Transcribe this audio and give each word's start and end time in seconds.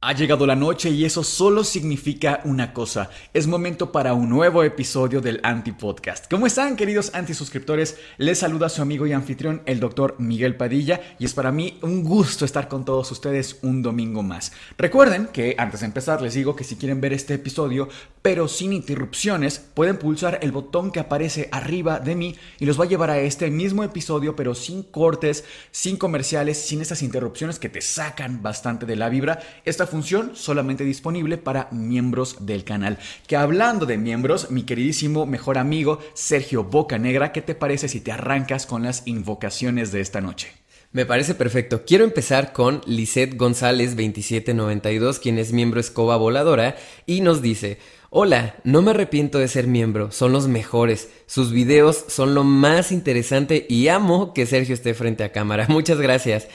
Ha 0.00 0.12
llegado 0.12 0.46
la 0.46 0.54
noche 0.54 0.90
y 0.90 1.04
eso 1.04 1.24
solo 1.24 1.64
significa 1.64 2.40
una 2.44 2.72
cosa. 2.72 3.10
Es 3.34 3.48
momento 3.48 3.90
para 3.90 4.14
un 4.14 4.28
nuevo 4.28 4.62
episodio 4.62 5.20
del 5.20 5.40
Anti 5.42 5.72
Podcast. 5.72 6.30
¿Cómo 6.30 6.46
están, 6.46 6.76
queridos 6.76 7.12
antisuscriptores? 7.14 7.98
Les 8.16 8.38
saluda 8.38 8.68
su 8.68 8.80
amigo 8.80 9.08
y 9.08 9.12
anfitrión, 9.12 9.60
el 9.66 9.80
doctor 9.80 10.14
Miguel 10.20 10.54
Padilla, 10.54 11.00
y 11.18 11.24
es 11.24 11.34
para 11.34 11.50
mí 11.50 11.80
un 11.82 12.04
gusto 12.04 12.44
estar 12.44 12.68
con 12.68 12.84
todos 12.84 13.10
ustedes 13.10 13.58
un 13.62 13.82
domingo 13.82 14.22
más. 14.22 14.52
Recuerden 14.76 15.30
que 15.32 15.56
antes 15.58 15.80
de 15.80 15.86
empezar 15.86 16.22
les 16.22 16.34
digo 16.34 16.54
que 16.54 16.62
si 16.62 16.76
quieren 16.76 17.00
ver 17.00 17.12
este 17.12 17.34
episodio, 17.34 17.88
pero 18.22 18.46
sin 18.46 18.72
interrupciones, 18.72 19.58
pueden 19.58 19.96
pulsar 19.96 20.38
el 20.42 20.52
botón 20.52 20.92
que 20.92 21.00
aparece 21.00 21.48
arriba 21.50 21.98
de 21.98 22.14
mí 22.14 22.36
y 22.60 22.66
los 22.66 22.78
va 22.78 22.84
a 22.84 22.88
llevar 22.88 23.10
a 23.10 23.18
este 23.18 23.50
mismo 23.50 23.82
episodio, 23.82 24.36
pero 24.36 24.54
sin 24.54 24.84
cortes, 24.84 25.44
sin 25.72 25.96
comerciales, 25.96 26.56
sin 26.56 26.82
esas 26.82 27.02
interrupciones 27.02 27.58
que 27.58 27.68
te 27.68 27.80
sacan 27.80 28.42
bastante 28.42 28.86
de 28.86 28.94
la 28.94 29.08
vibra. 29.08 29.40
Función 29.88 30.32
solamente 30.34 30.84
disponible 30.84 31.38
para 31.38 31.68
miembros 31.72 32.46
del 32.46 32.64
canal. 32.64 32.98
Que 33.26 33.36
hablando 33.36 33.86
de 33.86 33.98
miembros, 33.98 34.50
mi 34.50 34.62
queridísimo 34.62 35.26
mejor 35.26 35.58
amigo 35.58 35.98
Sergio 36.14 36.64
Bocanegra, 36.64 37.32
¿qué 37.32 37.42
te 37.42 37.54
parece 37.54 37.88
si 37.88 38.00
te 38.00 38.12
arrancas 38.12 38.66
con 38.66 38.84
las 38.84 39.02
invocaciones 39.06 39.90
de 39.90 40.00
esta 40.00 40.20
noche? 40.20 40.52
Me 40.90 41.04
parece 41.04 41.34
perfecto. 41.34 41.82
Quiero 41.86 42.04
empezar 42.04 42.52
con 42.52 42.80
Lisette 42.86 43.36
González 43.36 43.90
2792, 43.90 45.18
quien 45.18 45.38
es 45.38 45.52
miembro 45.52 45.80
Escoba 45.80 46.16
Voladora, 46.16 46.76
y 47.04 47.20
nos 47.20 47.42
dice, 47.42 47.78
Hola, 48.10 48.56
no 48.64 48.80
me 48.80 48.92
arrepiento 48.92 49.38
de 49.38 49.48
ser 49.48 49.66
miembro, 49.66 50.10
son 50.12 50.32
los 50.32 50.48
mejores, 50.48 51.10
sus 51.26 51.52
videos 51.52 52.06
son 52.08 52.34
lo 52.34 52.42
más 52.42 52.90
interesante 52.90 53.66
y 53.68 53.88
amo 53.88 54.32
que 54.32 54.46
Sergio 54.46 54.72
esté 54.72 54.94
frente 54.94 55.24
a 55.24 55.32
cámara. 55.32 55.66
Muchas 55.68 56.00
gracias. 56.00 56.48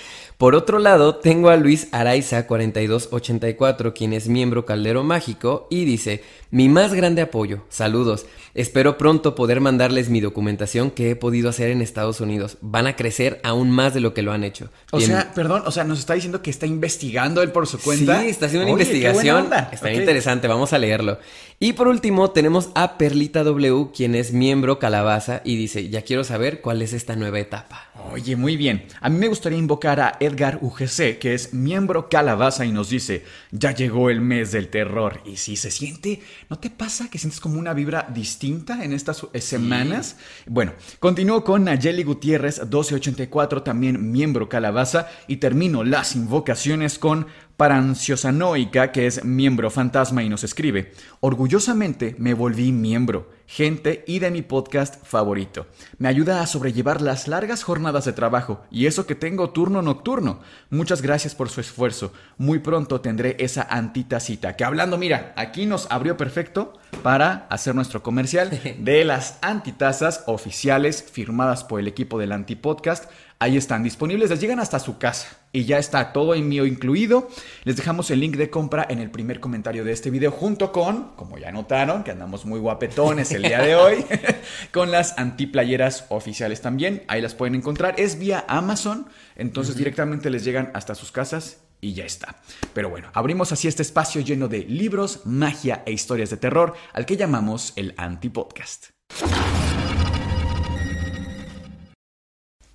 Por 0.43 0.55
otro 0.55 0.77
lado, 0.77 1.15
tengo 1.15 1.47
a 1.47 1.55
Luis 1.55 1.87
Araiza 1.93 2.47
4284, 2.47 3.93
quien 3.93 4.11
es 4.11 4.27
miembro 4.27 4.65
Caldero 4.65 5.01
Mágico, 5.01 5.67
y 5.69 5.85
dice, 5.85 6.21
mi 6.51 6.67
más 6.67 6.93
grande 6.93 7.21
apoyo, 7.21 7.63
saludos, 7.69 8.25
espero 8.53 8.97
pronto 8.97 9.35
poder 9.35 9.61
mandarles 9.61 10.09
mi 10.09 10.19
documentación 10.19 10.91
que 10.91 11.11
he 11.11 11.15
podido 11.15 11.47
hacer 11.47 11.69
en 11.71 11.81
Estados 11.81 12.19
Unidos. 12.19 12.57
Van 12.59 12.87
a 12.87 12.97
crecer 12.97 13.39
aún 13.45 13.71
más 13.71 13.93
de 13.93 14.01
lo 14.01 14.13
que 14.13 14.21
lo 14.21 14.33
han 14.33 14.43
hecho. 14.43 14.69
O 14.91 14.99
sea, 14.99 15.31
perdón, 15.33 15.63
o 15.65 15.71
sea, 15.71 15.85
nos 15.85 15.99
está 15.99 16.13
diciendo 16.13 16.41
que 16.41 16.49
está 16.49 16.65
investigando 16.65 17.41
él 17.41 17.53
por 17.53 17.65
su 17.65 17.79
cuenta. 17.79 18.19
Sí, 18.19 18.27
está 18.27 18.47
haciendo 18.47 18.65
una 18.65 18.73
investigación. 18.73 19.47
Está 19.71 19.93
interesante, 19.93 20.49
vamos 20.49 20.73
a 20.73 20.77
leerlo. 20.77 21.19
Y 21.57 21.71
por 21.71 21.87
último, 21.87 22.31
tenemos 22.31 22.69
a 22.75 22.97
Perlita 22.97 23.45
W, 23.45 23.91
quien 23.95 24.13
es 24.13 24.33
miembro 24.33 24.77
Calabaza, 24.77 25.39
y 25.45 25.55
dice, 25.55 25.87
ya 25.87 26.01
quiero 26.01 26.25
saber 26.25 26.59
cuál 26.59 26.81
es 26.81 26.91
esta 26.91 27.15
nueva 27.15 27.39
etapa. 27.39 27.87
Oye, 28.11 28.35
muy 28.35 28.57
bien. 28.57 28.85
A 28.99 29.07
mí 29.07 29.17
me 29.17 29.29
gustaría 29.29 29.57
invocar 29.57 30.01
a 30.01 30.17
Edgar 30.33 30.57
UGC, 30.61 31.19
que 31.19 31.35
es 31.35 31.53
miembro 31.53 32.09
Calabaza, 32.09 32.65
y 32.65 32.71
nos 32.71 32.89
dice, 32.89 33.23
ya 33.51 33.71
llegó 33.73 34.09
el 34.09 34.19
mes 34.19 34.51
del 34.51 34.69
terror. 34.69 35.21
Y 35.25 35.37
si 35.37 35.55
se 35.55 35.69
siente, 35.69 36.21
¿no 36.49 36.57
te 36.57 36.71
pasa 36.71 37.09
que 37.09 37.19
sientes 37.19 37.39
como 37.39 37.59
una 37.59 37.73
vibra 37.73 38.07
distinta 38.11 38.83
en 38.83 38.93
estas 38.93 39.27
semanas? 39.39 40.17
Bueno, 40.47 40.73
continúo 40.99 41.43
con 41.43 41.65
Nayeli 41.65 42.03
Gutiérrez 42.03 42.59
1284, 42.61 43.61
también 43.61 44.11
miembro 44.11 44.49
Calabaza, 44.49 45.07
y 45.27 45.37
termino 45.37 45.83
las 45.83 46.15
invocaciones 46.15 46.97
con 46.97 47.27
Paranciosanoica, 47.57 48.91
que 48.91 49.05
es 49.05 49.23
miembro 49.23 49.69
fantasma 49.69 50.23
y 50.23 50.29
nos 50.29 50.43
escribe, 50.43 50.91
orgullosamente 51.19 52.15
me 52.17 52.33
volví 52.33 52.71
miembro, 52.71 53.29
gente 53.45 54.03
y 54.07 54.19
de 54.19 54.31
mi 54.31 54.41
podcast 54.41 55.03
favorito. 55.05 55.67
Me 55.97 56.07
ayuda 56.07 56.41
a 56.41 56.47
sobrellevar 56.47 57.01
las 57.01 57.27
largas 57.27 57.63
jornadas 57.63 58.05
de 58.05 58.13
trabajo 58.13 58.63
y 58.71 58.85
eso 58.85 59.05
que 59.05 59.15
tengo 59.15 59.51
turno 59.51 59.81
nocturno. 59.81 60.39
Muchas 60.69 61.01
gracias 61.01 61.35
por 61.35 61.49
su 61.49 61.61
esfuerzo. 61.61 62.13
Muy 62.37 62.59
pronto 62.59 63.01
tendré 63.01 63.35
esa 63.39 63.63
antitacita 63.69 64.55
que 64.55 64.63
hablando, 64.63 64.97
mira, 64.97 65.33
aquí 65.35 65.65
nos 65.65 65.87
abrió 65.91 66.17
perfecto 66.17 66.73
para 67.01 67.47
hacer 67.49 67.75
nuestro 67.75 68.01
comercial 68.01 68.49
de 68.79 69.05
las 69.05 69.37
antitazas 69.41 70.23
oficiales 70.27 71.03
firmadas 71.03 71.63
por 71.63 71.79
el 71.79 71.87
equipo 71.87 72.19
del 72.19 72.31
Antipodcast. 72.31 73.09
Ahí 73.39 73.57
están 73.57 73.83
disponibles, 73.83 74.29
les 74.29 74.39
llegan 74.39 74.59
hasta 74.59 74.79
su 74.79 74.97
casa 74.97 75.42
y 75.53 75.65
ya 75.65 75.77
está 75.77 76.11
todo 76.11 76.35
en 76.35 76.49
mío 76.49 76.65
incluido. 76.65 77.29
Les 77.63 77.77
dejamos 77.77 78.11
el 78.11 78.19
link 78.19 78.35
de 78.35 78.49
compra 78.49 78.85
en 78.89 78.99
el 78.99 79.11
primer 79.11 79.39
comentario 79.39 79.85
de 79.85 79.93
este 79.93 80.09
video 80.09 80.31
junto 80.31 80.71
con, 80.73 81.15
como 81.15 81.37
ya 81.37 81.51
notaron, 81.51 82.03
que 82.03 82.11
andamos 82.11 82.43
muy 82.43 82.59
guapetones 82.59 83.31
el 83.31 83.43
día 83.43 83.61
de 83.61 83.75
hoy, 83.77 84.03
con 84.71 84.91
las 84.91 85.17
antiplayeras 85.17 86.07
oficiales 86.09 86.59
también. 86.59 87.03
Ahí 87.07 87.21
las 87.21 87.35
pueden 87.35 87.55
encontrar. 87.55 87.95
Es 87.97 88.19
vía 88.19 88.43
Amazon, 88.47 89.07
entonces 89.35 89.77
directamente 89.77 90.29
les 90.29 90.43
llegan 90.43 90.71
hasta 90.73 90.95
sus 90.95 91.11
casas 91.11 91.61
y 91.79 91.93
ya 91.93 92.05
está. 92.05 92.41
Pero 92.73 92.89
bueno, 92.89 93.09
abrimos 93.13 93.51
así 93.51 93.67
este 93.67 93.83
espacio 93.83 94.21
lleno 94.21 94.47
de 94.47 94.59
libros, 94.61 95.21
magia 95.25 95.83
e 95.85 95.91
historias 95.91 96.31
de 96.31 96.37
terror 96.37 96.73
al 96.93 97.05
que 97.05 97.17
llamamos 97.17 97.73
el 97.75 97.93
Antipodcast. 97.97 98.87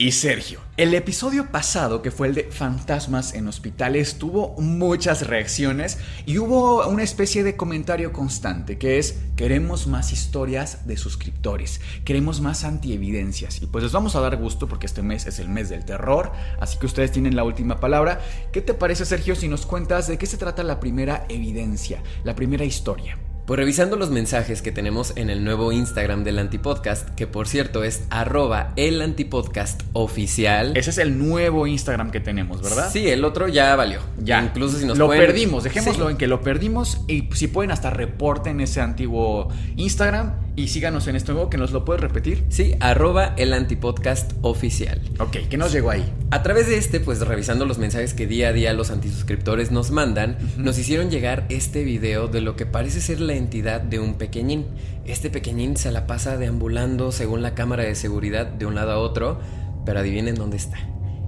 Y 0.00 0.12
Sergio, 0.12 0.60
el 0.76 0.94
episodio 0.94 1.50
pasado, 1.50 2.02
que 2.02 2.12
fue 2.12 2.28
el 2.28 2.34
de 2.36 2.44
fantasmas 2.44 3.34
en 3.34 3.48
hospitales, 3.48 4.16
tuvo 4.16 4.54
muchas 4.60 5.26
reacciones 5.26 5.98
y 6.24 6.38
hubo 6.38 6.86
una 6.86 7.02
especie 7.02 7.42
de 7.42 7.56
comentario 7.56 8.12
constante 8.12 8.78
que 8.78 9.00
es, 9.00 9.18
queremos 9.34 9.88
más 9.88 10.12
historias 10.12 10.86
de 10.86 10.96
suscriptores, 10.96 11.80
queremos 12.04 12.40
más 12.40 12.62
antievidencias. 12.62 13.60
Y 13.60 13.66
pues 13.66 13.82
les 13.82 13.92
vamos 13.92 14.14
a 14.14 14.20
dar 14.20 14.36
gusto 14.36 14.68
porque 14.68 14.86
este 14.86 15.02
mes 15.02 15.26
es 15.26 15.40
el 15.40 15.48
mes 15.48 15.68
del 15.68 15.84
terror, 15.84 16.30
así 16.60 16.78
que 16.78 16.86
ustedes 16.86 17.10
tienen 17.10 17.34
la 17.34 17.42
última 17.42 17.80
palabra. 17.80 18.20
¿Qué 18.52 18.62
te 18.62 18.74
parece 18.74 19.04
Sergio 19.04 19.34
si 19.34 19.48
nos 19.48 19.66
cuentas 19.66 20.06
de 20.06 20.16
qué 20.16 20.26
se 20.26 20.36
trata 20.36 20.62
la 20.62 20.78
primera 20.78 21.26
evidencia, 21.28 22.04
la 22.22 22.36
primera 22.36 22.64
historia? 22.64 23.18
Pues 23.48 23.56
revisando 23.56 23.96
los 23.96 24.10
mensajes 24.10 24.60
que 24.60 24.72
tenemos 24.72 25.14
en 25.16 25.30
el 25.30 25.42
nuevo 25.42 25.72
Instagram 25.72 26.22
del 26.22 26.38
Antipodcast, 26.38 27.08
que 27.14 27.26
por 27.26 27.48
cierto 27.48 27.82
es 27.82 28.02
arroba 28.10 28.74
el 28.76 29.00
antipodcast 29.00 29.84
oficial. 29.94 30.76
Ese 30.76 30.90
es 30.90 30.98
el 30.98 31.16
nuevo 31.16 31.66
Instagram 31.66 32.10
que 32.10 32.20
tenemos, 32.20 32.60
¿verdad? 32.60 32.90
Sí, 32.92 33.08
el 33.08 33.24
otro 33.24 33.48
ya 33.48 33.74
valió. 33.74 34.00
Ya. 34.22 34.42
Incluso 34.42 34.76
si 34.76 34.84
nos 34.84 34.98
Lo 34.98 35.08
perdimos, 35.08 35.64
dejémoslo 35.64 36.10
en 36.10 36.18
que 36.18 36.26
lo 36.26 36.42
perdimos 36.42 37.00
y 37.08 37.30
si 37.32 37.48
pueden 37.48 37.70
hasta 37.70 37.88
reporten 37.88 38.60
ese 38.60 38.82
antiguo 38.82 39.48
Instagram 39.76 40.47
y 40.58 40.66
síganos 40.66 41.06
en 41.06 41.14
este 41.14 41.32
nuevo 41.32 41.50
que 41.50 41.56
nos 41.56 41.70
lo 41.70 41.84
puedes 41.84 42.02
repetir. 42.02 42.44
Sí, 42.48 42.74
arroba 42.80 43.32
el 43.36 43.52
antipodcast 43.52 44.32
oficial. 44.42 45.00
Ok, 45.20 45.36
¿qué 45.48 45.56
nos 45.56 45.70
llegó 45.70 45.90
ahí? 45.90 46.12
A 46.32 46.42
través 46.42 46.66
de 46.66 46.76
este, 46.76 46.98
pues 46.98 47.20
revisando 47.20 47.64
los 47.64 47.78
mensajes 47.78 48.12
que 48.12 48.26
día 48.26 48.48
a 48.48 48.52
día 48.52 48.72
los 48.72 48.90
antisuscriptores 48.90 49.70
nos 49.70 49.92
mandan, 49.92 50.36
nos 50.56 50.76
hicieron 50.76 51.10
llegar 51.10 51.46
este 51.48 51.84
video 51.84 52.26
de 52.26 52.40
lo 52.40 52.56
que 52.56 52.66
parece 52.66 53.00
ser 53.00 53.20
la 53.20 53.34
entidad 53.34 53.80
de 53.80 54.00
un 54.00 54.14
pequeñín. 54.14 54.66
Este 55.06 55.30
pequeñín 55.30 55.76
se 55.76 55.92
la 55.92 56.08
pasa 56.08 56.36
deambulando 56.36 57.12
según 57.12 57.40
la 57.40 57.54
cámara 57.54 57.84
de 57.84 57.94
seguridad 57.94 58.46
de 58.46 58.66
un 58.66 58.74
lado 58.74 58.90
a 58.90 58.98
otro, 58.98 59.40
pero 59.86 60.00
adivinen 60.00 60.34
dónde 60.34 60.56
está. 60.56 60.78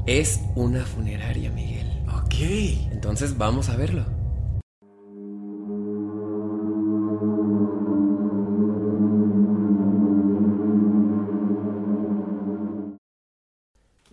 Es 0.07 0.41
una 0.57 0.85
funeraria, 0.85 1.53
Miguel. 1.53 1.87
Ok. 2.09 2.35
Entonces 2.91 3.39
vamos 3.39 3.69
a 3.69 3.77
verlo. 3.77 4.20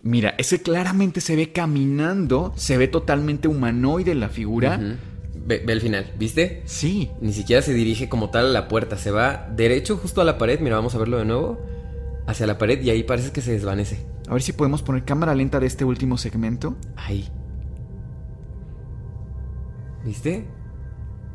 Mira, 0.08 0.34
ese 0.38 0.62
claramente 0.62 1.20
se 1.20 1.36
ve 1.36 1.52
caminando, 1.52 2.54
se 2.56 2.78
ve 2.78 2.88
totalmente 2.88 3.46
humanoide 3.46 4.14
la 4.14 4.30
figura. 4.30 4.78
ve, 5.34 5.62
ve, 5.66 5.70
el 5.70 5.82
final, 5.82 6.10
¿viste? 6.18 6.62
Sí. 6.64 7.10
Ni 7.20 7.34
siquiera 7.34 7.60
se 7.60 7.74
dirige 7.74 8.08
como 8.08 8.30
tal 8.30 8.46
a 8.46 8.48
la 8.48 8.68
puerta, 8.68 8.96
se 8.96 9.10
va 9.10 9.50
derecho 9.54 9.98
justo 9.98 10.22
a 10.22 10.24
la 10.24 10.38
pared, 10.38 10.60
mira, 10.60 10.76
vamos 10.76 10.94
a 10.94 10.98
verlo 10.98 11.18
de 11.18 11.26
nuevo, 11.26 11.60
hacia 12.26 12.46
la 12.46 12.56
pared 12.56 12.80
y 12.80 12.88
ahí 12.88 13.02
parece 13.02 13.32
que 13.32 13.42
se 13.42 13.52
desvanece. 13.52 14.06
A 14.26 14.32
ver 14.32 14.40
si 14.40 14.54
podemos 14.54 14.80
poner 14.80 15.04
cámara 15.04 15.34
lenta 15.34 15.60
de 15.60 15.66
este 15.66 15.84
último 15.84 16.16
segmento. 16.16 16.74
Ahí. 16.96 17.28
¿Viste? 20.06 20.46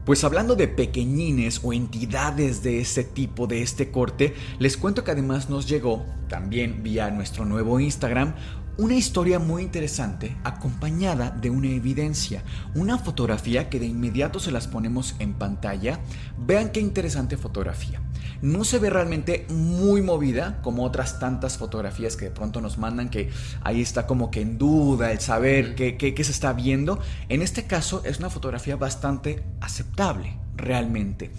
Pues 0.04 0.24
hablando 0.24 0.56
de 0.56 0.68
pequeñines 0.68 1.62
o 1.64 1.74
entidades 1.74 2.64
de 2.64 2.82
este 2.82 3.04
tipo, 3.04 3.46
de 3.46 3.62
este 3.62 3.92
corte, 3.92 4.34
les 4.58 4.78
cuento 4.78 5.04
que 5.04 5.12
además 5.12 5.50
nos 5.50 5.70
llegó, 5.70 6.04
también 6.28 6.84
vía 6.84 7.10
nuestro 7.10 7.46
nuevo 7.46 7.80
Instagram, 7.80 8.36
una 8.78 8.96
historia 8.96 9.38
muy 9.38 9.62
interesante 9.62 10.36
acompañada 10.44 11.30
de 11.30 11.50
una 11.50 11.68
evidencia, 11.68 12.44
una 12.74 12.98
fotografía 12.98 13.70
que 13.70 13.80
de 13.80 13.86
inmediato 13.86 14.40
se 14.40 14.52
las 14.52 14.68
ponemos 14.68 15.16
en 15.20 15.34
pantalla. 15.34 16.00
Vean 16.38 16.72
qué 16.72 16.80
interesante 16.80 17.38
fotografía. 17.38 18.02
No 18.42 18.64
se 18.64 18.80
ve 18.80 18.90
realmente 18.90 19.46
muy 19.50 20.02
movida 20.02 20.60
como 20.62 20.84
otras 20.84 21.20
tantas 21.20 21.58
fotografías 21.58 22.18
que 22.18 22.26
de 22.26 22.32
pronto 22.32 22.62
nos 22.62 22.78
mandan 22.78 23.10
que 23.10 23.30
ahí 23.62 23.82
está 23.82 24.08
como 24.08 24.32
que 24.32 24.42
en 24.42 24.58
duda 24.58 25.12
el 25.12 25.20
saber 25.20 25.76
qué, 25.76 25.96
qué, 25.96 26.24
se 26.24 26.32
está 26.32 26.52
viendo. 26.54 27.00
En 27.30 27.42
este 27.42 27.66
caso 27.66 28.02
es 28.04 28.20
una 28.20 28.30
fotografía 28.30 28.76
bastante 28.76 29.44
aceptable 29.62 30.36
realmente. 30.56 31.32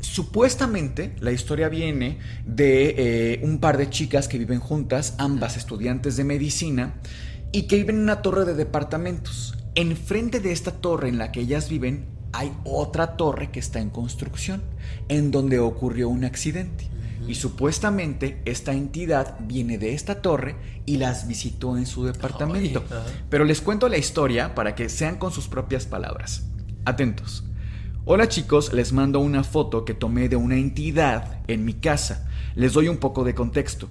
Supuestamente 0.00 1.14
la 1.20 1.32
historia 1.32 1.68
viene 1.68 2.18
de 2.46 2.94
eh, 3.34 3.40
un 3.42 3.58
par 3.58 3.76
de 3.78 3.90
chicas 3.90 4.28
que 4.28 4.38
viven 4.38 4.60
juntas, 4.60 5.14
ambas 5.18 5.56
estudiantes 5.56 6.16
de 6.16 6.24
medicina, 6.24 6.94
y 7.52 7.62
que 7.62 7.76
viven 7.76 7.96
en 7.96 8.02
una 8.02 8.22
torre 8.22 8.44
de 8.44 8.54
departamentos. 8.54 9.56
Enfrente 9.74 10.40
de 10.40 10.52
esta 10.52 10.72
torre 10.72 11.08
en 11.08 11.18
la 11.18 11.32
que 11.32 11.40
ellas 11.40 11.68
viven 11.68 12.06
hay 12.32 12.52
otra 12.64 13.16
torre 13.16 13.50
que 13.50 13.58
está 13.58 13.80
en 13.80 13.90
construcción, 13.90 14.62
en 15.08 15.30
donde 15.30 15.58
ocurrió 15.58 16.08
un 16.08 16.24
accidente. 16.24 16.88
Y 17.26 17.34
supuestamente 17.34 18.40
esta 18.44 18.72
entidad 18.72 19.36
viene 19.40 19.76
de 19.76 19.94
esta 19.94 20.22
torre 20.22 20.56
y 20.86 20.96
las 20.96 21.26
visitó 21.26 21.76
en 21.76 21.86
su 21.86 22.04
departamento. 22.04 22.84
Pero 23.28 23.44
les 23.44 23.60
cuento 23.60 23.88
la 23.88 23.98
historia 23.98 24.54
para 24.54 24.74
que 24.74 24.88
sean 24.88 25.16
con 25.16 25.32
sus 25.32 25.48
propias 25.48 25.86
palabras. 25.86 26.44
Atentos. 26.84 27.47
Hola 28.10 28.26
chicos, 28.26 28.72
les 28.72 28.94
mando 28.94 29.20
una 29.20 29.44
foto 29.44 29.84
que 29.84 29.92
tomé 29.92 30.30
de 30.30 30.36
una 30.36 30.56
entidad 30.56 31.42
en 31.46 31.66
mi 31.66 31.74
casa. 31.74 32.26
Les 32.54 32.72
doy 32.72 32.88
un 32.88 32.96
poco 32.96 33.22
de 33.22 33.34
contexto. 33.34 33.90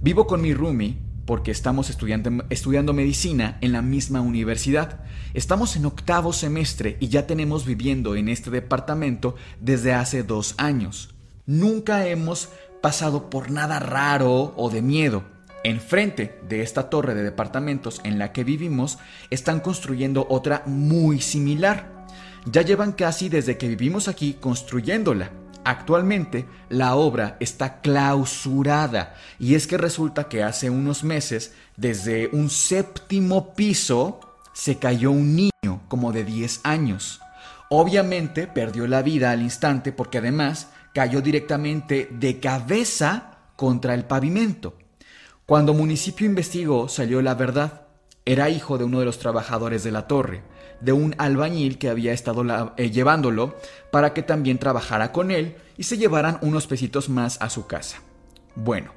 Vivo 0.00 0.28
con 0.28 0.40
mi 0.40 0.54
roomie 0.54 0.98
porque 1.24 1.50
estamos 1.50 1.90
estudiando 1.90 2.92
medicina 2.92 3.58
en 3.60 3.72
la 3.72 3.82
misma 3.82 4.20
universidad. 4.20 5.00
Estamos 5.34 5.74
en 5.74 5.84
octavo 5.84 6.32
semestre 6.32 6.96
y 7.00 7.08
ya 7.08 7.26
tenemos 7.26 7.66
viviendo 7.66 8.14
en 8.14 8.28
este 8.28 8.52
departamento 8.52 9.34
desde 9.60 9.94
hace 9.94 10.22
dos 10.22 10.54
años. 10.58 11.16
Nunca 11.44 12.06
hemos 12.06 12.50
pasado 12.80 13.30
por 13.30 13.50
nada 13.50 13.80
raro 13.80 14.54
o 14.56 14.70
de 14.70 14.80
miedo. 14.80 15.24
Enfrente 15.64 16.38
de 16.48 16.62
esta 16.62 16.88
torre 16.88 17.16
de 17.16 17.24
departamentos 17.24 18.00
en 18.04 18.20
la 18.20 18.30
que 18.30 18.44
vivimos 18.44 18.98
están 19.30 19.58
construyendo 19.58 20.24
otra 20.30 20.62
muy 20.66 21.20
similar. 21.20 21.95
Ya 22.46 22.62
llevan 22.62 22.92
casi 22.92 23.28
desde 23.28 23.58
que 23.58 23.66
vivimos 23.66 24.06
aquí 24.06 24.34
construyéndola. 24.34 25.30
Actualmente 25.64 26.46
la 26.68 26.94
obra 26.94 27.36
está 27.40 27.80
clausurada 27.80 29.16
y 29.40 29.56
es 29.56 29.66
que 29.66 29.76
resulta 29.76 30.28
que 30.28 30.44
hace 30.44 30.70
unos 30.70 31.02
meses 31.02 31.54
desde 31.76 32.28
un 32.28 32.48
séptimo 32.48 33.52
piso 33.54 34.20
se 34.52 34.78
cayó 34.78 35.10
un 35.10 35.34
niño 35.34 35.82
como 35.88 36.12
de 36.12 36.22
10 36.22 36.60
años. 36.62 37.20
Obviamente 37.68 38.46
perdió 38.46 38.86
la 38.86 39.02
vida 39.02 39.32
al 39.32 39.42
instante 39.42 39.90
porque 39.90 40.18
además 40.18 40.68
cayó 40.94 41.20
directamente 41.20 42.08
de 42.12 42.38
cabeza 42.38 43.38
contra 43.56 43.94
el 43.94 44.04
pavimento. 44.04 44.78
Cuando 45.46 45.74
municipio 45.74 46.26
investigó 46.26 46.88
salió 46.88 47.20
la 47.22 47.34
verdad. 47.34 47.82
Era 48.24 48.50
hijo 48.50 48.78
de 48.78 48.84
uno 48.84 49.00
de 49.00 49.04
los 49.04 49.18
trabajadores 49.18 49.82
de 49.82 49.90
la 49.90 50.06
torre 50.06 50.44
de 50.80 50.92
un 50.92 51.14
albañil 51.18 51.78
que 51.78 51.88
había 51.88 52.12
estado 52.12 52.44
eh, 52.76 52.90
llevándolo 52.90 53.56
para 53.90 54.12
que 54.12 54.22
también 54.22 54.58
trabajara 54.58 55.12
con 55.12 55.30
él 55.30 55.56
y 55.76 55.84
se 55.84 55.98
llevaran 55.98 56.38
unos 56.42 56.66
pesitos 56.66 57.08
más 57.08 57.40
a 57.40 57.50
su 57.50 57.66
casa. 57.66 58.02
Bueno, 58.54 58.92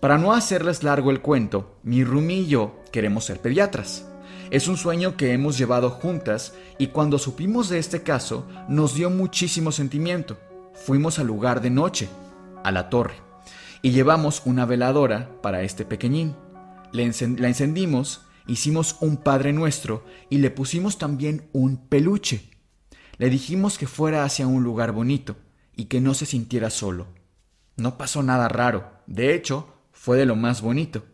para 0.00 0.18
no 0.18 0.32
hacerles 0.32 0.82
largo 0.82 1.10
el 1.10 1.20
cuento, 1.20 1.78
mi 1.82 2.04
Rumi 2.04 2.40
y 2.40 2.46
yo 2.48 2.80
queremos 2.90 3.24
ser 3.24 3.40
pediatras. 3.40 4.08
Es 4.50 4.68
un 4.68 4.76
sueño 4.76 5.16
que 5.16 5.32
hemos 5.32 5.56
llevado 5.56 5.90
juntas 5.90 6.54
y 6.76 6.88
cuando 6.88 7.18
supimos 7.18 7.68
de 7.68 7.78
este 7.78 8.02
caso 8.02 8.46
nos 8.68 8.94
dio 8.94 9.10
muchísimo 9.10 9.72
sentimiento. 9.72 10.38
Fuimos 10.74 11.18
al 11.18 11.26
lugar 11.26 11.60
de 11.60 11.70
noche, 11.70 12.08
a 12.64 12.70
la 12.70 12.90
torre, 12.90 13.14
y 13.80 13.92
llevamos 13.92 14.42
una 14.44 14.66
veladora 14.66 15.30
para 15.42 15.62
este 15.62 15.84
pequeñín. 15.84 16.36
la 16.92 17.02
encendimos 17.02 18.22
hicimos 18.46 18.96
un 19.00 19.16
Padre 19.16 19.52
Nuestro 19.52 20.04
y 20.30 20.38
le 20.38 20.50
pusimos 20.50 20.98
también 20.98 21.48
un 21.52 21.76
peluche. 21.88 22.50
Le 23.18 23.30
dijimos 23.30 23.78
que 23.78 23.86
fuera 23.86 24.24
hacia 24.24 24.46
un 24.46 24.62
lugar 24.62 24.92
bonito 24.92 25.36
y 25.76 25.86
que 25.86 26.00
no 26.00 26.14
se 26.14 26.26
sintiera 26.26 26.70
solo. 26.70 27.08
No 27.76 27.96
pasó 27.96 28.22
nada 28.22 28.48
raro, 28.48 28.92
de 29.06 29.34
hecho, 29.34 29.72
fue 29.92 30.18
de 30.18 30.26
lo 30.26 30.36
más 30.36 30.62
bonito. 30.62 31.04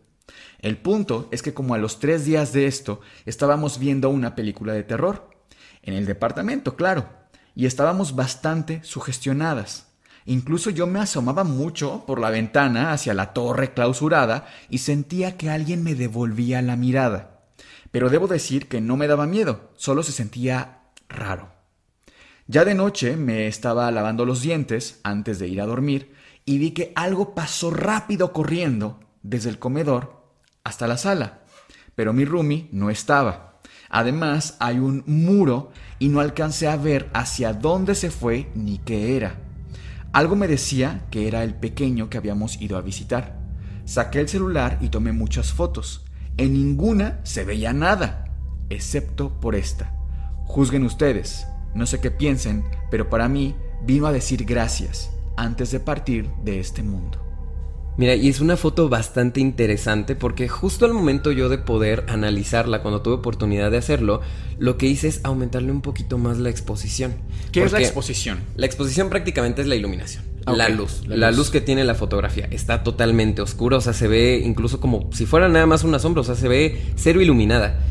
El 0.59 0.77
punto 0.77 1.27
es 1.31 1.41
que 1.41 1.53
como 1.53 1.73
a 1.73 1.77
los 1.77 1.99
tres 1.99 2.25
días 2.25 2.53
de 2.53 2.67
esto 2.67 3.01
estábamos 3.25 3.79
viendo 3.79 4.09
una 4.09 4.35
película 4.35 4.73
de 4.73 4.83
terror, 4.83 5.29
en 5.81 5.93
el 5.93 6.05
departamento, 6.05 6.75
claro, 6.75 7.09
y 7.55 7.65
estábamos 7.65 8.15
bastante 8.15 8.83
sugestionadas. 8.83 9.88
Incluso 10.29 10.69
yo 10.69 10.85
me 10.85 10.99
asomaba 10.99 11.43
mucho 11.43 12.03
por 12.05 12.19
la 12.19 12.29
ventana 12.29 12.91
hacia 12.91 13.15
la 13.15 13.33
torre 13.33 13.73
clausurada 13.73 14.45
y 14.69 14.77
sentía 14.77 15.37
que 15.37 15.49
alguien 15.49 15.81
me 15.81 15.95
devolvía 15.95 16.61
la 16.61 16.75
mirada. 16.75 17.39
Pero 17.89 18.11
debo 18.11 18.27
decir 18.27 18.67
que 18.67 18.79
no 18.79 18.95
me 18.95 19.07
daba 19.07 19.25
miedo, 19.25 19.71
solo 19.75 20.03
se 20.03 20.11
sentía 20.11 20.81
raro. 21.07 21.49
Ya 22.45 22.63
de 22.63 22.75
noche 22.75 23.17
me 23.17 23.47
estaba 23.47 23.89
lavando 23.89 24.23
los 24.23 24.43
dientes 24.43 24.99
antes 25.01 25.39
de 25.39 25.47
ir 25.47 25.61
a 25.61 25.65
dormir 25.65 26.13
y 26.45 26.59
vi 26.59 26.71
que 26.71 26.93
algo 26.95 27.33
pasó 27.33 27.71
rápido 27.71 28.31
corriendo 28.31 28.99
desde 29.23 29.49
el 29.49 29.57
comedor 29.57 30.25
hasta 30.63 30.85
la 30.85 30.97
sala. 30.97 31.39
Pero 31.95 32.13
mi 32.13 32.23
roomie 32.23 32.69
no 32.71 32.91
estaba. 32.91 33.61
Además, 33.89 34.57
hay 34.59 34.77
un 34.77 35.03
muro 35.07 35.71
y 35.97 36.09
no 36.09 36.19
alcancé 36.19 36.67
a 36.67 36.77
ver 36.77 37.09
hacia 37.15 37.51
dónde 37.53 37.95
se 37.95 38.11
fue 38.11 38.51
ni 38.53 38.77
qué 38.77 39.17
era. 39.17 39.48
Algo 40.11 40.35
me 40.35 40.47
decía 40.47 41.05
que 41.11 41.27
era 41.27 41.43
el 41.43 41.53
pequeño 41.53 42.09
que 42.09 42.17
habíamos 42.17 42.59
ido 42.61 42.77
a 42.77 42.81
visitar. 42.81 43.37
Saqué 43.85 44.19
el 44.19 44.29
celular 44.29 44.79
y 44.81 44.89
tomé 44.89 45.11
muchas 45.11 45.53
fotos. 45.53 46.05
En 46.37 46.53
ninguna 46.53 47.19
se 47.23 47.43
veía 47.43 47.73
nada, 47.73 48.25
excepto 48.69 49.39
por 49.39 49.55
esta. 49.55 49.93
Juzguen 50.45 50.83
ustedes, 50.83 51.45
no 51.75 51.85
sé 51.85 51.99
qué 51.99 52.09
piensen, 52.09 52.63
pero 52.89 53.09
para 53.09 53.27
mí 53.27 53.55
vino 53.85 54.07
a 54.07 54.11
decir 54.11 54.45
gracias 54.45 55.11
antes 55.37 55.71
de 55.71 55.79
partir 55.79 56.29
de 56.43 56.59
este 56.59 56.81
mundo. 56.81 57.28
Mira, 57.99 58.15
y 58.15 58.29
es 58.29 58.39
una 58.39 58.55
foto 58.55 58.87
bastante 58.87 59.41
interesante 59.41 60.15
porque 60.15 60.47
justo 60.47 60.85
al 60.85 60.93
momento 60.93 61.33
yo 61.33 61.49
de 61.49 61.57
poder 61.57 62.05
analizarla, 62.07 62.81
cuando 62.81 63.01
tuve 63.01 63.15
oportunidad 63.15 63.71
de 63.71 63.77
hacerlo, 63.77 64.21
lo 64.57 64.77
que 64.77 64.85
hice 64.85 65.09
es 65.09 65.19
aumentarle 65.23 65.73
un 65.73 65.81
poquito 65.81 66.17
más 66.17 66.37
la 66.37 66.49
exposición. 66.49 67.15
¿Qué 67.51 67.61
es 67.61 67.73
la 67.73 67.81
exposición? 67.81 68.39
La 68.55 68.67
exposición 68.67 69.09
prácticamente 69.09 69.63
es 69.63 69.67
la 69.67 69.75
iluminación. 69.75 70.23
la 70.45 70.69
luz, 70.69 71.05
la, 71.07 71.29
luz. 71.31 71.49
que 71.49 71.59
tiene 71.59 71.83
la 71.83 71.93
fotografía 71.93 72.47
está 72.51 72.83
totalmente 72.83 73.41
oscura, 73.41 73.75
o 73.75 73.81
sea, 73.81 73.91
se 73.91 74.07
ve 74.07 74.41
incluso 74.45 74.79
como 74.79 75.09
si 75.11 75.25
fuera 75.25 75.49
nada 75.49 75.65
más 75.65 75.83
una 75.83 75.99
sombra, 75.99 76.21
o 76.21 76.23
sea, 76.23 76.35
se 76.35 76.47
ve 76.47 76.81
cero 76.95 77.19
iluminada. 77.19 77.81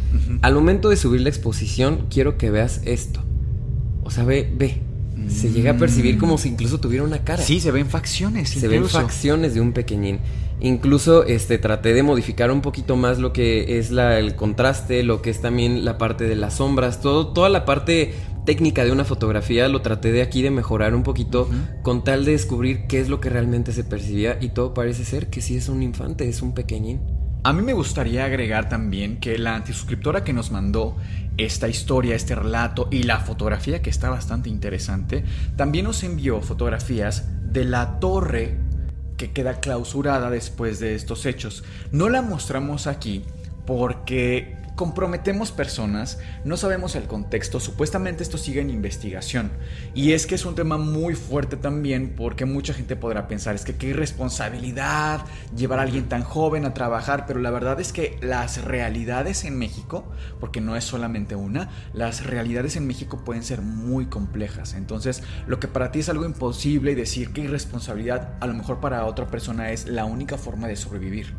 Al 0.41 0.55
momento 0.55 0.89
de 0.89 0.97
subir 0.97 1.21
la 1.21 1.29
exposición, 1.29 2.07
quiero 2.09 2.39
que 2.39 2.51
veas 2.51 2.81
esto. 2.87 3.23
O 4.05 4.11
sea, 4.11 4.25
ve, 4.25 4.51
ve, 4.57 4.81
se 5.29 5.51
llega 5.51 5.73
a 5.73 5.77
percibir 5.77 6.19
como 6.19 6.39
si 6.39 6.49
incluso 6.49 6.79
tuviera 6.79 7.05
una 7.05 7.25
cara. 7.25 7.43
Sí, 7.43 7.61
se 7.61 7.71
ven 7.71 7.87
facciones. 7.87 8.51
Se 8.51 8.69
ven 8.69 8.89
facciones 8.89 9.55
de 9.55 9.61
un 9.61 9.73
pequeñín. 9.73 10.21
Incluso 10.61 11.25
este, 11.25 11.59
traté 11.59 11.95
de 11.95 12.03
modificar 12.03 12.51
un 12.51 12.63
poquito 12.63 12.97
más 12.97 13.19
lo 13.19 13.33
que 13.33 13.79
es 13.79 13.91
la, 13.91 14.19
el 14.19 14.35
contraste, 14.35 15.03
lo 15.05 15.23
que 15.23 15.31
es 15.31 15.41
también 15.41 15.85
la 15.85 15.99
parte 15.99 16.25
de 16.25 16.35
las 16.35 16.55
sombras, 16.55 17.01
todo, 17.01 17.29
toda 17.29 17.49
la 17.49 17.65
parte 17.65 18.15
técnica 18.45 18.85
de 18.85 18.91
una 18.91 19.05
fotografía 19.05 19.69
lo 19.69 19.83
traté 19.83 20.11
de 20.11 20.23
aquí 20.23 20.41
de 20.41 20.51
mejorar 20.51 20.95
un 20.95 21.03
poquito 21.03 21.51
con 21.83 22.03
tal 22.03 22.25
de 22.25 22.33
descubrir 22.33 22.87
qué 22.89 22.99
es 22.99 23.11
lo 23.11 23.21
que 23.21 23.29
realmente 23.29 23.73
se 23.73 23.85
percibía 23.85 24.39
y 24.41 24.49
todo 24.49 24.73
parece 24.73 25.05
ser 25.05 25.29
que 25.29 25.43
sí 25.43 25.57
es 25.57 25.69
un 25.69 25.83
infante, 25.83 26.29
es 26.29 26.41
un 26.41 26.55
pequeñín. 26.55 27.18
A 27.45 27.53
mí 27.53 27.63
me 27.63 27.73
gustaría 27.73 28.25
agregar 28.25 28.69
también 28.69 29.21
que 29.21 29.39
la 29.39 29.55
antisuscriptora 29.55 30.25
que 30.25 30.33
nos 30.33 30.51
mandó 30.51 30.97
esta 31.37 31.69
historia, 31.69 32.17
este 32.17 32.35
relato 32.35 32.89
y 32.91 33.05
la 33.05 33.21
fotografía 33.21 33.81
que 33.81 33.91
está 33.91 34.11
bastante 34.11 34.49
interesante, 34.51 35.25
también 35.57 35.85
nos 35.85 36.03
envió 36.03 36.41
fotografías 36.43 37.27
de 37.53 37.65
la 37.65 38.01
torre 38.01 38.59
que 39.17 39.31
queda 39.31 39.61
clausurada 39.61 40.31
después 40.31 40.81
de 40.81 40.97
estos 40.97 41.27
hechos. 41.27 41.63
No 41.93 42.09
la 42.09 42.23
mostramos 42.23 42.89
aquí 42.89 43.25
porque 43.67 44.58
comprometemos 44.79 45.51
personas, 45.51 46.21
no 46.45 46.57
sabemos 46.57 46.95
el 46.95 47.09
contexto, 47.09 47.59
supuestamente 47.59 48.23
esto 48.23 48.39
sigue 48.39 48.61
en 48.61 48.71
investigación. 48.71 49.51
Y 49.93 50.13
es 50.13 50.25
que 50.25 50.37
es 50.37 50.45
un 50.45 50.55
tema 50.55 50.79
muy 50.79 51.17
fuerte 51.17 51.57
también 51.57 52.15
porque 52.17 52.45
mucha 52.45 52.73
gente 52.73 52.95
podrá 52.95 53.27
pensar, 53.27 53.57
es 53.57 53.65
que 53.65 53.75
qué 53.75 53.89
irresponsabilidad 53.89 55.23
llevar 55.57 55.81
a 55.81 55.83
alguien 55.83 56.09
tan 56.09 56.23
joven 56.23 56.65
a 56.65 56.75
trabajar, 56.75 57.27
pero 57.27 57.41
la 57.41 57.51
verdad 57.51 57.81
es 57.81 57.93
que 57.93 58.19
las 58.23 58.65
realidades 58.65 59.43
en 59.43 59.59
México, 59.59 60.05
porque 60.39 60.61
no 60.61 60.77
es 60.77 60.85
solamente 60.85 61.35
una, 61.35 61.71
las 61.93 62.25
realidades 62.25 62.77
en 62.77 62.87
México 62.87 63.25
pueden 63.25 63.43
ser 63.43 63.63
muy 63.63 64.07
complejas. 64.07 64.75
Entonces, 64.75 65.25
lo 65.49 65.59
que 65.59 65.67
para 65.67 65.91
ti 65.91 65.99
es 65.99 66.09
algo 66.09 66.25
imposible 66.25 66.93
y 66.93 66.95
decir 66.95 67.33
qué 67.33 67.41
irresponsabilidad, 67.41 68.37
a 68.39 68.47
lo 68.47 68.55
mejor 68.55 68.79
para 68.79 69.07
otra 69.07 69.27
persona 69.27 69.73
es 69.73 69.89
la 69.89 70.05
única 70.05 70.39
forma 70.39 70.69
de 70.69 70.77
sobrevivir 70.77 71.35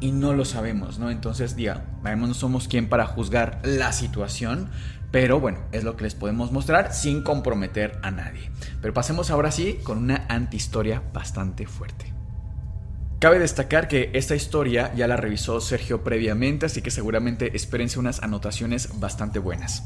y 0.00 0.12
no 0.12 0.34
lo 0.34 0.44
sabemos, 0.44 0.98
¿no? 0.98 1.10
Entonces, 1.10 1.56
diga, 1.56 1.84
no 2.02 2.34
somos 2.34 2.68
quien 2.68 2.88
para 2.88 3.06
juzgar 3.06 3.60
la 3.64 3.92
situación, 3.92 4.70
pero 5.10 5.40
bueno, 5.40 5.58
es 5.72 5.84
lo 5.84 5.96
que 5.96 6.04
les 6.04 6.14
podemos 6.14 6.50
mostrar 6.52 6.92
sin 6.92 7.22
comprometer 7.22 7.98
a 8.02 8.10
nadie. 8.10 8.50
Pero 8.82 8.92
pasemos 8.92 9.30
ahora 9.30 9.50
sí 9.50 9.78
con 9.84 9.98
una 9.98 10.26
antihistoria 10.28 11.02
bastante 11.12 11.66
fuerte. 11.66 12.12
Cabe 13.20 13.38
destacar 13.38 13.88
que 13.88 14.10
esta 14.12 14.34
historia 14.34 14.92
ya 14.94 15.06
la 15.06 15.16
revisó 15.16 15.60
Sergio 15.60 16.04
previamente, 16.04 16.66
así 16.66 16.82
que 16.82 16.90
seguramente 16.90 17.56
espérense 17.56 17.98
unas 17.98 18.22
anotaciones 18.22 19.00
bastante 19.00 19.38
buenas. 19.38 19.84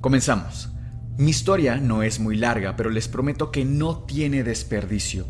Comenzamos. 0.00 0.70
Mi 1.18 1.30
historia 1.30 1.78
no 1.78 2.02
es 2.02 2.20
muy 2.20 2.36
larga, 2.36 2.76
pero 2.76 2.90
les 2.90 3.08
prometo 3.08 3.50
que 3.50 3.64
no 3.64 4.04
tiene 4.04 4.44
desperdicio. 4.44 5.26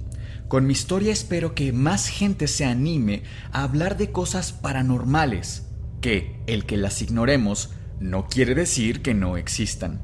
Con 0.48 0.64
mi 0.64 0.72
historia 0.74 1.12
espero 1.12 1.56
que 1.56 1.72
más 1.72 2.06
gente 2.06 2.46
se 2.46 2.64
anime 2.64 3.24
a 3.50 3.64
hablar 3.64 3.96
de 3.96 4.12
cosas 4.12 4.52
paranormales, 4.52 5.66
que 6.00 6.40
el 6.46 6.66
que 6.66 6.76
las 6.76 7.02
ignoremos 7.02 7.70
no 7.98 8.28
quiere 8.28 8.54
decir 8.54 9.02
que 9.02 9.12
no 9.12 9.36
existan. 9.36 10.00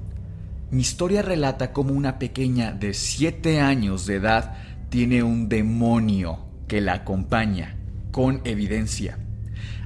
Mi 0.72 0.82
historia 0.82 1.22
relata 1.22 1.72
cómo 1.72 1.94
una 1.94 2.18
pequeña 2.18 2.72
de 2.72 2.92
7 2.92 3.60
años 3.60 4.06
de 4.06 4.16
edad 4.16 4.56
tiene 4.88 5.22
un 5.22 5.48
demonio 5.48 6.46
que 6.66 6.80
la 6.80 6.94
acompaña, 6.94 7.76
con 8.10 8.40
evidencia. 8.44 9.18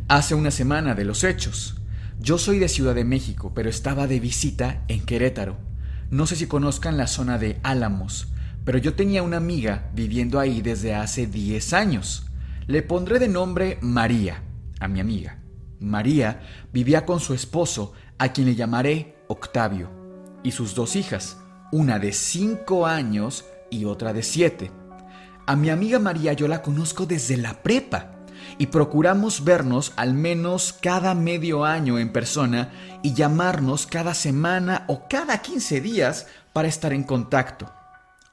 Hace 0.09 0.35
una 0.35 0.51
semana 0.51 0.95
de 0.95 1.05
los 1.05 1.23
hechos. 1.23 1.83
Yo 2.19 2.39
soy 2.39 2.59
de 2.59 2.69
Ciudad 2.69 2.95
de 2.95 3.05
México, 3.05 3.53
pero 3.55 3.69
estaba 3.69 4.07
de 4.07 4.21
visita 4.21 4.85
en 4.89 5.05
Querétaro. 5.05 5.59
No 6.11 6.27
sé 6.27 6.35
si 6.37 6.47
conozcan 6.47 6.97
la 6.97 7.09
zona 7.09 7.37
de 7.37 7.59
Álamos, 7.63 8.29
pero 8.67 8.79
yo 8.79 8.95
tenía 8.95 9.23
una 9.23 9.37
amiga 9.37 9.89
viviendo 9.95 10.41
ahí 10.41 10.61
desde 10.61 10.93
hace 10.93 11.29
10 11.29 11.73
años. 11.73 12.27
Le 12.67 12.83
pondré 12.83 13.21
de 13.21 13.29
nombre 13.29 13.79
María, 13.81 14.43
a 14.81 14.89
mi 14.89 14.99
amiga. 14.99 15.39
María 15.79 16.41
vivía 16.73 17.07
con 17.07 17.21
su 17.21 17.33
esposo, 17.33 17.93
a 18.19 18.33
quien 18.33 18.49
le 18.49 18.57
llamaré 18.57 19.19
Octavio, 19.29 19.89
y 20.43 20.51
sus 20.51 20.75
dos 20.75 20.97
hijas, 20.97 21.39
una 21.71 22.01
de 22.01 22.13
5 22.13 22.89
años 22.89 23.45
y 23.71 23.85
otra 23.85 24.13
de 24.13 24.25
7. 24.25 24.73
A 25.47 25.55
mi 25.55 25.71
amiga 25.71 26.01
María 26.01 26.33
yo 26.33 26.49
la 26.49 26.61
conozco 26.61 27.07
desde 27.07 27.37
la 27.37 27.63
prepa 27.63 28.17
y 28.59 28.67
procuramos 28.67 29.45
vernos 29.45 29.93
al 29.95 30.15
menos 30.15 30.73
cada 30.73 31.15
medio 31.15 31.65
año 31.65 32.01
en 32.01 32.13
persona 32.13 32.73
y 33.05 33.15
llamarnos 33.15 33.87
cada 33.87 34.13
semana 34.13 34.87
o 34.89 35.07
cada 35.09 35.39
15 35.39 35.81
días 35.81 36.27
para 36.53 36.67
estar 36.67 36.93
en 36.93 37.05
contacto. 37.05 37.76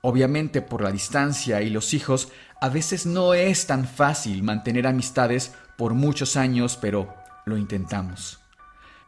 Obviamente 0.06 0.62
por 0.62 0.82
la 0.82 0.92
distancia 0.92 1.62
y 1.62 1.70
los 1.70 1.94
hijos, 1.94 2.28
a 2.60 2.68
veces 2.68 3.06
no 3.06 3.34
es 3.34 3.68
tan 3.68 3.88
fácil 3.88 4.44
mantener 4.44 4.86
amistades 4.86 5.54
por 5.78 5.94
muchos 5.94 6.36
años, 6.36 6.78
pero 6.80 7.14
lo 7.46 7.56
intentamos. 7.56 8.42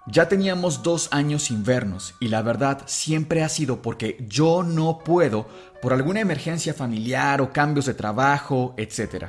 Ya 0.08 0.30
teníamos 0.30 0.84
dos 0.84 1.10
años 1.12 1.44
sin 1.44 1.66
vernos 1.66 2.16
y 2.22 2.30
la 2.30 2.42
verdad 2.42 2.84
siempre 2.86 3.44
ha 3.44 3.50
sido 3.50 3.82
porque 3.82 4.25
yo 4.30 4.64
no 4.64 5.00
puedo 5.00 5.50
por 5.82 5.92
alguna 5.92 6.22
emergencia 6.22 6.74
familiar 6.74 7.42
o 7.42 7.52
cambios 7.52 7.88
de 7.88 7.94
trabajo, 7.94 8.74
etc. 8.78 9.25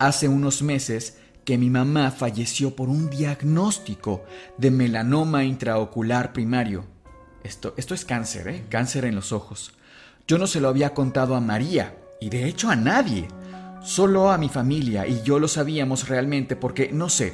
Hace 0.00 0.26
unos 0.26 0.62
meses 0.62 1.18
que 1.44 1.58
mi 1.58 1.70
mamá 1.70 2.10
falleció 2.10 2.74
por 2.74 2.88
un 2.88 3.08
diagnóstico 3.08 4.24
de 4.56 4.72
melanoma 4.72 5.44
intraocular 5.44 6.32
primario. 6.32 6.86
Esto, 7.44 7.74
esto 7.76 7.94
es 7.94 8.04
cáncer, 8.04 8.48
¿eh? 8.48 8.64
Cáncer 8.68 9.04
en 9.04 9.14
los 9.14 9.30
ojos. 9.30 9.77
Yo 10.28 10.36
no 10.36 10.46
se 10.46 10.60
lo 10.60 10.68
había 10.68 10.92
contado 10.92 11.34
a 11.34 11.40
María, 11.40 11.96
y 12.20 12.28
de 12.28 12.46
hecho 12.46 12.68
a 12.68 12.76
nadie, 12.76 13.28
solo 13.82 14.30
a 14.30 14.36
mi 14.36 14.50
familia, 14.50 15.06
y 15.06 15.22
yo 15.22 15.38
lo 15.38 15.48
sabíamos 15.48 16.06
realmente 16.06 16.54
porque, 16.54 16.90
no 16.92 17.08
sé, 17.08 17.32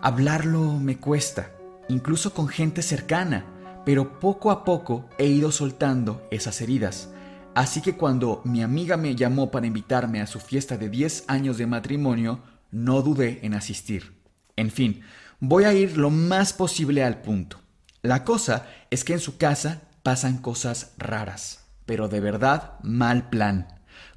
hablarlo 0.00 0.74
me 0.74 0.98
cuesta, 0.98 1.50
incluso 1.88 2.32
con 2.32 2.46
gente 2.46 2.82
cercana, 2.82 3.44
pero 3.84 4.20
poco 4.20 4.52
a 4.52 4.62
poco 4.62 5.08
he 5.18 5.26
ido 5.26 5.50
soltando 5.50 6.28
esas 6.30 6.60
heridas. 6.60 7.10
Así 7.56 7.80
que 7.80 7.96
cuando 7.96 8.40
mi 8.44 8.62
amiga 8.62 8.96
me 8.96 9.16
llamó 9.16 9.50
para 9.50 9.66
invitarme 9.66 10.20
a 10.20 10.28
su 10.28 10.38
fiesta 10.38 10.76
de 10.76 10.88
10 10.88 11.24
años 11.26 11.58
de 11.58 11.66
matrimonio, 11.66 12.38
no 12.70 13.02
dudé 13.02 13.40
en 13.42 13.54
asistir. 13.54 14.12
En 14.54 14.70
fin, 14.70 15.00
voy 15.40 15.64
a 15.64 15.72
ir 15.72 15.98
lo 15.98 16.10
más 16.10 16.52
posible 16.52 17.02
al 17.02 17.20
punto. 17.20 17.58
La 18.00 18.22
cosa 18.22 18.68
es 18.90 19.02
que 19.02 19.14
en 19.14 19.20
su 19.20 19.38
casa 19.38 19.82
pasan 20.04 20.38
cosas 20.38 20.92
raras 20.98 21.64
pero 21.88 22.08
de 22.08 22.20
verdad 22.20 22.74
mal 22.82 23.30
plan, 23.30 23.66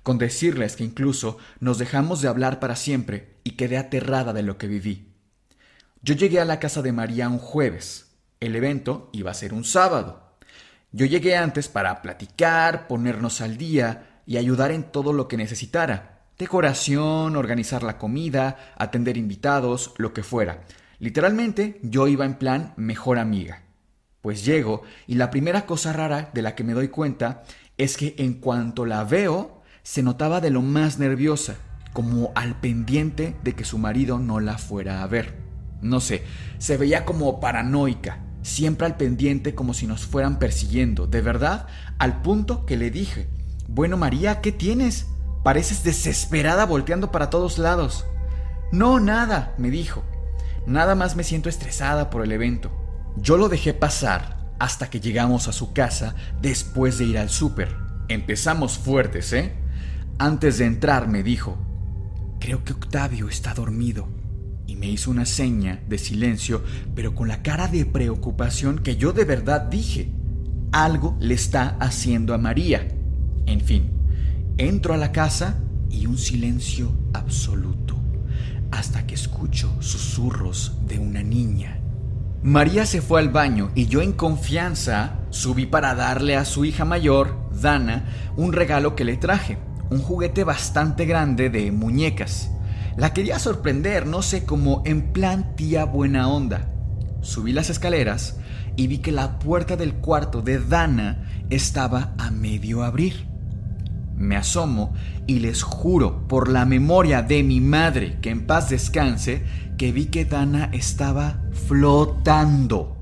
con 0.04 0.18
decirles 0.18 0.76
que 0.76 0.84
incluso 0.84 1.38
nos 1.62 1.78
dejamos 1.78 2.22
de 2.22 2.28
hablar 2.28 2.60
para 2.60 2.76
siempre 2.76 3.38
y 3.46 3.52
quedé 3.52 3.78
aterrada 3.78 4.34
de 4.34 4.44
lo 4.44 4.58
que 4.58 4.68
viví. 4.68 5.14
Yo 6.02 6.14
llegué 6.14 6.42
a 6.42 6.46
la 6.46 6.60
casa 6.60 6.82
de 6.82 6.92
María 6.92 7.30
un 7.30 7.38
jueves. 7.38 8.18
El 8.42 8.58
evento 8.58 9.10
iba 9.14 9.32
a 9.32 9.36
ser 9.36 9.54
un 9.54 9.64
sábado. 9.64 10.36
Yo 10.92 11.06
llegué 11.06 11.38
antes 11.38 11.70
para 11.70 12.02
platicar, 12.02 12.88
ponernos 12.88 13.40
al 13.40 13.56
día 13.56 14.22
y 14.26 14.36
ayudar 14.36 14.72
en 14.72 14.84
todo 14.84 15.14
lo 15.14 15.30
que 15.30 15.38
necesitara. 15.38 16.26
Decoración, 16.38 17.38
organizar 17.38 17.84
la 17.84 17.98
comida, 17.98 18.74
atender 18.78 19.16
invitados, 19.16 19.94
lo 19.98 20.12
que 20.12 20.24
fuera. 20.24 20.64
Literalmente 21.00 21.80
yo 21.84 22.10
iba 22.10 22.26
en 22.26 22.36
plan 22.36 22.74
mejor 22.76 23.18
amiga. 23.18 23.64
Pues 24.22 24.46
llego 24.46 24.84
y 25.08 25.16
la 25.16 25.32
primera 25.32 25.66
cosa 25.66 25.94
rara 25.94 26.30
de 26.34 26.44
la 26.44 26.54
que 26.54 26.64
me 26.64 26.74
doy 26.74 26.90
cuenta 26.90 27.44
es 27.84 27.98
que 27.98 28.14
en 28.20 28.36
cuanto 28.36 28.86
la 28.86 29.04
veo, 29.04 29.64
se 29.82 30.04
notaba 30.04 30.40
de 30.40 30.52
lo 30.52 30.62
más 30.62 31.00
nerviosa, 31.00 31.56
como 31.94 32.32
al 32.36 32.60
pendiente 32.60 33.36
de 33.44 33.54
que 33.54 33.66
su 33.66 33.80
marido 33.80 34.20
no 34.20 34.40
la 34.40 34.60
fuera 34.60 35.02
a 35.02 35.08
ver. 35.08 35.36
No 35.82 36.00
sé, 36.00 36.24
se 36.60 36.78
veía 36.78 37.06
como 37.06 37.40
paranoica, 37.40 38.20
siempre 38.44 38.86
al 38.86 38.98
pendiente 38.98 39.56
como 39.56 39.74
si 39.74 39.88
nos 39.88 40.06
fueran 40.06 40.38
persiguiendo, 40.38 41.08
de 41.08 41.22
verdad, 41.22 41.66
al 41.98 42.22
punto 42.22 42.68
que 42.68 42.78
le 42.78 42.92
dije, 42.92 43.28
bueno 43.68 43.98
María, 43.98 44.42
¿qué 44.42 44.52
tienes? 44.52 45.08
Pareces 45.44 45.84
desesperada 45.84 46.68
volteando 46.68 47.12
para 47.12 47.32
todos 47.32 47.58
lados. 47.58 48.06
No, 48.72 49.00
nada, 49.00 49.56
me 49.58 49.72
dijo. 49.72 50.04
Nada 50.68 50.94
más 50.94 51.16
me 51.16 51.24
siento 51.24 51.50
estresada 51.50 52.12
por 52.12 52.24
el 52.24 52.32
evento. 52.32 52.72
Yo 53.18 53.38
lo 53.38 53.50
dejé 53.50 53.74
pasar 53.74 54.41
hasta 54.62 54.92
que 54.92 55.00
llegamos 55.00 55.48
a 55.48 55.54
su 55.54 55.74
casa 55.74 56.14
después 56.40 57.00
de 57.00 57.06
ir 57.06 57.18
al 57.18 57.32
súper. 57.32 57.76
Empezamos 58.10 58.78
fuertes, 58.78 59.34
¿eh? 59.34 59.54
Antes 60.20 60.60
de 60.60 60.66
entrar 60.66 61.08
me 61.08 61.24
dijo, 61.24 61.58
creo 62.40 62.64
que 62.64 62.74
Octavio 62.74 63.28
está 63.28 63.56
dormido. 63.56 64.08
Y 64.68 64.76
me 64.76 64.86
hizo 64.86 65.10
una 65.10 65.26
seña 65.26 65.82
de 65.90 65.98
silencio, 65.98 66.64
pero 66.94 67.16
con 67.16 67.28
la 67.28 67.42
cara 67.42 67.68
de 67.68 67.88
preocupación 67.88 68.78
que 68.78 68.98
yo 68.98 69.14
de 69.14 69.26
verdad 69.26 69.62
dije, 69.62 70.12
algo 70.72 71.18
le 71.20 71.34
está 71.34 71.76
haciendo 71.80 72.36
a 72.36 72.38
María. 72.38 72.88
En 73.48 73.62
fin, 73.62 73.90
entro 74.60 74.94
a 74.94 74.98
la 74.98 75.12
casa 75.12 75.60
y 75.90 76.06
un 76.06 76.20
silencio 76.20 76.96
absoluto, 77.14 78.00
hasta 78.70 79.08
que 79.08 79.16
escucho 79.16 79.76
susurros 79.82 80.78
de 80.86 81.00
una 81.00 81.24
niña 81.24 81.81
María 82.44 82.88
se 82.88 83.04
fue 83.04 83.20
al 83.20 83.30
baño 83.30 83.70
y 83.76 83.86
yo 83.86 84.02
en 84.02 84.14
confianza 84.14 85.20
subí 85.30 85.68
para 85.68 85.94
darle 85.94 86.36
a 86.36 86.44
su 86.44 86.66
hija 86.66 86.86
mayor, 86.86 87.38
Dana, 87.52 88.06
un 88.36 88.52
regalo 88.52 88.96
que 88.96 89.06
le 89.06 89.16
traje, 89.16 89.60
un 89.92 90.02
juguete 90.02 90.44
bastante 90.44 91.06
grande 91.06 91.52
de 91.52 91.72
muñecas. 91.72 92.50
La 92.98 93.14
quería 93.14 93.38
sorprender, 93.38 94.08
no 94.08 94.24
sé, 94.24 94.44
como 94.44 94.82
en 94.86 95.14
plan 95.14 95.56
tía 95.56 95.86
buena 95.86 96.30
onda. 96.30 96.68
Subí 97.22 97.54
las 97.54 97.70
escaleras 97.70 98.38
y 98.76 98.88
vi 98.88 98.98
que 98.98 99.12
la 99.12 99.38
puerta 99.38 99.76
del 99.76 99.94
cuarto 99.94 100.42
de 100.42 100.58
Dana 100.58 101.46
estaba 101.52 102.16
a 102.18 102.32
medio 102.32 102.84
abrir. 102.84 103.31
Me 104.22 104.38
asomo 104.38 104.94
y 105.26 105.40
les 105.40 105.64
juro 105.64 106.28
por 106.28 106.48
la 106.48 106.64
memoria 106.66 107.24
de 107.24 107.42
mi 107.42 107.60
madre, 107.60 108.20
que 108.22 108.30
en 108.30 108.46
paz 108.46 108.70
descanse, 108.70 109.44
que 109.78 109.92
vi 109.92 110.06
que 110.06 110.26
Dana 110.26 110.70
estaba 110.74 111.42
flotando. 111.68 112.98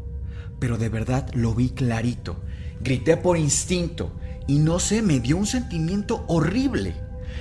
Pero 0.60 0.78
de 0.78 0.88
verdad 0.88 1.30
lo 1.34 1.54
vi 1.54 1.72
clarito. 1.72 2.42
Grité 2.82 3.18
por 3.18 3.38
instinto 3.38 4.16
y 4.48 4.60
no 4.60 4.80
sé, 4.80 5.02
me 5.02 5.20
dio 5.20 5.36
un 5.36 5.46
sentimiento 5.46 6.24
horrible. 6.30 6.96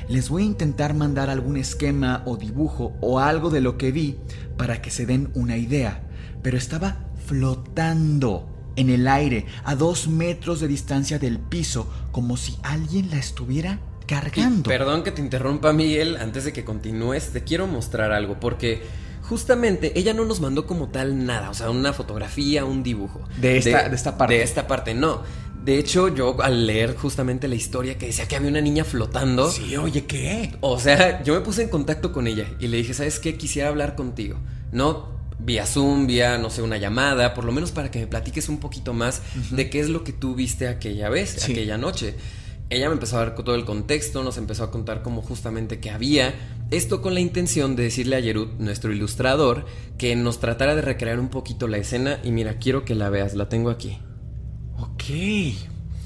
Les 0.09 0.29
voy 0.29 0.43
a 0.43 0.47
intentar 0.47 0.93
mandar 0.95 1.31
algún 1.31 1.57
esquema 1.57 2.23
o 2.27 2.37
dibujo 2.37 2.97
o 3.01 3.21
algo 3.21 3.49
de 3.49 3.61
lo 3.61 3.79
que 3.79 3.93
vi 3.93 4.19
para 4.57 4.83
que 4.83 4.91
se 4.91 5.07
den 5.07 5.31
una 5.35 5.57
idea. 5.57 6.03
pero 6.43 6.57
estaba 6.57 6.97
flotando 7.27 8.58
en 8.79 8.91
el 8.91 9.09
aire 9.09 9.45
a 9.65 9.75
dos 9.75 10.07
metros 10.07 10.61
de 10.61 10.69
distancia 10.69 11.19
del 11.19 11.39
piso, 11.39 11.91
como 12.13 12.37
si 12.37 12.57
alguien 12.63 13.11
la 13.11 13.17
estuviera 13.17 13.81
cargando. 14.07 14.63
perdón 14.63 15.03
que 15.03 15.11
te 15.11 15.21
interrumpa, 15.21 15.73
Miguel, 15.73 16.17
antes 16.17 16.45
de 16.45 16.53
que 16.53 16.65
continúes, 16.65 17.33
te 17.33 17.43
quiero 17.43 17.67
mostrar 17.67 18.13
algo, 18.13 18.39
porque 18.39 18.83
justamente 19.23 19.99
ella 19.99 20.15
no 20.15 20.25
nos 20.25 20.41
mandó 20.41 20.67
como 20.67 20.89
tal 20.89 21.27
nada, 21.27 21.51
o 21.51 21.55
sea, 21.55 21.71
una 21.71 21.93
fotografía, 21.93 22.65
un 22.65 22.85
dibujo. 22.85 23.21
De 23.41 23.59
esta, 23.59 23.89
de, 23.89 23.97
esta 23.97 24.17
parte. 24.17 24.35
De 24.35 24.43
esta 24.43 24.67
parte, 24.69 24.95
no. 24.95 25.23
De 25.65 25.77
hecho, 25.77 26.15
yo 26.15 26.41
al 26.41 26.67
leer 26.67 26.95
justamente 26.95 27.49
la 27.49 27.57
historia 27.57 27.99
que 27.99 28.07
decía 28.07 28.29
que 28.29 28.37
había 28.37 28.49
una 28.49 28.61
niña 28.61 28.85
flotando. 28.85 29.51
Sí, 29.51 29.77
oye, 29.77 30.07
¿qué? 30.07 30.57
O 30.61 30.79
sea, 30.79 31.23
yo 31.25 31.35
me 31.35 31.41
puse 31.41 31.63
en 31.65 31.69
contacto 31.69 32.13
con 32.13 32.29
ella 32.29 32.47
y 32.61 32.69
le 32.69 32.77
dije, 32.77 32.95
¿sabes 32.95 33.19
qué? 33.19 33.37
Quisiera 33.37 33.69
hablar 33.69 33.97
contigo. 33.97 34.39
No 34.71 35.18
vía 35.39 35.67
Zoom, 35.67 36.07
vía, 36.07 36.39
no 36.39 36.51
sé, 36.51 36.63
una 36.63 36.79
llamada, 36.79 37.35
por 37.35 37.45
lo 37.45 37.53
menos 37.53 37.71
para 37.71 37.91
que 37.91 38.01
me 38.01 38.07
platiques 38.07 38.49
un 38.49 38.59
poquito 38.59 38.93
más 38.93 39.23
de 39.51 39.71
qué 39.71 39.81
es 39.81 39.89
lo 39.89 40.05
que 40.05 40.13
tú 40.13 40.35
viste 40.35 40.69
aquella 40.69 41.09
vez, 41.09 41.45
aquella 41.45 41.79
noche. 41.79 42.15
Ella 42.71 42.89
me 42.89 42.95
empezó 42.95 43.17
a 43.17 43.21
dar 43.21 43.35
todo 43.35 43.55
el 43.55 43.65
contexto, 43.65 44.23
nos 44.23 44.37
empezó 44.37 44.65
a 44.65 44.71
contar 44.71 45.03
cómo 45.03 45.23
justamente 45.23 45.81
que 45.81 45.91
había. 45.91 46.35
Esto 46.71 47.01
con 47.01 47.15
la 47.15 47.21
intención 47.21 47.77
de 47.77 47.85
decirle 47.85 48.17
a 48.17 48.21
Yerut, 48.21 48.59
nuestro 48.59 48.93
ilustrador, 48.93 49.65
que 49.97 50.15
nos 50.17 50.39
tratara 50.39 50.77
de 50.77 50.83
recrear 50.83 51.19
un 51.19 51.29
poquito 51.29 51.67
la 51.67 51.79
escena 51.79 52.19
y 52.23 52.31
mira, 52.31 52.59
quiero 52.59 52.85
que 52.85 52.95
la 52.95 53.09
veas, 53.09 53.35
la 53.35 53.49
tengo 53.49 53.71
aquí. 53.71 53.99
Ok. 54.79 55.05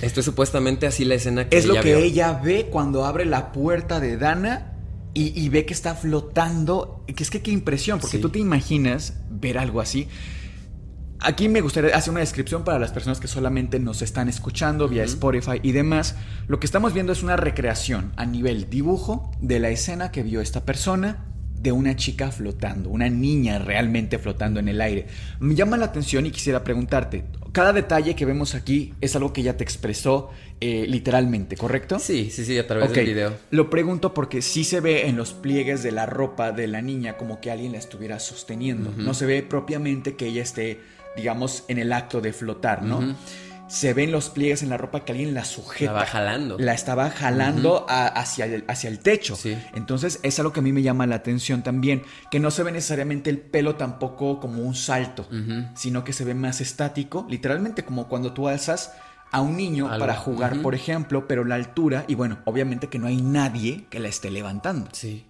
Esto 0.00 0.20
es 0.20 0.26
supuestamente 0.26 0.86
así 0.86 1.04
la 1.04 1.14
escena 1.14 1.48
que 1.48 1.56
Es 1.56 1.66
lo 1.66 1.80
que 1.80 2.04
ella 2.04 2.40
ve 2.44 2.68
cuando 2.70 3.06
abre 3.06 3.24
la 3.24 3.50
puerta 3.50 3.98
de 3.98 4.16
Dana 4.16 4.71
y, 5.14 5.48
ve 5.48 5.66
que 5.66 5.74
está 5.74 5.94
flotando. 5.94 7.04
Que 7.06 7.22
es 7.22 7.30
que 7.30 7.42
qué 7.42 7.50
impresión, 7.50 8.00
porque 8.00 8.18
tú 8.18 8.30
te 8.30 8.38
imaginas 8.38 9.14
ver 9.30 9.58
algo 9.58 9.80
así. 9.80 10.08
Aquí 11.24 11.48
me 11.48 11.60
gustaría 11.60 11.94
hacer 11.94 12.10
una 12.10 12.20
descripción 12.20 12.64
para 12.64 12.80
las 12.80 12.90
personas 12.90 13.20
que 13.20 13.28
solamente 13.28 13.78
nos 13.78 14.02
están 14.02 14.28
escuchando 14.28 14.88
vía 14.88 15.04
Spotify 15.04 15.60
y 15.62 15.70
demás. 15.70 16.16
Lo 16.48 16.58
que 16.58 16.66
estamos 16.66 16.94
viendo 16.94 17.12
es 17.12 17.22
una 17.22 17.36
recreación 17.36 18.12
a 18.16 18.26
nivel 18.26 18.68
dibujo 18.68 19.30
de 19.40 19.60
la 19.60 19.68
escena 19.68 20.10
que 20.10 20.24
vio 20.24 20.40
esta 20.40 20.64
persona 20.64 21.26
de 21.54 21.70
una 21.70 21.94
chica 21.94 22.32
flotando, 22.32 22.90
una 22.90 23.08
niña 23.08 23.60
realmente 23.60 24.18
flotando 24.18 24.58
en 24.58 24.68
el 24.68 24.80
aire. 24.80 25.06
Me 25.38 25.54
llama 25.54 25.76
la 25.76 25.86
atención 25.86 26.26
y 26.26 26.32
quisiera 26.32 26.64
preguntarte, 26.64 27.24
cada 27.52 27.72
detalle 27.72 28.16
que 28.16 28.24
vemos 28.24 28.54
aquí 28.54 28.94
es 29.00 29.14
algo 29.14 29.32
que 29.32 29.42
ella 29.42 29.56
te 29.56 29.64
expresó 29.64 30.30
eh, 30.60 30.86
literalmente, 30.88 31.56
¿correcto? 31.56 31.98
Sí, 31.98 32.30
sí, 32.30 32.44
sí, 32.44 32.58
a 32.58 32.66
través 32.66 32.92
del 32.92 33.06
video. 33.06 33.34
Lo 33.50 33.68
pregunto 33.68 34.14
porque 34.14 34.42
sí 34.42 34.64
se 34.64 34.80
ve 34.80 35.06
en 35.08 35.16
los 35.16 35.32
pliegues 35.32 35.82
de 35.82 35.92
la 35.92 36.06
ropa 36.06 36.52
de 36.52 36.66
la 36.66 36.80
niña 36.80 37.16
como 37.16 37.40
que 37.40 37.50
alguien 37.50 37.72
la 37.72 37.78
estuviera 37.78 38.18
sosteniendo. 38.18 38.92
No 38.96 39.14
se 39.14 39.26
ve 39.26 39.42
propiamente 39.42 40.16
que 40.16 40.26
ella 40.26 40.42
esté, 40.42 40.80
digamos, 41.16 41.64
en 41.68 41.78
el 41.78 41.92
acto 41.92 42.20
de 42.20 42.32
flotar, 42.32 42.82
¿no? 42.82 43.14
Se 43.72 43.94
ven 43.94 44.12
los 44.12 44.28
pliegues 44.28 44.62
en 44.62 44.68
la 44.68 44.76
ropa 44.76 45.02
que 45.02 45.12
alguien 45.12 45.32
la 45.32 45.46
sujeta. 45.46 45.94
La 45.94 46.02
estaba 46.02 46.06
jalando. 46.06 46.58
La 46.58 46.74
estaba 46.74 47.10
jalando 47.10 47.86
hacia, 47.88 48.44
el, 48.44 48.64
hacia 48.68 48.90
el 48.90 48.98
techo. 48.98 49.34
Entonces 49.74 50.20
es 50.22 50.38
algo 50.38 50.52
que 50.52 50.60
a 50.60 50.62
mí 50.62 50.74
me 50.74 50.82
llama 50.82 51.06
la 51.06 51.14
atención 51.14 51.62
también, 51.62 52.02
que 52.30 52.38
no 52.38 52.50
se 52.50 52.64
ve 52.64 52.70
necesariamente 52.70 53.30
el 53.30 53.38
pelo 53.38 53.76
tampoco 53.76 54.40
como 54.40 54.62
un 54.62 54.74
salto, 54.74 55.26
sino 55.74 56.04
que 56.04 56.12
se 56.12 56.26
ve 56.26 56.34
más 56.34 56.60
estático, 56.60 57.26
literalmente 57.30 57.82
como 57.82 58.08
cuando 58.08 58.34
tú 58.34 58.46
alzas 58.46 58.92
a 59.30 59.40
un 59.40 59.56
niño 59.56 59.88
para 59.98 60.16
jugar, 60.16 60.60
por 60.60 60.74
ejemplo, 60.74 61.26
pero 61.26 61.42
la 61.42 61.54
altura 61.54 62.04
y 62.08 62.14
bueno, 62.14 62.40
obviamente 62.44 62.88
que 62.88 62.98
no 62.98 63.06
hay 63.06 63.22
nadie 63.22 63.86
que 63.88 64.00
la 64.00 64.08
esté 64.08 64.30
levantando. 64.30 64.90
Sí. 64.92 65.24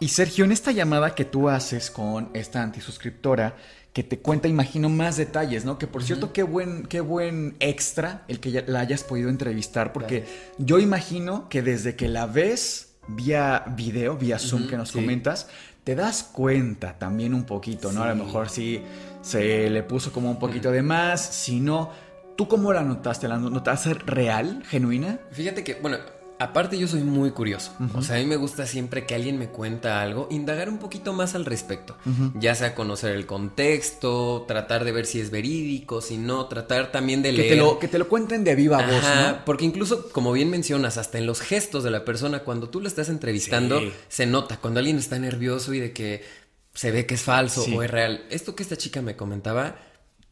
Y 0.00 0.08
Sergio, 0.08 0.46
en 0.46 0.50
esta 0.50 0.72
llamada 0.72 1.14
que 1.14 1.26
tú 1.26 1.50
haces 1.50 1.90
con 1.90 2.30
esta 2.32 2.62
antisuscriptora, 2.62 3.54
que 3.92 4.02
te 4.04 4.20
cuenta, 4.20 4.46
imagino, 4.46 4.88
más 4.88 5.16
detalles, 5.16 5.64
¿no? 5.64 5.78
Que 5.78 5.86
por 5.86 6.04
cierto, 6.04 6.32
qué 6.32 6.42
buen, 6.42 6.84
qué 6.84 7.00
buen 7.00 7.56
extra 7.58 8.24
el 8.28 8.38
que 8.38 8.52
ya 8.52 8.64
la 8.66 8.80
hayas 8.80 9.02
podido 9.02 9.28
entrevistar, 9.28 9.92
porque 9.92 10.26
yo 10.58 10.78
imagino 10.78 11.48
que 11.48 11.62
desde 11.62 11.96
que 11.96 12.08
la 12.08 12.26
ves 12.26 12.94
vía 13.08 13.64
video, 13.76 14.16
vía 14.16 14.38
Zoom 14.38 14.68
que 14.68 14.76
nos 14.76 14.92
comentas, 14.92 15.48
te 15.84 15.94
das 15.94 16.22
cuenta 16.22 16.98
también 16.98 17.34
un 17.34 17.44
poquito, 17.44 17.90
¿no? 17.92 18.02
A 18.02 18.14
lo 18.14 18.24
mejor 18.24 18.48
sí 18.48 18.82
se 19.22 19.68
le 19.70 19.82
puso 19.82 20.12
como 20.12 20.30
un 20.30 20.38
poquito 20.38 20.70
de 20.70 20.82
más, 20.82 21.20
si 21.20 21.58
no, 21.58 21.90
¿tú 22.36 22.46
cómo 22.46 22.72
la 22.72 22.82
notaste? 22.82 23.26
¿La 23.26 23.38
notaste 23.38 23.94
real, 23.94 24.62
genuina? 24.68 25.18
Fíjate 25.32 25.64
que, 25.64 25.74
bueno, 25.74 25.98
Aparte 26.40 26.78
yo 26.78 26.88
soy 26.88 27.02
muy 27.02 27.32
curioso, 27.32 27.72
o 27.94 28.00
sea, 28.00 28.16
a 28.16 28.18
mí 28.18 28.24
me 28.24 28.36
gusta 28.36 28.64
siempre 28.64 29.04
que 29.04 29.14
alguien 29.14 29.38
me 29.38 29.48
cuenta 29.48 30.00
algo, 30.00 30.26
indagar 30.30 30.70
un 30.70 30.78
poquito 30.78 31.12
más 31.12 31.34
al 31.34 31.44
respecto, 31.44 31.98
ya 32.34 32.54
sea 32.54 32.74
conocer 32.74 33.14
el 33.14 33.26
contexto, 33.26 34.46
tratar 34.48 34.84
de 34.84 34.92
ver 34.92 35.04
si 35.04 35.20
es 35.20 35.30
verídico, 35.30 36.00
si 36.00 36.16
no, 36.16 36.46
tratar 36.46 36.92
también 36.92 37.20
de 37.20 37.30
que 37.30 37.36
leer. 37.36 37.50
Te 37.50 37.56
lo, 37.56 37.78
que 37.78 37.88
te 37.88 37.98
lo 37.98 38.08
cuenten 38.08 38.42
de 38.42 38.54
viva 38.54 38.78
voz, 38.78 39.02
¿no? 39.02 39.44
Porque 39.44 39.66
incluso, 39.66 40.08
como 40.12 40.32
bien 40.32 40.48
mencionas, 40.48 40.96
hasta 40.96 41.18
en 41.18 41.26
los 41.26 41.42
gestos 41.42 41.84
de 41.84 41.90
la 41.90 42.06
persona, 42.06 42.38
cuando 42.38 42.70
tú 42.70 42.80
le 42.80 42.88
estás 42.88 43.10
entrevistando, 43.10 43.78
se 44.08 44.24
nota 44.24 44.56
cuando 44.56 44.80
alguien 44.80 44.96
está 44.96 45.18
nervioso 45.18 45.74
y 45.74 45.80
de 45.80 45.92
que 45.92 46.24
se 46.72 46.90
ve 46.90 47.04
que 47.04 47.16
es 47.16 47.22
falso 47.22 47.66
o 47.70 47.82
es 47.82 47.90
real. 47.90 48.24
Esto 48.30 48.54
que 48.54 48.62
esta 48.62 48.78
chica 48.78 49.02
me 49.02 49.14
comentaba 49.14 49.76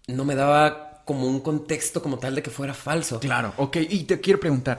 no 0.07 0.25
me 0.25 0.35
daba 0.35 1.03
como 1.05 1.27
un 1.27 1.41
contexto 1.41 2.03
como 2.03 2.19
tal 2.19 2.35
de 2.35 2.43
que 2.43 2.51
fuera 2.51 2.75
falso. 2.75 3.19
Claro, 3.21 3.55
ok, 3.57 3.77
y 3.89 4.05
te 4.05 4.21
quiero 4.21 4.41
preguntar, 4.41 4.79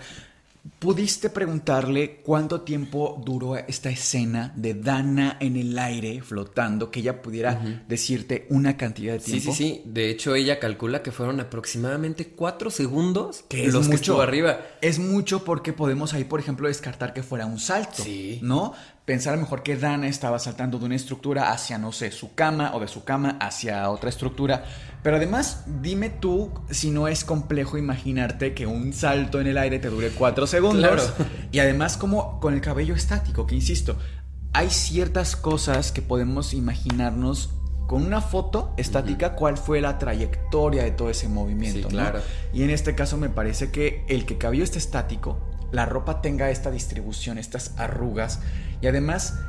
¿Pudiste 0.78 1.30
preguntarle 1.30 2.22
cuánto 2.22 2.62
tiempo 2.62 3.22
duró 3.26 3.56
esta 3.56 3.90
escena 3.90 4.54
de 4.56 4.74
Dana 4.74 5.38
en 5.40 5.56
el 5.56 5.78
aire 5.80 6.22
flotando, 6.22 6.92
que 6.92 7.00
ella 7.00 7.22
pudiera 7.22 7.84
decirte 7.88 8.46
una 8.50 8.76
cantidad 8.76 9.14
de 9.14 9.20
tiempo? 9.20 9.54
Sí, 9.54 9.58
sí, 9.58 9.74
sí. 9.76 9.82
De 9.86 10.10
hecho, 10.10 10.36
ella 10.36 10.60
calcula 10.60 11.02
que 11.02 11.12
fueron 11.12 11.40
aproximadamente 11.40 12.28
cuatro 12.30 12.72
segundos 12.72 13.46
que 13.48 13.66
es 13.66 13.74
los 13.74 13.86
mucho. 13.86 13.90
que 13.90 13.96
estuvo 13.96 14.22
arriba. 14.22 14.60
Es 14.82 15.00
mucho 15.00 15.44
porque 15.44 15.72
podemos 15.74 16.14
ahí, 16.14 16.26
por 16.26 16.40
ejemplo, 16.42 16.68
descartar 16.68 17.14
que 17.14 17.24
fuera 17.24 17.46
un 17.46 17.60
salto. 17.60 18.04
Sí. 18.04 18.40
¿No? 18.42 18.74
Pensar 19.10 19.34
a 19.34 19.38
lo 19.38 19.42
mejor 19.42 19.64
que 19.64 19.76
Dana 19.76 20.08
estaba 20.08 20.38
saltando 20.38 20.78
de 20.78 20.86
una 20.86 20.96
estructura 20.96 21.52
hacia, 21.52 21.80
no 21.80 21.92
sé, 21.92 22.12
su 22.12 22.36
cama 22.36 22.76
o 22.76 22.80
de 22.80 22.88
su 22.88 23.06
cama 23.06 23.40
hacia 23.42 23.90
otra 23.90 24.08
estructura. 24.08 24.64
Pero 25.02 25.16
además, 25.16 25.64
dime 25.82 26.12
tú 26.12 26.52
si 26.70 26.92
no 26.92 27.08
es 27.08 27.24
complejo 27.24 27.80
imaginarte 27.80 28.54
que 28.54 28.68
un 28.68 28.94
salto 28.94 29.42
en 29.42 29.48
el 29.48 29.58
aire 29.58 29.80
te 29.80 29.90
dure 29.90 30.12
cuatro 30.12 30.46
segundos. 30.46 31.12
Y 31.52 31.58
además 31.58 31.98
como 31.98 32.40
con 32.40 32.54
el 32.54 32.62
cabello 32.62 32.94
estático, 32.94 33.48
que 33.48 33.56
insisto, 33.56 33.98
hay 34.54 34.70
ciertas 34.70 35.36
cosas 35.36 35.92
que 35.92 36.04
podemos 36.04 36.54
imaginarnos 36.54 37.56
con 37.88 38.06
una 38.06 38.22
foto 38.22 38.76
estática 38.78 39.34
cuál 39.34 39.58
fue 39.58 39.82
la 39.82 39.98
trayectoria 39.98 40.84
de 40.84 40.92
todo 40.92 41.10
ese 41.10 41.28
movimiento. 41.28 41.88
claro. 41.88 42.22
Y 42.54 42.62
en 42.62 42.70
este 42.70 42.94
caso 42.94 43.18
me 43.18 43.30
parece 43.30 43.72
que 43.72 44.06
el 44.08 44.28
que 44.28 44.38
cabello 44.38 44.64
esté 44.64 44.78
estático, 44.78 45.49
la 45.72 45.86
ropa 45.86 46.22
tenga 46.22 46.50
esta 46.50 46.72
distribución, 46.72 47.38
estas 47.38 47.74
arrugas, 47.78 48.42
y 48.82 48.88
además, 48.88 49.40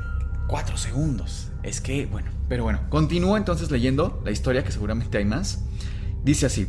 cuatro 0.47 0.77
segundos. 0.77 1.49
Es 1.63 1.81
que, 1.81 2.05
bueno, 2.05 2.29
pero 2.49 2.63
bueno, 2.63 2.81
continúo 2.89 3.37
entonces 3.37 3.71
leyendo 3.71 4.21
la 4.25 4.31
historia, 4.31 4.63
que 4.63 4.71
seguramente 4.71 5.17
hay 5.17 5.25
más. 5.25 5.63
Dice 6.23 6.45
así. 6.45 6.67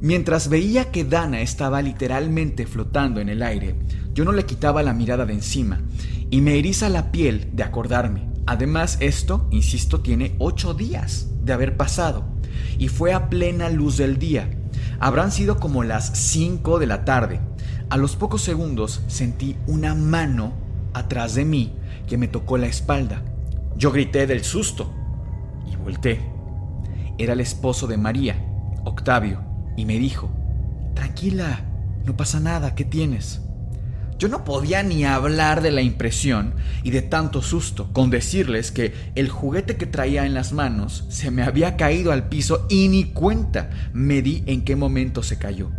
Mientras 0.00 0.48
veía 0.48 0.90
que 0.90 1.04
Dana 1.04 1.42
estaba 1.42 1.80
literalmente 1.80 2.66
flotando 2.66 3.20
en 3.20 3.28
el 3.28 3.40
aire, 3.40 3.76
yo 4.14 4.24
no 4.24 4.32
le 4.32 4.44
quitaba 4.44 4.82
la 4.82 4.94
mirada 4.94 5.26
de 5.26 5.34
encima 5.34 5.80
y 6.28 6.40
me 6.40 6.58
eriza 6.58 6.88
la 6.88 7.12
piel 7.12 7.50
de 7.52 7.62
acordarme. 7.62 8.26
Además, 8.46 8.96
esto, 8.98 9.46
insisto, 9.52 10.00
tiene 10.00 10.34
ocho 10.40 10.74
días 10.74 11.28
de 11.44 11.52
haber 11.52 11.76
pasado 11.76 12.24
y 12.78 12.88
fue 12.88 13.12
a 13.12 13.28
plena 13.30 13.68
luz 13.68 13.96
del 13.96 14.18
día. 14.18 14.50
Habrán 14.98 15.30
sido 15.30 15.60
como 15.60 15.84
las 15.84 16.18
cinco 16.18 16.80
de 16.80 16.86
la 16.86 17.04
tarde. 17.04 17.40
A 17.92 17.98
los 17.98 18.16
pocos 18.16 18.40
segundos 18.40 19.02
sentí 19.06 19.54
una 19.66 19.94
mano 19.94 20.54
atrás 20.94 21.34
de 21.34 21.44
mí 21.44 21.74
que 22.08 22.16
me 22.16 22.26
tocó 22.26 22.56
la 22.56 22.66
espalda. 22.66 23.20
Yo 23.76 23.92
grité 23.92 24.26
del 24.26 24.44
susto 24.44 24.90
y 25.70 25.76
volteé. 25.76 26.22
Era 27.18 27.34
el 27.34 27.40
esposo 27.40 27.86
de 27.86 27.98
María, 27.98 28.42
Octavio, 28.84 29.42
y 29.76 29.84
me 29.84 29.98
dijo, 29.98 30.30
Tranquila, 30.94 31.66
no 32.06 32.16
pasa 32.16 32.40
nada, 32.40 32.74
¿qué 32.74 32.86
tienes? 32.86 33.42
Yo 34.18 34.28
no 34.28 34.42
podía 34.42 34.82
ni 34.82 35.04
hablar 35.04 35.60
de 35.60 35.70
la 35.70 35.82
impresión 35.82 36.54
y 36.82 36.92
de 36.92 37.02
tanto 37.02 37.42
susto 37.42 37.92
con 37.92 38.08
decirles 38.08 38.72
que 38.72 38.94
el 39.16 39.28
juguete 39.28 39.76
que 39.76 39.84
traía 39.84 40.24
en 40.24 40.32
las 40.32 40.54
manos 40.54 41.04
se 41.10 41.30
me 41.30 41.42
había 41.42 41.76
caído 41.76 42.10
al 42.10 42.30
piso 42.30 42.66
y 42.70 42.88
ni 42.88 43.12
cuenta 43.12 43.68
me 43.92 44.22
di 44.22 44.44
en 44.46 44.64
qué 44.64 44.76
momento 44.76 45.22
se 45.22 45.36
cayó. 45.36 45.72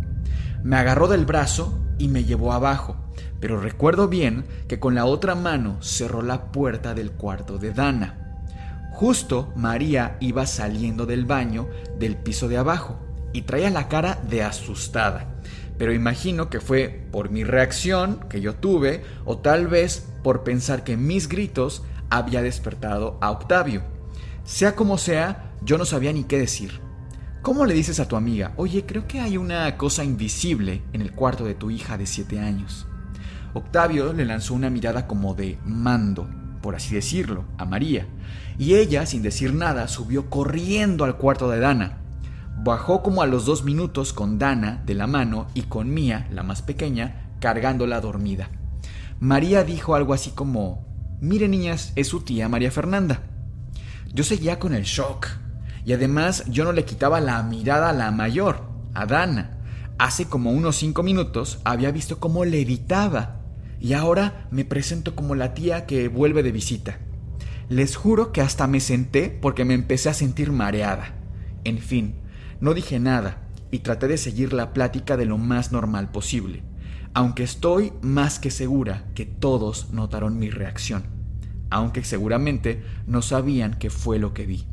Me 0.64 0.76
agarró 0.76 1.06
del 1.06 1.24
brazo 1.24 1.78
y 1.98 2.08
me 2.08 2.24
llevó 2.24 2.52
abajo 2.52 2.96
pero 3.44 3.60
recuerdo 3.60 4.08
bien 4.08 4.46
que 4.68 4.80
con 4.80 4.94
la 4.94 5.04
otra 5.04 5.34
mano 5.34 5.76
cerró 5.82 6.22
la 6.22 6.50
puerta 6.50 6.94
del 6.94 7.12
cuarto 7.12 7.58
de 7.58 7.74
Dana. 7.74 8.40
Justo 8.92 9.52
María 9.54 10.16
iba 10.20 10.46
saliendo 10.46 11.04
del 11.04 11.26
baño 11.26 11.68
del 11.98 12.16
piso 12.16 12.48
de 12.48 12.56
abajo 12.56 12.98
y 13.34 13.42
traía 13.42 13.68
la 13.68 13.88
cara 13.88 14.18
de 14.30 14.42
asustada. 14.42 15.42
Pero 15.76 15.92
imagino 15.92 16.48
que 16.48 16.60
fue 16.60 17.06
por 17.12 17.28
mi 17.28 17.44
reacción 17.44 18.20
que 18.30 18.40
yo 18.40 18.54
tuve 18.54 19.02
o 19.26 19.36
tal 19.36 19.66
vez 19.66 20.08
por 20.22 20.42
pensar 20.42 20.82
que 20.82 20.96
mis 20.96 21.28
gritos 21.28 21.82
había 22.08 22.40
despertado 22.40 23.18
a 23.20 23.30
Octavio. 23.30 23.82
Sea 24.44 24.74
como 24.74 24.96
sea, 24.96 25.50
Yo 25.60 25.76
no 25.76 25.84
sabía 25.84 26.14
ni 26.14 26.24
qué 26.24 26.38
decir. 26.38 26.83
¿Cómo 27.44 27.66
le 27.66 27.74
dices 27.74 28.00
a 28.00 28.08
tu 28.08 28.16
amiga, 28.16 28.54
oye, 28.56 28.86
creo 28.86 29.06
que 29.06 29.20
hay 29.20 29.36
una 29.36 29.76
cosa 29.76 30.02
invisible 30.02 30.80
en 30.94 31.02
el 31.02 31.12
cuarto 31.12 31.44
de 31.44 31.54
tu 31.54 31.70
hija 31.70 31.98
de 31.98 32.06
7 32.06 32.40
años? 32.40 32.86
Octavio 33.52 34.14
le 34.14 34.24
lanzó 34.24 34.54
una 34.54 34.70
mirada 34.70 35.06
como 35.06 35.34
de 35.34 35.58
mando, 35.66 36.26
por 36.62 36.74
así 36.74 36.94
decirlo, 36.94 37.44
a 37.58 37.66
María, 37.66 38.06
y 38.56 38.76
ella, 38.76 39.04
sin 39.04 39.20
decir 39.20 39.52
nada, 39.52 39.88
subió 39.88 40.30
corriendo 40.30 41.04
al 41.04 41.18
cuarto 41.18 41.50
de 41.50 41.60
Dana. 41.60 41.98
Bajó 42.62 43.02
como 43.02 43.20
a 43.20 43.26
los 43.26 43.44
dos 43.44 43.62
minutos 43.62 44.14
con 44.14 44.38
Dana 44.38 44.82
de 44.86 44.94
la 44.94 45.06
mano 45.06 45.48
y 45.52 45.64
con 45.64 45.92
Mía, 45.92 46.26
la 46.32 46.44
más 46.44 46.62
pequeña, 46.62 47.28
cargándola 47.40 48.00
dormida. 48.00 48.48
María 49.20 49.64
dijo 49.64 49.94
algo 49.94 50.14
así 50.14 50.30
como, 50.30 50.86
mire 51.20 51.46
niñas, 51.48 51.92
es 51.94 52.08
su 52.08 52.22
tía 52.22 52.48
María 52.48 52.70
Fernanda. 52.70 53.20
Yo 54.14 54.24
seguía 54.24 54.58
con 54.58 54.72
el 54.72 54.84
shock, 54.84 55.43
y 55.84 55.92
además 55.92 56.44
yo 56.46 56.64
no 56.64 56.72
le 56.72 56.84
quitaba 56.84 57.20
la 57.20 57.42
mirada 57.42 57.90
a 57.90 57.92
la 57.92 58.10
mayor, 58.10 58.62
a 58.94 59.06
Dana. 59.06 59.58
Hace 59.98 60.26
como 60.26 60.50
unos 60.50 60.76
cinco 60.76 61.02
minutos 61.02 61.60
había 61.64 61.90
visto 61.90 62.18
cómo 62.18 62.44
levitaba, 62.44 63.40
y 63.80 63.92
ahora 63.92 64.48
me 64.50 64.64
presento 64.64 65.14
como 65.14 65.34
la 65.34 65.54
tía 65.54 65.86
que 65.86 66.08
vuelve 66.08 66.42
de 66.42 66.52
visita. 66.52 66.98
Les 67.68 67.96
juro 67.96 68.32
que 68.32 68.40
hasta 68.40 68.66
me 68.66 68.80
senté 68.80 69.28
porque 69.28 69.64
me 69.64 69.74
empecé 69.74 70.08
a 70.08 70.14
sentir 70.14 70.52
mareada. 70.52 71.14
En 71.64 71.78
fin, 71.78 72.14
no 72.60 72.74
dije 72.74 72.98
nada 72.98 73.42
y 73.70 73.80
traté 73.80 74.08
de 74.08 74.18
seguir 74.18 74.52
la 74.52 74.72
plática 74.72 75.16
de 75.16 75.26
lo 75.26 75.38
más 75.38 75.72
normal 75.72 76.10
posible 76.10 76.62
aunque 77.14 77.44
estoy 77.44 77.92
más 78.02 78.40
que 78.40 78.50
segura 78.50 79.04
que 79.14 79.24
todos 79.24 79.90
notaron 79.92 80.36
mi 80.38 80.50
reacción, 80.50 81.04
aunque 81.70 82.02
seguramente 82.02 82.82
no 83.06 83.22
sabían 83.22 83.78
qué 83.78 83.88
fue 83.88 84.18
lo 84.18 84.34
que 84.34 84.46
vi. 84.46 84.66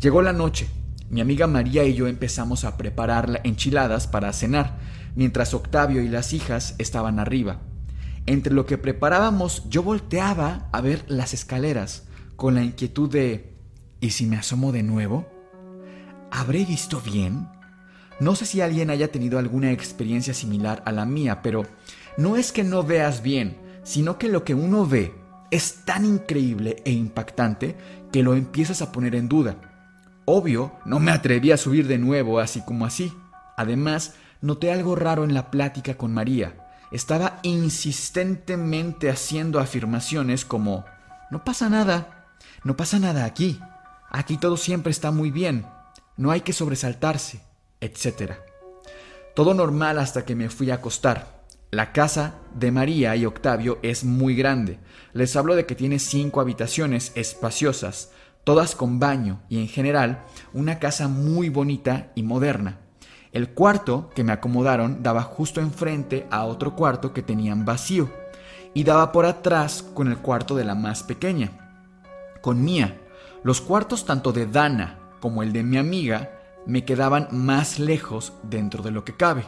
Llegó 0.00 0.22
la 0.22 0.32
noche, 0.32 0.68
mi 1.08 1.20
amiga 1.20 1.46
María 1.46 1.84
y 1.84 1.94
yo 1.94 2.08
empezamos 2.08 2.64
a 2.64 2.76
preparar 2.76 3.40
enchiladas 3.44 4.06
para 4.06 4.32
cenar, 4.32 4.78
mientras 5.14 5.54
Octavio 5.54 6.02
y 6.02 6.08
las 6.08 6.32
hijas 6.32 6.74
estaban 6.78 7.18
arriba. 7.18 7.60
Entre 8.26 8.52
lo 8.52 8.66
que 8.66 8.78
preparábamos 8.78 9.68
yo 9.68 9.82
volteaba 9.82 10.68
a 10.72 10.80
ver 10.80 11.04
las 11.08 11.34
escaleras, 11.34 12.04
con 12.36 12.54
la 12.54 12.62
inquietud 12.62 13.10
de 13.10 13.54
¿y 14.00 14.10
si 14.10 14.26
me 14.26 14.36
asomo 14.36 14.72
de 14.72 14.82
nuevo? 14.82 15.26
¿Habré 16.30 16.64
visto 16.64 17.00
bien? 17.00 17.48
No 18.20 18.34
sé 18.34 18.46
si 18.46 18.60
alguien 18.60 18.90
haya 18.90 19.12
tenido 19.12 19.38
alguna 19.38 19.72
experiencia 19.72 20.34
similar 20.34 20.82
a 20.86 20.92
la 20.92 21.04
mía, 21.04 21.42
pero 21.42 21.62
no 22.16 22.36
es 22.36 22.52
que 22.52 22.64
no 22.64 22.82
veas 22.82 23.22
bien, 23.22 23.56
sino 23.82 24.18
que 24.18 24.28
lo 24.28 24.44
que 24.44 24.54
uno 24.54 24.86
ve 24.86 25.14
es 25.50 25.84
tan 25.84 26.04
increíble 26.04 26.82
e 26.84 26.92
impactante 26.92 27.76
que 28.10 28.22
lo 28.22 28.34
empiezas 28.34 28.82
a 28.82 28.90
poner 28.90 29.14
en 29.14 29.28
duda. 29.28 29.73
Obvio, 30.24 30.72
no 30.84 31.00
me 31.00 31.10
atreví 31.12 31.52
a 31.52 31.56
subir 31.56 31.86
de 31.86 31.98
nuevo 31.98 32.40
así 32.40 32.62
como 32.64 32.86
así. 32.86 33.12
Además, 33.56 34.14
noté 34.40 34.72
algo 34.72 34.96
raro 34.96 35.24
en 35.24 35.34
la 35.34 35.50
plática 35.50 35.96
con 35.96 36.12
María. 36.12 36.54
Estaba 36.92 37.40
insistentemente 37.42 39.10
haciendo 39.10 39.58
afirmaciones 39.58 40.44
como, 40.44 40.84
no 41.30 41.44
pasa 41.44 41.68
nada, 41.68 42.26
no 42.62 42.76
pasa 42.76 42.98
nada 42.98 43.24
aquí, 43.24 43.60
aquí 44.10 44.36
todo 44.36 44.56
siempre 44.56 44.90
está 44.90 45.10
muy 45.10 45.30
bien, 45.30 45.66
no 46.16 46.30
hay 46.30 46.42
que 46.42 46.52
sobresaltarse 46.52 47.40
etc. 47.84 48.32
Todo 49.34 49.54
normal 49.54 49.98
hasta 49.98 50.24
que 50.24 50.34
me 50.34 50.48
fui 50.48 50.70
a 50.70 50.76
acostar. 50.76 51.44
La 51.70 51.92
casa 51.92 52.36
de 52.54 52.70
María 52.70 53.16
y 53.16 53.26
Octavio 53.26 53.78
es 53.82 54.04
muy 54.04 54.36
grande. 54.36 54.78
Les 55.12 55.34
hablo 55.36 55.56
de 55.56 55.66
que 55.66 55.74
tiene 55.74 55.98
cinco 55.98 56.40
habitaciones 56.40 57.12
espaciosas, 57.16 58.12
todas 58.44 58.74
con 58.74 58.98
baño 58.98 59.40
y 59.48 59.58
en 59.58 59.68
general 59.68 60.24
una 60.52 60.78
casa 60.78 61.08
muy 61.08 61.48
bonita 61.48 62.12
y 62.14 62.22
moderna. 62.22 62.78
El 63.32 63.50
cuarto 63.50 64.10
que 64.14 64.22
me 64.22 64.32
acomodaron 64.32 65.02
daba 65.02 65.22
justo 65.22 65.60
enfrente 65.60 66.26
a 66.30 66.44
otro 66.44 66.76
cuarto 66.76 67.12
que 67.12 67.22
tenían 67.22 67.64
vacío 67.64 68.08
y 68.74 68.84
daba 68.84 69.10
por 69.10 69.26
atrás 69.26 69.82
con 69.82 70.08
el 70.08 70.18
cuarto 70.18 70.54
de 70.54 70.64
la 70.64 70.74
más 70.74 71.02
pequeña, 71.02 71.50
con 72.42 72.62
Mía. 72.62 73.00
Los 73.42 73.60
cuartos 73.60 74.04
tanto 74.04 74.32
de 74.32 74.46
Dana 74.46 75.00
como 75.20 75.42
el 75.42 75.52
de 75.52 75.64
mi 75.64 75.78
amiga 75.78 76.38
me 76.66 76.84
quedaban 76.84 77.28
más 77.32 77.78
lejos 77.78 78.34
dentro 78.42 78.82
de 78.82 78.90
lo 78.90 79.04
que 79.04 79.16
cabe. 79.16 79.46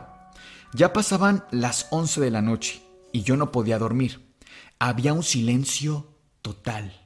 Ya 0.74 0.92
pasaban 0.92 1.44
las 1.50 1.86
11 1.90 2.20
de 2.20 2.30
la 2.30 2.42
noche 2.42 2.82
y 3.12 3.22
yo 3.22 3.36
no 3.36 3.52
podía 3.52 3.78
dormir. 3.78 4.34
Había 4.78 5.12
un 5.12 5.22
silencio 5.22 6.08
total. 6.42 7.05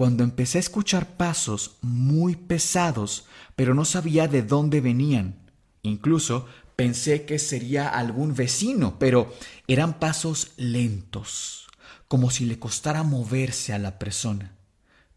Cuando 0.00 0.24
empecé 0.24 0.56
a 0.56 0.60
escuchar 0.60 1.18
pasos 1.18 1.76
muy 1.82 2.34
pesados, 2.34 3.26
pero 3.54 3.74
no 3.74 3.84
sabía 3.84 4.28
de 4.28 4.40
dónde 4.40 4.80
venían. 4.80 5.50
Incluso 5.82 6.46
pensé 6.74 7.26
que 7.26 7.38
sería 7.38 7.86
algún 7.86 8.34
vecino, 8.34 8.98
pero 8.98 9.30
eran 9.68 9.98
pasos 9.98 10.52
lentos, 10.56 11.68
como 12.08 12.30
si 12.30 12.46
le 12.46 12.58
costara 12.58 13.02
moverse 13.02 13.74
a 13.74 13.78
la 13.78 13.98
persona. 13.98 14.56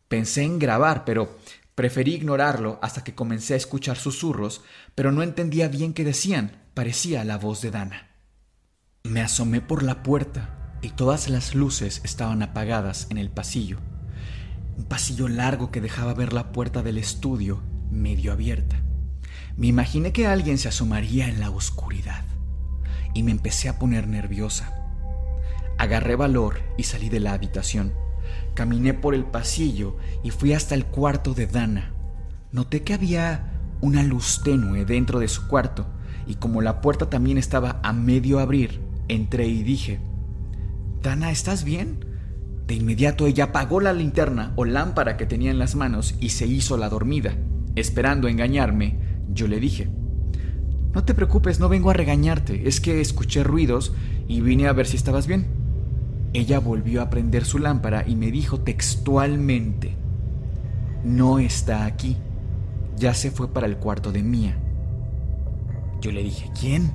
Pensé 0.10 0.44
en 0.44 0.60
grabar, 0.60 1.06
pero 1.06 1.38
Preferí 1.76 2.16
ignorarlo 2.16 2.78
hasta 2.82 3.06
que 3.06 3.16
comencé 3.16 3.54
a 3.54 3.58
escuchar 3.58 3.96
susurros, 3.96 4.64
pero 4.96 5.14
no 5.14 5.24
entendía 5.24 5.70
bien 5.70 5.94
qué 5.94 6.04
decían. 6.04 6.62
Parecía 6.74 7.24
la 7.24 7.38
voz 7.38 7.62
de 7.62 7.72
Dana. 7.72 8.10
Me 9.04 9.22
asomé 9.22 9.62
por 9.62 9.82
la 9.82 10.04
puerta 10.04 10.78
y 10.82 10.90
todas 10.90 11.30
las 11.30 11.56
luces 11.56 12.02
estaban 12.04 12.44
apagadas 12.44 13.08
en 13.12 13.18
el 13.18 13.30
pasillo. 13.32 13.80
Un 14.78 14.86
pasillo 14.86 15.28
largo 15.28 15.72
que 15.72 15.82
dejaba 15.82 16.14
ver 16.14 16.34
la 16.34 16.52
puerta 16.52 16.82
del 16.82 16.98
estudio 16.98 17.62
medio 17.92 18.32
abierta. 18.32 18.82
Me 19.56 19.68
imaginé 19.68 20.12
que 20.12 20.28
alguien 20.28 20.58
se 20.58 20.68
asomaría 20.68 21.28
en 21.28 21.40
la 21.40 21.52
oscuridad 21.52 22.26
y 23.14 23.24
me 23.24 23.32
empecé 23.32 23.70
a 23.70 23.78
poner 23.78 24.08
nerviosa. 24.08 24.74
Agarré 25.78 26.16
valor 26.16 26.62
y 26.78 26.84
salí 26.84 27.10
de 27.10 27.20
la 27.20 27.34
habitación. 27.34 27.94
Caminé 28.56 28.94
por 28.94 29.14
el 29.14 29.26
pasillo 29.26 29.98
y 30.24 30.32
fui 30.32 30.54
hasta 30.54 30.76
el 30.76 30.86
cuarto 30.86 31.34
de 31.34 31.46
Dana. 31.46 31.94
Noté 32.52 32.84
que 32.84 32.94
había 32.94 33.52
una 33.82 34.02
luz 34.02 34.42
tenue 34.44 34.86
dentro 34.86 35.20
de 35.20 35.28
su 35.28 35.48
cuarto 35.48 35.88
y 36.26 36.36
como 36.36 36.62
la 36.62 36.82
puerta 36.82 37.10
también 37.10 37.38
estaba 37.38 37.80
a 37.84 37.94
medio 37.94 38.40
abrir, 38.40 38.82
entré 39.08 39.48
y 39.48 39.64
dije, 39.64 40.00
Dana, 41.02 41.32
¿estás 41.32 41.64
bien? 41.64 42.13
De 42.74 42.80
inmediato 42.80 43.28
ella 43.28 43.44
apagó 43.44 43.82
la 43.82 43.94
linterna 43.94 44.52
o 44.56 44.66
lámpara 44.66 45.16
que 45.16 45.28
tenía 45.28 45.52
en 45.52 45.60
las 45.60 45.76
manos 45.76 46.16
y 46.20 46.30
se 46.30 46.48
hizo 46.48 46.76
la 46.76 46.90
dormida. 46.90 47.36
Esperando 47.76 48.28
engañarme, 48.28 48.98
yo 49.32 49.48
le 49.48 49.60
dije, 49.60 49.92
No 50.92 51.04
te 51.04 51.14
preocupes, 51.14 51.60
no 51.60 51.70
vengo 51.70 51.92
a 51.92 51.94
regañarte, 51.94 52.68
es 52.68 52.82
que 52.82 53.00
escuché 53.00 53.44
ruidos 53.44 53.94
y 54.28 54.42
vine 54.42 54.68
a 54.68 54.74
ver 54.74 54.88
si 54.88 54.98
estabas 54.98 55.28
bien. 55.28 55.46
Ella 56.34 56.58
volvió 56.58 57.04
a 57.04 57.12
prender 57.12 57.46
su 57.46 57.60
lámpara 57.60 58.06
y 58.08 58.16
me 58.16 58.32
dijo 58.32 58.62
textualmente, 58.62 59.96
no 61.04 61.38
está 61.38 61.86
aquí, 61.86 62.18
ya 62.98 63.14
se 63.14 63.30
fue 63.30 63.54
para 63.54 63.68
el 63.68 63.78
cuarto 63.78 64.12
de 64.12 64.24
Mía. 64.24 64.58
Yo 66.02 66.12
le 66.12 66.24
dije, 66.24 66.50
¿quién? 66.60 66.92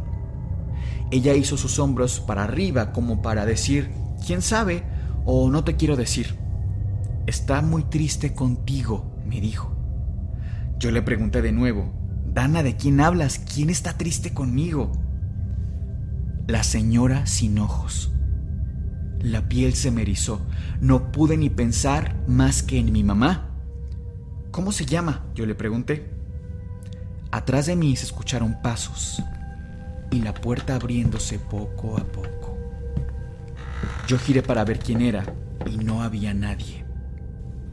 Ella 1.13 1.35
hizo 1.35 1.57
sus 1.57 1.79
hombros 1.79 2.19
para 2.19 2.43
arriba 2.43 2.93
como 2.93 3.23
para 3.23 3.47
decir, 3.47 3.93
¿quién 4.27 4.43
sabe? 4.43 4.98
O 5.31 5.51
no 5.51 5.63
te 5.63 5.77
quiero 5.77 5.95
decir. 5.95 6.37
Está 7.27 7.61
muy 7.61 7.83
triste 7.83 8.33
contigo, 8.33 9.15
me 9.27 9.43
dijo. 9.43 9.77
Yo 10.79 10.91
le 10.91 11.03
pregunté 11.03 11.43
de 11.43 11.53
nuevo, 11.53 11.93
Dana, 12.25 12.63
¿de 12.63 12.77
quién 12.77 12.99
hablas? 12.99 13.39
¿Quién 13.39 13.69
está 13.69 13.99
triste 13.99 14.33
conmigo? 14.33 14.91
La 16.47 16.63
señora 16.63 17.27
sin 17.27 17.59
ojos. 17.59 18.11
La 19.21 19.51
piel 19.51 19.75
se 19.75 19.91
me 19.91 20.01
erizó. 20.01 20.41
No 20.81 21.13
pude 21.13 21.37
ni 21.37 21.51
pensar 21.51 22.17
más 22.27 22.63
que 22.63 22.79
en 22.79 22.91
mi 22.91 23.05
mamá. 23.05 23.51
¿Cómo 24.51 24.73
se 24.73 24.87
llama? 24.87 25.27
Yo 25.35 25.45
le 25.45 25.55
pregunté. 25.55 26.11
Atrás 27.33 27.67
de 27.67 27.77
mí 27.77 27.95
se 27.97 28.07
escucharon 28.07 28.63
pasos 28.63 29.23
y 30.11 30.23
la 30.23 30.33
puerta 30.33 30.77
abriéndose 30.77 31.39
poco 31.39 31.99
a 31.99 32.05
poco. 32.05 32.48
Yo 34.09 34.19
giré 34.19 34.43
para 34.43 34.65
ver 34.65 34.79
quién 34.79 35.03
era 35.03 35.35
y 35.71 35.77
no 35.77 36.03
había 36.03 36.33
nadie. 36.33 36.87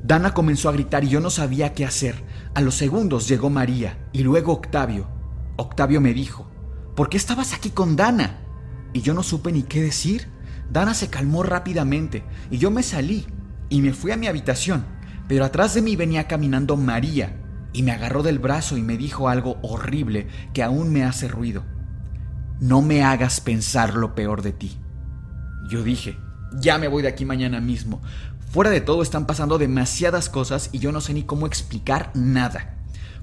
Dana 0.04 0.34
comenzó 0.34 0.68
a 0.68 0.74
gritar 0.74 1.06
y 1.06 1.08
yo 1.08 1.22
no 1.22 1.30
sabía 1.30 1.74
qué 1.74 1.86
hacer. 1.86 2.26
A 2.54 2.60
los 2.60 2.76
segundos 2.76 3.30
llegó 3.30 3.50
María 3.50 4.10
y 4.12 4.24
luego 4.24 4.52
Octavio. 4.52 5.08
Octavio 5.56 6.02
me 6.02 6.14
dijo, 6.14 6.52
¿por 6.94 7.08
qué 7.08 7.16
estabas 7.16 7.54
aquí 7.54 7.70
con 7.70 7.96
Dana? 7.96 8.42
Y 8.92 9.00
yo 9.00 9.14
no 9.14 9.24
supe 9.24 9.54
ni 9.54 9.64
qué 9.64 9.82
decir. 9.82 10.28
Dana 10.70 10.94
se 10.94 11.10
calmó 11.10 11.42
rápidamente 11.42 12.26
y 12.52 12.58
yo 12.58 12.70
me 12.70 12.84
salí 12.84 13.26
y 13.70 13.82
me 13.82 13.94
fui 13.94 14.12
a 14.12 14.18
mi 14.18 14.28
habitación, 14.28 14.86
pero 15.30 15.46
atrás 15.46 15.74
de 15.74 15.82
mí 15.82 15.96
venía 15.96 16.28
caminando 16.28 16.76
María 16.76 17.42
y 17.72 17.82
me 17.82 17.94
agarró 17.94 18.24
del 18.24 18.40
brazo 18.40 18.76
y 18.76 18.82
me 18.82 18.98
dijo 18.98 19.30
algo 19.30 19.58
horrible 19.62 20.28
que 20.54 20.64
aún 20.64 20.92
me 20.92 21.06
hace 21.06 21.30
ruido. 21.30 21.64
No 22.60 22.82
me 22.82 23.06
hagas 23.06 23.40
pensar 23.40 23.94
lo 23.94 24.16
peor 24.16 24.42
de 24.42 24.52
ti. 24.52 24.82
Yo 25.70 25.82
dije, 25.82 26.18
ya 26.60 26.78
me 26.78 26.88
voy 26.88 27.02
de 27.04 27.10
aquí 27.10 27.26
mañana 27.26 27.60
mismo. 27.62 28.02
Fuera 28.50 28.70
de 28.70 28.82
todo 28.82 29.02
están 29.02 29.26
pasando 29.26 29.58
demasiadas 29.58 30.30
cosas 30.30 30.70
y 30.72 30.80
yo 30.80 30.92
no 30.92 31.02
sé 31.02 31.14
ni 31.14 31.24
cómo 31.24 31.46
explicar 31.46 32.12
nada. 32.14 32.76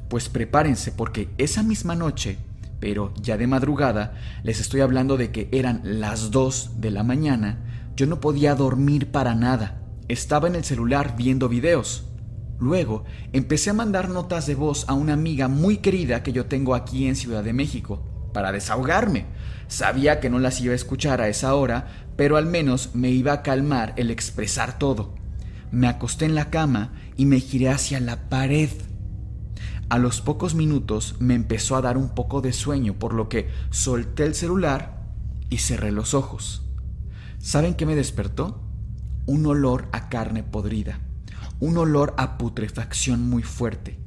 Pues 0.09 0.29
prepárense 0.29 0.93
porque 0.93 1.31
esa 1.39 1.63
misma 1.63 1.95
noche, 1.95 2.39
pero 2.81 3.15
ya 3.21 3.39
de 3.39 3.47
madrugada, 3.47 4.15
les 4.43 4.61
estoy 4.61 4.81
hablando 4.81 5.17
de 5.17 5.31
que 5.31 5.49
eran 5.53 5.81
las 5.85 6.31
2 6.31 6.81
de 6.81 6.91
la 6.91 7.03
mañana, 7.03 7.61
yo 7.97 8.07
no 8.07 8.21
podía 8.21 8.55
dormir 8.55 9.11
para 9.11 9.35
nada. 9.35 9.81
Estaba 10.09 10.49
en 10.49 10.55
el 10.55 10.65
celular 10.65 11.15
viendo 11.17 11.49
videos. 11.49 12.05
Luego 12.59 13.05
empecé 13.33 13.71
a 13.71 13.75
mandar 13.75 14.09
notas 14.09 14.47
de 14.47 14.55
voz 14.55 14.85
a 14.89 14.95
una 14.95 15.15
amiga 15.15 15.49
muy 15.49 15.79
querida 15.79 16.23
que 16.23 16.33
yo 16.33 16.47
tengo 16.47 16.75
aquí 16.75 17.09
en 17.09 17.17
Ciudad 17.17 17.43
de 17.43 17.53
México, 17.53 18.12
para 18.33 18.53
desahogarme. 18.53 19.27
Sabía 19.69 20.21
que 20.21 20.31
no 20.31 20.39
las 20.39 20.61
iba 20.61 20.73
a 20.73 20.77
escuchar 20.77 21.21
a 21.21 21.29
esa 21.29 21.55
hora, 21.55 21.87
pero 22.17 22.37
al 22.37 22.47
menos 22.47 22.91
me 22.95 23.11
iba 23.11 23.33
a 23.33 23.43
calmar 23.43 23.95
el 23.97 24.11
expresar 24.11 24.79
todo. 24.79 25.15
Me 25.71 25.89
acosté 25.89 26.27
en 26.27 26.35
la 26.35 26.51
cama 26.51 26.93
y 27.17 27.25
me 27.27 27.41
giré 27.41 27.71
hacia 27.71 27.99
la 28.01 28.29
pared. 28.29 28.71
A 29.89 29.99
los 29.99 30.21
pocos 30.21 30.55
minutos 30.55 31.17
me 31.19 31.35
empezó 31.35 31.77
a 31.77 31.83
dar 31.83 31.97
un 31.97 32.11
poco 32.11 32.41
de 32.41 32.53
sueño, 32.53 32.99
por 32.99 33.15
lo 33.15 33.29
que 33.29 33.49
solté 33.71 34.25
el 34.25 34.35
celular 34.35 35.03
y 35.49 35.59
cerré 35.59 35.93
los 35.93 36.15
ojos. 36.15 36.63
¿Saben 37.39 37.75
qué 37.75 37.87
me 37.87 37.95
despertó? 37.95 38.63
Un 39.27 39.47
olor 39.47 39.89
a 39.93 40.09
carne 40.09 40.43
podrida, 40.43 41.01
un 41.61 41.77
olor 41.77 42.15
a 42.17 42.39
putrefacción 42.39 43.29
muy 43.29 43.43
fuerte. 43.43 44.02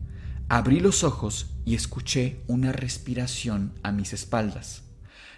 Abrí 0.48 0.80
los 0.80 1.04
ojos 1.04 1.48
y 1.66 1.74
escuché 1.74 2.44
una 2.46 2.72
respiración 2.72 3.74
a 3.82 3.92
mis 3.92 4.14
espaldas. 4.14 4.84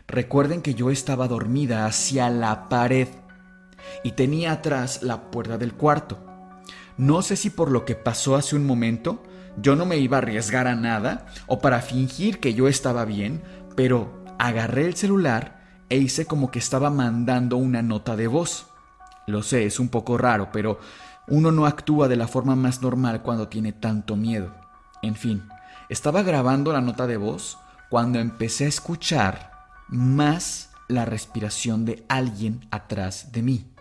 Recuerden 0.05 0.61
que 0.61 0.73
yo 0.73 0.91
estaba 0.91 1.29
dormida 1.29 1.85
hacia 1.85 2.29
la 2.29 2.67
pared 2.67 3.07
y 4.03 4.11
tenía 4.11 4.51
atrás 4.51 5.03
la 5.03 5.31
puerta 5.31 5.57
del 5.57 5.73
cuarto. 5.73 6.19
No 6.97 7.21
sé 7.21 7.37
si 7.37 7.49
por 7.49 7.71
lo 7.71 7.85
que 7.85 7.95
pasó 7.95 8.35
hace 8.35 8.57
un 8.57 8.65
momento 8.65 9.23
yo 9.61 9.77
no 9.77 9.85
me 9.85 9.95
iba 9.97 10.17
a 10.17 10.19
arriesgar 10.19 10.67
a 10.67 10.75
nada 10.75 11.27
o 11.47 11.59
para 11.59 11.81
fingir 11.81 12.41
que 12.41 12.53
yo 12.53 12.67
estaba 12.67 13.05
bien, 13.05 13.41
pero 13.77 14.25
agarré 14.39 14.85
el 14.85 14.95
celular 14.95 15.85
e 15.87 15.95
hice 15.95 16.25
como 16.25 16.51
que 16.51 16.59
estaba 16.59 16.89
mandando 16.89 17.55
una 17.55 17.81
nota 17.81 18.17
de 18.17 18.27
voz. 18.27 18.67
Lo 19.25 19.41
sé, 19.41 19.65
es 19.65 19.79
un 19.79 19.87
poco 19.87 20.17
raro, 20.17 20.49
pero 20.51 20.79
uno 21.29 21.53
no 21.53 21.65
actúa 21.65 22.09
de 22.09 22.17
la 22.17 22.27
forma 22.27 22.57
más 22.57 22.81
normal 22.81 23.21
cuando 23.21 23.47
tiene 23.47 23.71
tanto 23.71 24.17
miedo. 24.17 24.66
En 25.07 25.15
fin, 25.15 25.47
estaba 25.87 26.21
grabando 26.21 26.73
la 26.73 26.81
nota 26.81 27.07
de 27.07 27.15
voz 27.15 27.57
cuando 27.89 28.19
empecé 28.19 28.65
a 28.65 28.67
escuchar 28.67 29.53
más 29.87 30.71
la 30.89 31.05
respiración 31.05 31.85
de 31.85 32.03
alguien 32.09 32.67
atrás 32.71 33.31
de 33.31 33.41
mí. 33.41 33.71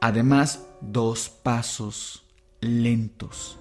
Además, 0.00 0.64
dos 0.80 1.28
pasos 1.28 2.24
lentos. 2.60 3.56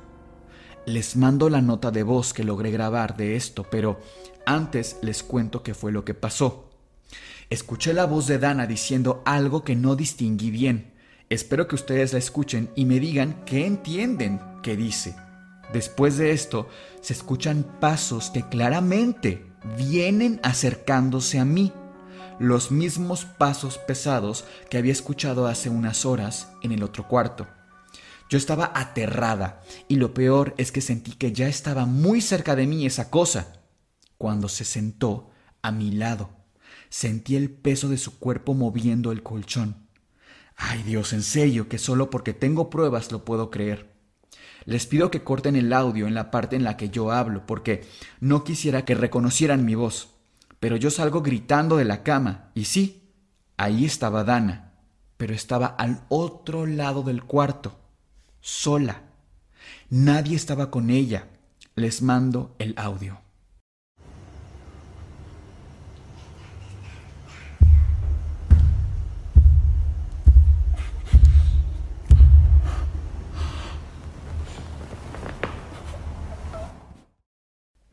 Les 0.88 1.16
mando 1.16 1.50
la 1.50 1.62
nota 1.62 1.92
de 1.92 2.02
voz 2.02 2.34
que 2.34 2.44
logré 2.44 2.72
grabar 2.72 3.16
de 3.16 3.36
esto, 3.36 3.64
pero 3.70 4.00
antes 4.48 4.98
les 5.04 5.22
cuento 5.22 5.62
qué 5.62 5.76
fue 5.76 5.92
lo 5.92 6.04
que 6.04 6.16
pasó. 6.16 6.72
Escuché 7.52 7.94
la 7.94 8.06
voz 8.06 8.26
de 8.26 8.40
Dana 8.40 8.66
diciendo 8.66 9.22
algo 9.24 9.64
que 9.64 9.76
no 9.76 9.96
distinguí 9.96 10.50
bien. 10.50 10.94
Espero 11.30 11.68
que 11.68 11.76
ustedes 11.76 12.14
la 12.14 12.20
escuchen 12.20 12.72
y 12.76 12.86
me 12.86 13.00
digan 13.00 13.44
qué 13.46 13.68
entienden 13.68 14.42
que 14.64 14.76
dice. 14.76 15.16
Después 15.74 16.18
de 16.18 16.32
esto, 16.32 16.70
se 17.02 17.14
escuchan 17.14 17.64
pasos 17.80 18.30
que 18.30 18.48
claramente 18.48 19.46
vienen 19.78 20.40
acercándose 20.44 21.40
a 21.40 21.46
mí, 21.46 21.74
los 22.40 22.72
mismos 22.72 23.26
pasos 23.26 23.78
pesados 23.78 24.46
que 24.70 24.78
había 24.78 24.92
escuchado 24.92 25.48
hace 25.48 25.70
unas 25.70 26.06
horas 26.06 26.50
en 26.62 26.72
el 26.72 26.84
otro 26.84 27.08
cuarto. 27.08 27.48
Yo 28.30 28.38
estaba 28.38 28.72
aterrada 28.76 29.62
y 29.88 29.96
lo 29.96 30.14
peor 30.14 30.54
es 30.58 30.72
que 30.72 30.82
sentí 30.82 31.14
que 31.14 31.32
ya 31.32 31.48
estaba 31.48 31.86
muy 31.86 32.22
cerca 32.22 32.56
de 32.56 32.68
mí 32.68 32.86
esa 32.86 33.10
cosa. 33.10 33.54
Cuando 34.18 34.50
se 34.50 34.66
sentó 34.66 35.32
a 35.62 35.72
mi 35.72 35.92
lado, 35.92 36.30
sentí 36.90 37.36
el 37.36 37.50
peso 37.50 37.90
de 37.90 37.98
su 37.98 38.20
cuerpo 38.20 38.54
moviendo 38.54 39.12
el 39.12 39.24
colchón. 39.24 39.88
Ay 40.56 40.84
Dios, 40.84 41.14
en 41.14 41.24
serio, 41.24 41.70
que 41.70 41.78
solo 41.78 42.10
porque 42.10 42.34
tengo 42.34 42.70
pruebas 42.70 43.12
lo 43.12 43.24
puedo 43.24 43.50
creer. 43.50 43.97
Les 44.68 44.86
pido 44.86 45.10
que 45.10 45.24
corten 45.24 45.56
el 45.56 45.72
audio 45.72 46.08
en 46.08 46.14
la 46.14 46.30
parte 46.30 46.58
en 46.58 46.66
la 46.66 46.76
que 46.76 46.90
yo 46.90 47.14
hablo, 47.14 47.48
porque 47.48 47.88
no 48.20 48.44
quisiera 48.44 48.84
que 48.84 48.96
reconocieran 48.96 49.64
mi 49.64 49.76
voz. 49.76 50.10
Pero 50.60 50.76
yo 50.76 50.92
salgo 50.92 51.22
gritando 51.22 51.78
de 51.78 51.86
la 51.86 52.04
cama, 52.04 52.52
y 52.54 52.66
sí, 52.66 53.14
ahí 53.56 53.86
estaba 53.86 54.26
Dana, 54.26 54.74
pero 55.16 55.34
estaba 55.34 55.68
al 55.68 56.02
otro 56.10 56.66
lado 56.66 57.04
del 57.04 57.24
cuarto, 57.24 57.80
sola. 58.42 59.04
Nadie 59.90 60.36
estaba 60.36 60.70
con 60.70 60.90
ella. 60.90 61.30
Les 61.76 62.02
mando 62.02 62.54
el 62.60 62.74
audio. 62.76 63.22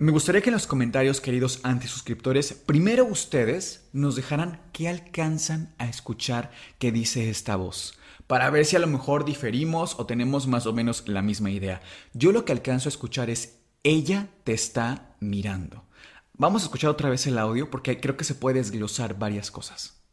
Me 0.05 0.12
gustaría 0.12 0.43
que 0.43 0.51
en 0.51 0.55
los 0.55 0.67
comentarios, 0.67 1.23
queridos 1.23 1.61
antisuscriptores, 1.62 2.53
primero 2.53 3.07
ustedes 3.07 3.88
nos 3.95 4.17
dejaran 4.17 4.61
qué 4.75 4.90
alcanzan 4.90 5.75
a 5.79 5.87
escuchar 5.87 6.51
que 6.79 6.93
dice 6.93 7.31
esta 7.31 7.57
voz, 7.57 7.99
para 8.27 8.51
ver 8.51 8.67
si 8.67 8.77
a 8.77 8.81
lo 8.81 8.87
mejor 8.87 9.25
diferimos 9.25 9.99
o 9.99 10.05
tenemos 10.05 10.47
más 10.47 10.67
o 10.67 10.75
menos 10.75 11.09
la 11.09 11.23
misma 11.23 11.51
idea. 11.51 11.81
Yo 12.12 12.33
lo 12.33 12.45
que 12.45 12.53
alcanzo 12.53 12.88
a 12.88 12.93
escuchar 12.93 13.31
es, 13.31 13.61
ella 13.83 14.29
te 14.45 14.53
está 14.53 15.17
mirando. 15.21 15.87
Vamos 16.35 16.61
a 16.61 16.67
escuchar 16.67 16.90
otra 16.90 17.09
vez 17.09 17.27
el 17.27 17.38
audio 17.38 17.71
porque 17.71 17.99
creo 17.99 18.19
que 18.19 18.25
se 18.25 18.35
puede 18.35 18.59
desglosar 18.59 19.19
varias 19.19 19.51
cosas. 19.51 20.04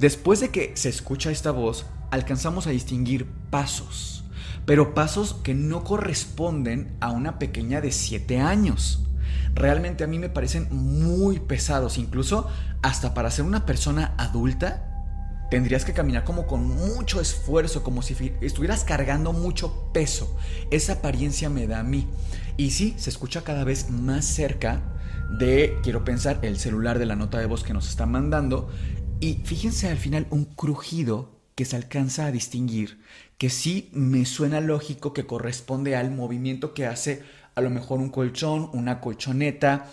Después 0.00 0.40
de 0.40 0.48
que 0.48 0.72
se 0.76 0.88
escucha 0.88 1.30
esta 1.30 1.50
voz, 1.50 1.84
alcanzamos 2.10 2.66
a 2.66 2.70
distinguir 2.70 3.26
pasos, 3.50 4.24
pero 4.64 4.94
pasos 4.94 5.34
que 5.44 5.52
no 5.52 5.84
corresponden 5.84 6.96
a 7.00 7.10
una 7.10 7.38
pequeña 7.38 7.82
de 7.82 7.92
7 7.92 8.40
años. 8.40 9.04
Realmente 9.54 10.02
a 10.02 10.06
mí 10.06 10.18
me 10.18 10.30
parecen 10.30 10.68
muy 10.70 11.38
pesados, 11.38 11.98
incluso 11.98 12.48
hasta 12.80 13.12
para 13.12 13.30
ser 13.30 13.44
una 13.44 13.66
persona 13.66 14.14
adulta 14.16 14.86
tendrías 15.50 15.84
que 15.84 15.92
caminar 15.92 16.24
como 16.24 16.46
con 16.46 16.66
mucho 16.66 17.20
esfuerzo, 17.20 17.82
como 17.82 18.00
si 18.00 18.32
estuvieras 18.40 18.84
cargando 18.84 19.34
mucho 19.34 19.90
peso. 19.92 20.34
Esa 20.70 20.94
apariencia 20.94 21.50
me 21.50 21.66
da 21.66 21.80
a 21.80 21.82
mí. 21.82 22.06
Y 22.56 22.70
sí, 22.70 22.94
se 22.96 23.10
escucha 23.10 23.42
cada 23.42 23.64
vez 23.64 23.90
más 23.90 24.24
cerca 24.24 24.80
de, 25.38 25.78
quiero 25.82 26.04
pensar, 26.04 26.38
el 26.42 26.58
celular 26.58 26.98
de 26.98 27.06
la 27.06 27.16
nota 27.16 27.38
de 27.38 27.46
voz 27.46 27.62
que 27.64 27.72
nos 27.72 27.88
está 27.88 28.06
mandando 28.06 28.70
y 29.20 29.34
fíjense 29.44 29.88
al 29.88 29.98
final 29.98 30.26
un 30.30 30.46
crujido 30.46 31.30
que 31.54 31.66
se 31.66 31.76
alcanza 31.76 32.26
a 32.26 32.32
distinguir, 32.32 33.02
que 33.36 33.50
sí 33.50 33.90
me 33.92 34.24
suena 34.24 34.60
lógico 34.60 35.12
que 35.12 35.26
corresponde 35.26 35.94
al 35.94 36.10
movimiento 36.10 36.72
que 36.72 36.86
hace 36.86 37.22
a 37.54 37.60
lo 37.60 37.68
mejor 37.68 38.00
un 38.00 38.08
colchón, 38.08 38.70
una 38.72 39.00
colchoneta, 39.00 39.90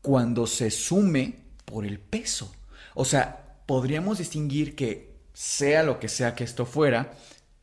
cuando 0.00 0.46
se 0.46 0.70
sume 0.70 1.34
por 1.64 1.84
el 1.84 1.98
peso. 1.98 2.50
O 2.94 3.04
sea, 3.04 3.58
podríamos 3.66 4.18
distinguir 4.18 4.74
que 4.74 5.14
sea 5.34 5.82
lo 5.82 6.00
que 6.00 6.08
sea 6.08 6.34
que 6.34 6.44
esto 6.44 6.64
fuera, 6.64 7.12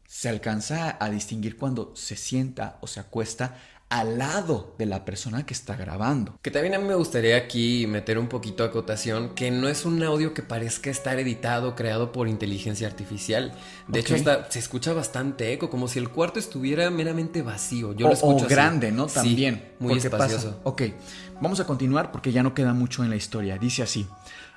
se 0.08 0.30
alcanza 0.30 0.96
a 1.00 1.10
distinguir 1.10 1.58
cuando 1.58 1.96
se 1.96 2.16
sienta 2.16 2.78
o 2.82 2.88
se 2.88 3.00
acuesta 3.00 3.58
al 3.94 4.18
lado 4.18 4.74
de 4.80 4.88
la 4.88 5.06
persona 5.06 5.46
que 5.46 5.54
está 5.54 5.76
grabando. 5.76 6.40
Que 6.42 6.50
también 6.50 6.74
a 6.74 6.80
mí 6.80 6.88
me 6.88 6.96
gustaría 6.96 7.38
aquí 7.38 7.86
meter 7.86 8.18
un 8.18 8.28
poquito 8.28 8.64
de 8.64 8.70
acotación, 8.70 9.36
que 9.36 9.52
no 9.52 9.68
es 9.68 9.86
un 9.86 10.02
audio 10.02 10.34
que 10.34 10.42
parezca 10.42 10.90
estar 10.90 11.20
editado, 11.20 11.76
creado 11.76 12.12
por 12.12 12.28
inteligencia 12.28 12.88
artificial. 12.88 13.54
De 13.88 14.00
hecho, 14.00 14.16
se 14.50 14.58
escucha 14.58 14.94
bastante 14.94 15.54
eco, 15.54 15.70
como 15.70 15.88
si 15.88 16.00
el 16.00 16.10
cuarto 16.10 16.40
estuviera 16.40 16.90
meramente 16.90 17.44
vacío. 17.44 17.94
Yo 17.94 18.08
lo 18.08 18.14
escucho 18.14 18.46
o 18.46 18.48
grande, 18.48 18.92
¿no? 18.92 19.06
También. 19.06 19.56
Sí, 19.58 19.76
muy 19.78 20.00
espacioso. 20.00 20.60
Ok, 20.64 20.82
vamos 21.40 21.60
a 21.60 21.68
continuar 21.68 22.12
porque 22.12 22.32
ya 22.32 22.42
no 22.42 22.56
queda 22.56 22.74
mucho 22.74 23.04
en 23.04 23.12
la 23.12 23.16
historia. 23.16 23.60
Dice 23.60 23.84
así, 23.84 24.08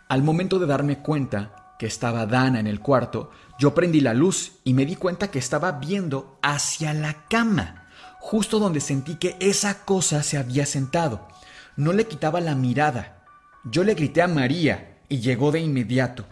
al 0.08 0.22
momento 0.22 0.58
de 0.58 0.64
darme 0.64 1.00
cuenta 1.00 1.74
que 1.78 1.84
estaba 1.84 2.24
Dana 2.24 2.58
en 2.58 2.66
el 2.66 2.80
cuarto, 2.80 3.30
yo 3.58 3.74
prendí 3.74 4.00
la 4.00 4.14
luz 4.14 4.52
y 4.64 4.72
me 4.72 4.86
di 4.86 4.96
cuenta 4.96 5.30
que 5.30 5.38
estaba 5.38 5.72
viendo 5.72 6.38
hacia 6.40 6.94
la 6.94 7.26
cama 7.28 7.85
justo 8.26 8.58
donde 8.58 8.80
sentí 8.80 9.14
que 9.14 9.36
esa 9.38 9.84
cosa 9.84 10.24
se 10.24 10.36
había 10.36 10.66
sentado. 10.66 11.28
No 11.76 11.92
le 11.92 12.08
quitaba 12.08 12.40
la 12.40 12.56
mirada. 12.56 13.22
Yo 13.62 13.84
le 13.84 13.94
grité 13.94 14.20
a 14.20 14.26
María 14.26 14.96
y 15.08 15.20
llegó 15.20 15.52
de 15.52 15.60
inmediato. 15.60 16.24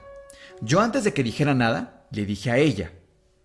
Yo 0.60 0.80
antes 0.80 1.04
de 1.04 1.14
que 1.14 1.22
dijera 1.22 1.54
nada, 1.54 2.04
le 2.10 2.26
dije 2.26 2.50
a 2.50 2.58
ella, 2.58 2.90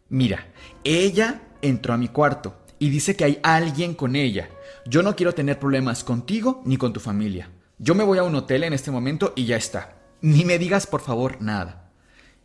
mira, 0.09 0.47
ella 0.83 1.41
entró 1.61 1.93
a 1.93 1.97
mi 1.97 2.07
cuarto 2.07 2.57
y 2.79 2.89
dice 2.89 3.15
que 3.15 3.25
hay 3.25 3.39
alguien 3.43 3.93
con 3.93 4.15
ella. 4.15 4.49
Yo 4.87 5.03
no 5.03 5.15
quiero 5.15 5.35
tener 5.35 5.59
problemas 5.59 6.03
contigo 6.03 6.63
ni 6.65 6.77
con 6.77 6.91
tu 6.91 6.99
familia. 6.99 7.51
Yo 7.77 7.93
me 7.93 8.03
voy 8.03 8.17
a 8.17 8.23
un 8.23 8.33
hotel 8.33 8.63
en 8.63 8.73
este 8.73 8.89
momento 8.89 9.31
y 9.35 9.45
ya 9.45 9.57
está. 9.57 9.93
Ni 10.21 10.43
me 10.43 10.57
digas 10.57 10.87
por 10.87 11.01
favor 11.01 11.39
nada. 11.39 11.91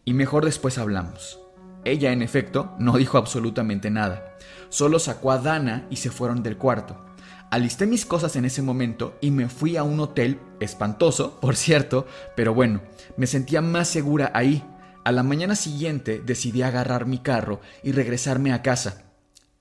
Y 0.04 0.12
mejor 0.12 0.44
después 0.44 0.76
hablamos. 0.76 1.43
Ella, 1.84 2.12
en 2.12 2.22
efecto, 2.22 2.74
no 2.78 2.96
dijo 2.96 3.18
absolutamente 3.18 3.90
nada. 3.90 4.36
Solo 4.68 4.98
sacó 4.98 5.32
a 5.32 5.38
Dana 5.38 5.86
y 5.90 5.96
se 5.96 6.10
fueron 6.10 6.42
del 6.42 6.56
cuarto. 6.56 7.04
Alisté 7.50 7.86
mis 7.86 8.06
cosas 8.06 8.34
en 8.36 8.44
ese 8.44 8.62
momento 8.62 9.16
y 9.20 9.30
me 9.30 9.48
fui 9.48 9.76
a 9.76 9.82
un 9.84 10.00
hotel 10.00 10.40
espantoso, 10.60 11.38
por 11.40 11.56
cierto, 11.56 12.06
pero 12.34 12.54
bueno, 12.54 12.80
me 13.16 13.26
sentía 13.26 13.60
más 13.60 13.88
segura 13.88 14.32
ahí. 14.34 14.64
A 15.04 15.12
la 15.12 15.22
mañana 15.22 15.54
siguiente 15.54 16.22
decidí 16.24 16.62
agarrar 16.62 17.06
mi 17.06 17.18
carro 17.18 17.60
y 17.82 17.92
regresarme 17.92 18.52
a 18.52 18.62
casa. 18.62 19.04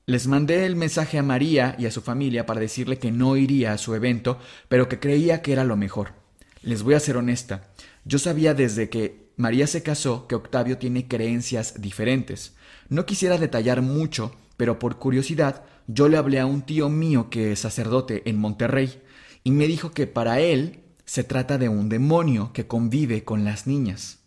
Les 0.05 0.27
mandé 0.27 0.65
el 0.65 0.75
mensaje 0.75 1.19
a 1.19 1.23
María 1.23 1.75
y 1.77 1.85
a 1.85 1.91
su 1.91 2.01
familia 2.01 2.45
para 2.45 2.59
decirle 2.59 2.97
que 2.97 3.11
no 3.11 3.37
iría 3.37 3.73
a 3.73 3.77
su 3.77 3.93
evento, 3.93 4.39
pero 4.69 4.89
que 4.89 4.99
creía 4.99 5.41
que 5.41 5.53
era 5.53 5.63
lo 5.63 5.77
mejor. 5.77 6.13
Les 6.61 6.81
voy 6.81 6.93
a 6.93 6.99
ser 6.99 7.17
honesta, 7.17 7.69
yo 8.05 8.19
sabía 8.19 8.53
desde 8.53 8.89
que 8.89 9.22
María 9.35 9.67
se 9.67 9.83
casó 9.83 10.27
que 10.27 10.35
Octavio 10.35 10.77
tiene 10.77 11.07
creencias 11.07 11.81
diferentes. 11.81 12.53
No 12.89 13.05
quisiera 13.05 13.37
detallar 13.37 13.81
mucho, 13.81 14.35
pero 14.57 14.79
por 14.79 14.99
curiosidad 14.99 15.63
yo 15.87 16.07
le 16.07 16.17
hablé 16.17 16.39
a 16.39 16.45
un 16.45 16.61
tío 16.61 16.89
mío 16.89 17.29
que 17.29 17.51
es 17.51 17.59
sacerdote 17.59 18.29
en 18.29 18.37
Monterrey 18.37 19.01
y 19.43 19.51
me 19.51 19.67
dijo 19.67 19.91
que 19.91 20.07
para 20.07 20.39
él 20.39 20.81
se 21.05 21.23
trata 21.23 21.57
de 21.57 21.69
un 21.69 21.89
demonio 21.89 22.51
que 22.53 22.67
convive 22.67 23.23
con 23.23 23.43
las 23.43 23.67
niñas. 23.67 24.19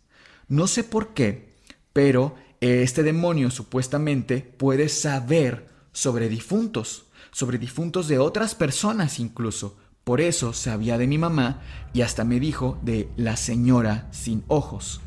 No 0.47 0.67
sé 0.67 0.83
por 0.83 1.13
qué, 1.13 1.55
pero 1.93 2.35
este 2.61 3.03
demonio 3.03 3.49
supuestamente 3.49 4.41
puede 4.41 4.89
saber 4.89 5.67
sobre 5.91 6.29
difuntos, 6.29 7.05
sobre 7.31 7.57
difuntos 7.57 8.07
de 8.07 8.19
otras 8.19 8.55
personas 8.55 9.19
incluso. 9.19 9.77
Por 10.07 10.21
eso 10.21 10.53
sabía 10.53 10.97
de 10.97 11.05
mi 11.05 11.17
mamá 11.17 11.59
y 11.91 11.99
hasta 11.99 12.23
me 12.23 12.39
dijo 12.39 12.79
de 12.81 13.09
la 13.17 13.35
señora 13.35 14.07
sin 14.11 14.45
ojos. 14.47 15.01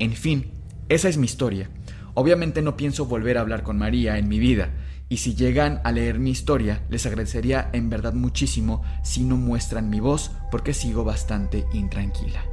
En 0.00 0.12
fin, 0.14 0.50
esa 0.88 1.08
es 1.08 1.18
mi 1.18 1.26
historia. 1.26 1.70
Obviamente 2.14 2.60
no 2.60 2.76
pienso 2.76 3.06
volver 3.06 3.38
a 3.38 3.42
hablar 3.42 3.62
con 3.62 3.78
María 3.78 4.18
en 4.18 4.26
mi 4.26 4.40
vida, 4.40 4.70
y 5.08 5.18
si 5.18 5.36
llegan 5.36 5.80
a 5.84 5.92
leer 5.92 6.18
mi 6.18 6.30
historia, 6.30 6.84
les 6.90 7.06
agradecería 7.06 7.70
en 7.72 7.90
verdad 7.90 8.12
muchísimo 8.12 8.82
si 9.04 9.22
no 9.22 9.36
muestran 9.36 9.88
mi 9.88 10.00
voz 10.00 10.32
porque 10.50 10.74
sigo 10.74 11.04
bastante 11.04 11.64
intranquila. 11.72 12.44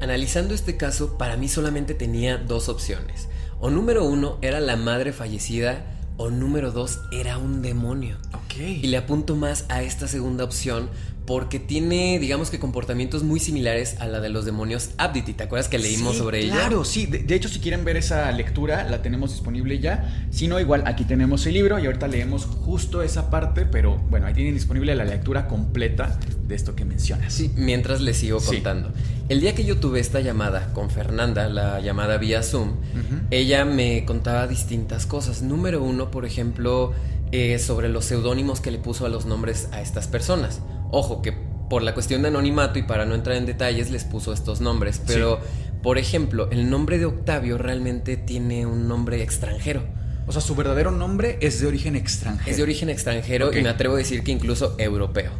Analizando 0.00 0.54
este 0.54 0.76
caso, 0.76 1.18
para 1.18 1.36
mí 1.36 1.46
solamente 1.46 1.94
tenía 1.94 2.36
dos 2.36 2.68
opciones. 2.68 3.28
O 3.60 3.70
número 3.70 4.04
uno 4.04 4.38
era 4.42 4.58
la 4.58 4.74
madre 4.74 5.12
fallecida, 5.12 5.84
o 6.16 6.30
número 6.30 6.72
dos 6.72 7.00
era 7.10 7.38
un 7.38 7.62
demonio. 7.62 8.16
Ok. 8.32 8.58
Y 8.58 8.86
le 8.86 8.96
apunto 8.96 9.36
más 9.36 9.66
a 9.68 9.82
esta 9.82 10.08
segunda 10.08 10.44
opción 10.44 10.90
porque 11.26 11.60
tiene, 11.60 12.18
digamos 12.18 12.50
que 12.50 12.58
comportamientos 12.58 13.22
muy 13.22 13.38
similares 13.38 13.96
a 14.00 14.06
la 14.06 14.20
de 14.20 14.28
los 14.28 14.44
demonios 14.44 14.90
Abditi. 14.98 15.34
¿Te 15.34 15.44
acuerdas 15.44 15.68
que 15.68 15.78
leímos 15.78 16.16
sobre 16.16 16.40
ella? 16.40 16.54
Claro, 16.54 16.84
sí. 16.84 17.06
De, 17.06 17.20
de, 17.20 17.34
hecho, 17.34 17.48
si 17.48 17.60
quieren 17.60 17.84
ver 17.84 17.96
esa 17.96 18.30
lectura, 18.32 18.88
la 18.88 19.02
tenemos 19.02 19.30
disponible 19.30 19.78
ya. 19.78 20.26
Si 20.30 20.48
no, 20.48 20.58
igual 20.58 20.82
aquí 20.86 21.04
tenemos 21.04 21.46
el 21.46 21.54
libro 21.54 21.78
y 21.78 21.86
ahorita 21.86 22.08
leemos 22.08 22.44
justo 22.46 23.02
esa 23.02 23.30
parte, 23.30 23.66
pero 23.66 23.98
bueno, 24.10 24.26
ahí 24.26 24.34
tienen 24.34 24.54
disponible 24.54 24.94
la 24.94 25.04
lectura 25.04 25.46
completa 25.46 26.18
de 26.52 26.56
esto 26.56 26.76
que 26.76 26.84
mencionas. 26.84 27.32
Sí, 27.32 27.50
mientras 27.56 28.00
les 28.02 28.18
sigo 28.18 28.38
sí. 28.38 28.56
contando. 28.56 28.92
El 29.28 29.40
día 29.40 29.54
que 29.54 29.64
yo 29.64 29.78
tuve 29.78 30.00
esta 30.00 30.20
llamada 30.20 30.72
con 30.74 30.90
Fernanda, 30.90 31.48
la 31.48 31.80
llamada 31.80 32.18
vía 32.18 32.42
Zoom, 32.42 32.68
uh 32.68 32.72
-huh. 32.72 33.26
ella 33.30 33.64
me 33.64 34.04
contaba 34.04 34.46
distintas 34.46 35.06
cosas. 35.06 35.40
Número 35.42 35.82
uno, 35.82 36.10
por 36.10 36.26
ejemplo, 36.26 36.92
eh, 37.32 37.58
sobre 37.58 37.88
los 37.88 38.04
seudónimos 38.04 38.60
que 38.60 38.70
le 38.70 38.78
puso 38.78 39.06
a 39.06 39.08
los 39.08 39.24
nombres 39.24 39.68
a 39.72 39.80
estas 39.80 40.06
personas. 40.08 40.60
Ojo, 40.90 41.22
que 41.22 41.32
por 41.70 41.82
la 41.82 41.94
cuestión 41.94 42.20
de 42.20 42.28
anonimato 42.28 42.78
y 42.78 42.82
para 42.82 43.06
no 43.06 43.14
entrar 43.14 43.36
en 43.38 43.46
detalles 43.46 43.90
les 43.90 44.04
puso 44.04 44.34
estos 44.34 44.60
nombres, 44.60 45.00
pero 45.06 45.38
sí. 45.38 45.70
por 45.82 45.96
ejemplo, 45.96 46.50
el 46.50 46.68
nombre 46.68 46.98
de 46.98 47.06
Octavio 47.06 47.56
realmente 47.56 48.18
tiene 48.18 48.66
un 48.66 48.86
nombre 48.86 49.22
extranjero. 49.22 49.82
O 50.26 50.32
sea, 50.32 50.42
su 50.42 50.54
verdadero 50.54 50.90
nombre 50.90 51.38
es 51.40 51.60
de 51.60 51.66
origen 51.66 51.96
extranjero. 51.96 52.50
Es 52.50 52.58
de 52.58 52.62
origen 52.62 52.90
extranjero 52.90 53.48
okay. 53.48 53.60
y 53.60 53.62
me 53.64 53.70
atrevo 53.70 53.94
a 53.94 53.98
decir 53.98 54.22
que 54.22 54.30
incluso 54.30 54.74
europeo. 54.78 55.32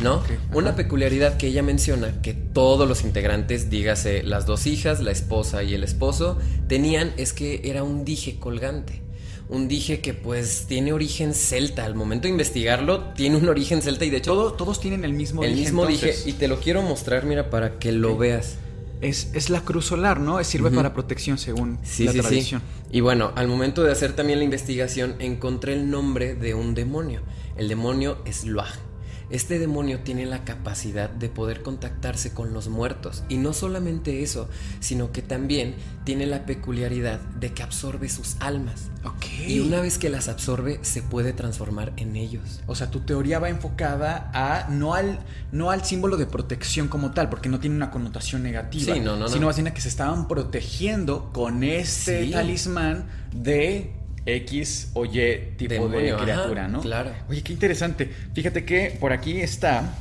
¿No? 0.00 0.18
Okay. 0.18 0.38
Una 0.54 0.76
peculiaridad 0.76 1.36
que 1.36 1.48
ella 1.48 1.62
menciona 1.62 2.22
que 2.22 2.32
todos 2.32 2.88
los 2.88 3.02
integrantes, 3.02 3.68
dígase 3.68 4.22
las 4.22 4.46
dos 4.46 4.66
hijas, 4.66 5.00
la 5.00 5.10
esposa 5.10 5.64
y 5.64 5.74
el 5.74 5.82
esposo, 5.82 6.38
tenían 6.68 7.12
es 7.16 7.32
que 7.32 7.62
era 7.64 7.82
un 7.82 8.04
dije 8.04 8.38
colgante 8.38 9.02
un 9.48 9.66
dije 9.66 10.00
que 10.00 10.14
pues 10.14 10.66
tiene 10.68 10.92
origen 10.92 11.34
celta. 11.34 11.84
Al 11.84 11.94
momento 11.94 12.24
de 12.24 12.30
investigarlo, 12.30 13.00
tiene 13.14 13.36
un 13.36 13.48
origen 13.48 13.82
celta 13.82 14.04
y 14.04 14.10
de 14.10 14.18
hecho... 14.18 14.32
Todo, 14.32 14.52
todos 14.52 14.80
tienen 14.80 15.04
el 15.04 15.14
mismo 15.14 15.42
el 15.42 15.50
dije. 15.50 15.68
El 15.68 15.72
mismo 15.72 15.86
dije 15.86 16.14
y 16.26 16.32
te 16.34 16.48
lo 16.48 16.60
quiero 16.60 16.82
mostrar, 16.82 17.24
mira, 17.24 17.50
para 17.50 17.78
que 17.78 17.92
lo 17.92 18.16
veas. 18.16 18.56
Es, 19.00 19.30
es, 19.32 19.48
la 19.48 19.60
cruz 19.60 19.86
solar, 19.86 20.18
¿no? 20.20 20.42
Sirve 20.42 20.68
uh 20.68 20.72
-huh. 20.72 20.76
para 20.76 20.92
protección 20.92 21.38
según 21.38 21.78
sí, 21.84 22.04
la 22.04 22.12
sí, 22.12 22.18
tradición. 22.18 22.60
Sí. 22.60 22.98
Y 22.98 23.00
bueno, 23.00 23.32
al 23.36 23.46
momento 23.46 23.84
de 23.84 23.92
hacer 23.92 24.12
también 24.12 24.40
la 24.40 24.44
investigación, 24.44 25.14
encontré 25.20 25.74
el 25.74 25.88
nombre 25.88 26.34
de 26.34 26.54
un 26.54 26.74
demonio. 26.74 27.22
El 27.56 27.68
demonio 27.68 28.18
es 28.24 28.44
Loaj. 28.44 28.87
Este 29.30 29.58
demonio 29.58 30.00
tiene 30.00 30.24
la 30.26 30.44
capacidad 30.44 31.10
de 31.10 31.28
poder 31.28 31.62
contactarse 31.62 32.32
con 32.32 32.52
los 32.54 32.68
muertos. 32.68 33.24
Y 33.28 33.36
no 33.36 33.52
solamente 33.52 34.22
eso, 34.22 34.48
sino 34.80 35.12
que 35.12 35.22
también 35.22 35.74
tiene 36.04 36.26
la 36.26 36.46
peculiaridad 36.46 37.20
de 37.20 37.52
que 37.52 37.62
absorbe 37.62 38.08
sus 38.08 38.36
almas. 38.40 38.88
Okay. 39.04 39.56
Y 39.56 39.60
una 39.60 39.80
vez 39.80 39.98
que 39.98 40.08
las 40.08 40.28
absorbe, 40.28 40.78
se 40.82 41.02
puede 41.02 41.32
transformar 41.32 41.92
en 41.96 42.16
ellos. 42.16 42.60
O 42.66 42.74
sea, 42.74 42.90
tu 42.90 43.00
teoría 43.00 43.38
va 43.38 43.48
enfocada 43.48 44.30
a 44.32 44.68
no 44.70 44.94
al, 44.94 45.20
no 45.52 45.70
al 45.70 45.84
símbolo 45.84 46.16
de 46.16 46.26
protección 46.26 46.88
como 46.88 47.10
tal, 47.10 47.28
porque 47.28 47.48
no 47.48 47.60
tiene 47.60 47.76
una 47.76 47.90
connotación 47.90 48.42
negativa. 48.42 48.94
Sí, 48.94 49.00
no, 49.00 49.16
no, 49.16 49.28
sino 49.28 49.42
no. 49.42 49.46
más 49.48 49.56
bien 49.56 49.68
a 49.68 49.74
que 49.74 49.80
se 49.80 49.88
estaban 49.88 50.28
protegiendo 50.28 51.30
con 51.32 51.62
este 51.62 52.24
sí. 52.24 52.30
talismán 52.30 53.06
de 53.32 53.97
X 54.26 54.90
o 54.94 55.04
Y 55.04 55.54
tipo 55.56 55.72
Demonio, 55.72 56.16
de 56.16 56.22
criatura, 56.22 56.62
ajá, 56.62 56.70
¿no? 56.70 56.80
Claro. 56.80 57.12
Oye, 57.28 57.42
qué 57.42 57.52
interesante. 57.52 58.10
Fíjate 58.34 58.64
que 58.64 58.96
por 58.98 59.12
aquí 59.12 59.40
está. 59.40 59.94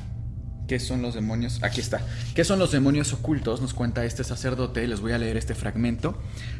¿Qué 0.67 0.79
son 0.79 1.01
los 1.01 1.13
demonios? 1.13 1.63
Aquí 1.63 1.79
está. 1.79 2.01
¿Qué 2.35 2.43
son 2.43 2.59
los 2.59 2.73
demonios 2.73 3.13
ocultos? 3.13 3.61
Nos 3.61 3.73
cuenta 3.73 4.03
este 4.03 4.25
sacerdote. 4.25 4.85
Les 4.85 4.99
voy 4.99 5.13
a 5.13 5.17
leer 5.17 5.37
este 5.37 5.55
fragmento. 5.55 6.17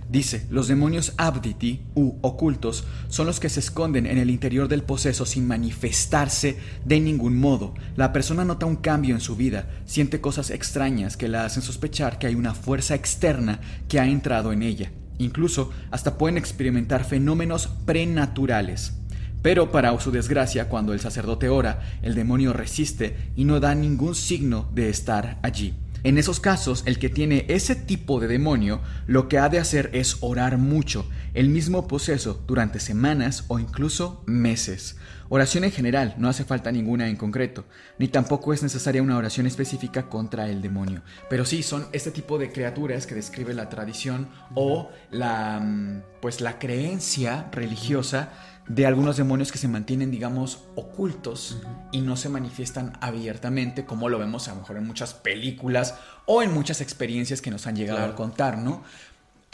Dice: 0.10 0.48
Los 0.50 0.70
demonios 0.70 1.12
abditi 1.18 1.82
u 1.94 2.14
ocultos 2.22 2.86
son 3.10 3.28
los 3.28 3.42
que 3.42 3.50
se 3.50 3.60
esconden 3.60 4.06
en 4.06 4.18
el 4.18 4.30
interior 4.30 4.70
del 4.70 4.84
poseso 4.84 5.26
sin 5.26 5.46
manifestarse 5.46 6.58
de 6.86 7.02
ningún 7.02 7.38
modo. 7.38 7.74
La 7.98 8.14
persona 8.14 8.46
nota 8.46 8.66
un 8.66 8.78
cambio 8.78 9.14
en 9.14 9.20
su 9.20 9.36
vida, 9.36 9.68
siente 9.86 10.22
cosas 10.22 10.52
extrañas 10.52 11.18
que 11.18 11.28
la 11.28 11.44
hacen 11.44 11.62
sospechar 11.62 12.18
que 12.18 12.28
hay 12.28 12.36
una 12.36 12.54
fuerza 12.54 12.96
externa 12.96 13.60
que 13.90 14.00
ha 14.00 14.08
entrado 14.08 14.54
en 14.54 14.64
ella. 14.64 14.90
Incluso 15.18 15.72
hasta 15.92 16.18
pueden 16.18 16.38
experimentar 16.38 17.04
fenómenos 17.04 17.68
prenaturales. 17.86 18.94
Pero 19.42 19.72
para 19.72 19.98
su 20.00 20.12
desgracia, 20.12 20.68
cuando 20.68 20.94
el 20.94 21.00
sacerdote 21.00 21.50
ora, 21.50 21.82
el 22.02 22.16
demonio 22.16 22.54
resiste 22.54 23.32
y 23.36 23.46
no 23.46 23.60
da 23.60 23.76
ningún 23.76 24.16
signo 24.16 24.68
de 24.74 24.90
estar 24.90 25.40
allí. 25.44 25.74
En 26.08 26.18
esos 26.18 26.40
casos, 26.40 26.84
el 26.86 27.00
que 27.00 27.10
tiene 27.10 27.44
ese 27.50 27.76
tipo 27.76 28.22
de 28.22 28.30
demonio 28.30 28.80
lo 29.08 29.28
que 29.28 29.40
ha 29.40 29.50
de 29.50 29.60
hacer 29.60 29.90
es 29.92 30.20
orar 30.22 30.58
mucho, 30.58 31.06
el 31.34 31.50
mismo 31.50 31.86
poseso, 31.86 32.42
durante 32.48 32.80
semanas 32.80 33.44
o 33.50 33.60
incluso 33.60 34.24
meses. 34.26 34.96
Oración 35.28 35.66
en 35.66 35.74
general, 35.74 36.16
no 36.18 36.30
hace 36.30 36.46
falta 36.46 36.72
ninguna 36.72 37.10
en 37.10 37.18
concreto, 37.18 37.66
ni 38.00 38.08
tampoco 38.08 38.54
es 38.54 38.64
necesaria 38.64 39.04
una 39.04 39.18
oración 39.18 39.48
específica 39.48 40.08
contra 40.08 40.50
el 40.50 40.62
demonio. 40.62 41.02
Pero 41.30 41.44
sí, 41.44 41.62
son 41.62 41.88
este 41.92 42.12
tipo 42.12 42.38
de 42.38 42.54
criaturas 42.54 43.06
que 43.06 43.14
describe 43.14 43.54
la 43.54 43.68
tradición 43.68 44.30
o 44.56 44.90
la, 45.12 46.02
pues, 46.22 46.40
la 46.40 46.58
creencia 46.58 47.50
religiosa 47.52 48.32
de 48.68 48.86
algunos 48.86 49.16
demonios 49.16 49.52
que 49.52 49.58
se 49.58 49.68
mantienen, 49.68 50.12
digamos, 50.12 50.66
ocultos 50.76 51.52
uh 51.52 51.68
-huh. 51.68 51.90
y 51.94 52.02
no 52.02 52.18
se 52.18 52.30
manifiestan 52.30 52.94
abiertamente, 53.00 53.86
como 53.86 54.10
lo 54.10 54.20
vemos 54.20 54.48
a 54.48 54.54
lo 54.54 54.62
mejor 54.62 54.78
en 54.78 54.86
muchas 54.86 55.14
películas 55.14 55.96
o 56.26 56.44
en 56.44 56.54
muchas 56.54 56.82
experiencias 56.82 57.42
que 57.42 57.50
nos 57.50 57.66
han 57.66 57.76
llegado 57.76 58.00
claro. 58.00 58.14
a 58.14 58.16
contar, 58.16 58.58
¿no? 58.58 58.84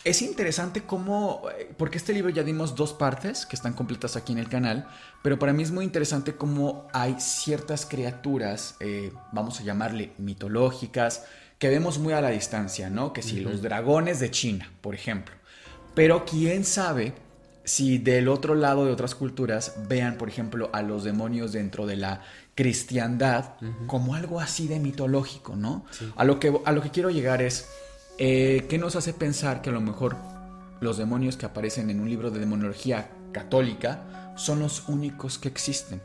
Es 0.04 0.22
interesante 0.22 0.82
cómo, 0.84 1.44
porque 1.78 1.98
este 1.98 2.12
libro 2.12 2.30
ya 2.30 2.44
dimos 2.44 2.76
dos 2.76 2.92
partes 2.94 3.46
que 3.46 3.56
están 3.56 3.72
completas 3.74 4.18
aquí 4.18 4.34
en 4.34 4.40
el 4.40 4.50
canal, 4.50 4.86
pero 5.22 5.40
para 5.40 5.54
mí 5.54 5.64
es 5.64 5.72
muy 5.72 5.86
interesante 5.86 6.36
cómo 6.36 6.88
hay 6.92 7.16
ciertas 7.20 7.86
criaturas, 7.86 8.76
eh, 8.82 9.14
vamos 9.32 9.62
a 9.62 9.64
llamarle 9.64 10.12
mitológicas, 10.18 11.24
que 11.58 11.70
vemos 11.70 12.00
muy 12.00 12.12
a 12.12 12.20
la 12.20 12.32
distancia, 12.32 12.90
¿no? 12.90 13.14
Que 13.14 13.22
si 13.22 13.40
uh 13.40 13.44
-huh. 13.44 13.52
los 13.52 13.62
dragones 13.62 14.20
de 14.20 14.30
China, 14.30 14.70
por 14.82 14.94
ejemplo. 14.94 15.36
Pero 15.96 16.26
quién 16.26 16.66
sabe 16.66 17.14
si 17.64 17.98
del 17.98 18.28
otro 18.28 18.56
lado 18.56 18.86
de 18.86 18.92
otras 18.92 19.16
culturas 19.16 19.76
vean, 19.88 20.18
por 20.18 20.30
ejemplo, 20.30 20.70
a 20.74 20.82
los 20.82 21.04
demonios 21.04 21.54
dentro 21.54 21.86
de 21.86 21.96
la 21.96 22.22
cristiandad 22.56 23.56
uh 23.62 23.66
-huh. 23.66 23.88
como 23.88 24.16
algo 24.16 24.40
así 24.40 24.68
de 24.68 24.80
mitológico, 24.80 25.56
¿no? 25.56 25.86
Sí. 25.92 26.12
A, 26.16 26.24
lo 26.24 26.40
que, 26.40 26.54
a 26.66 26.72
lo 26.72 26.82
que 26.82 26.92
quiero 26.92 27.10
llegar 27.10 27.42
es, 27.42 27.68
eh, 28.18 28.66
¿qué 28.70 28.78
nos 28.78 28.96
hace 28.96 29.14
pensar 29.14 29.62
que 29.62 29.70
a 29.70 29.74
lo 29.74 29.82
mejor 29.82 30.18
los 30.84 30.98
demonios 30.98 31.38
que 31.38 31.46
aparecen 31.46 31.90
en 31.90 32.00
un 32.00 32.10
libro 32.10 32.30
de 32.30 32.40
demonología 32.40 33.10
católica 33.32 34.34
son 34.36 34.60
los 34.60 34.88
únicos 34.88 35.38
que 35.38 35.48
existen. 35.48 36.02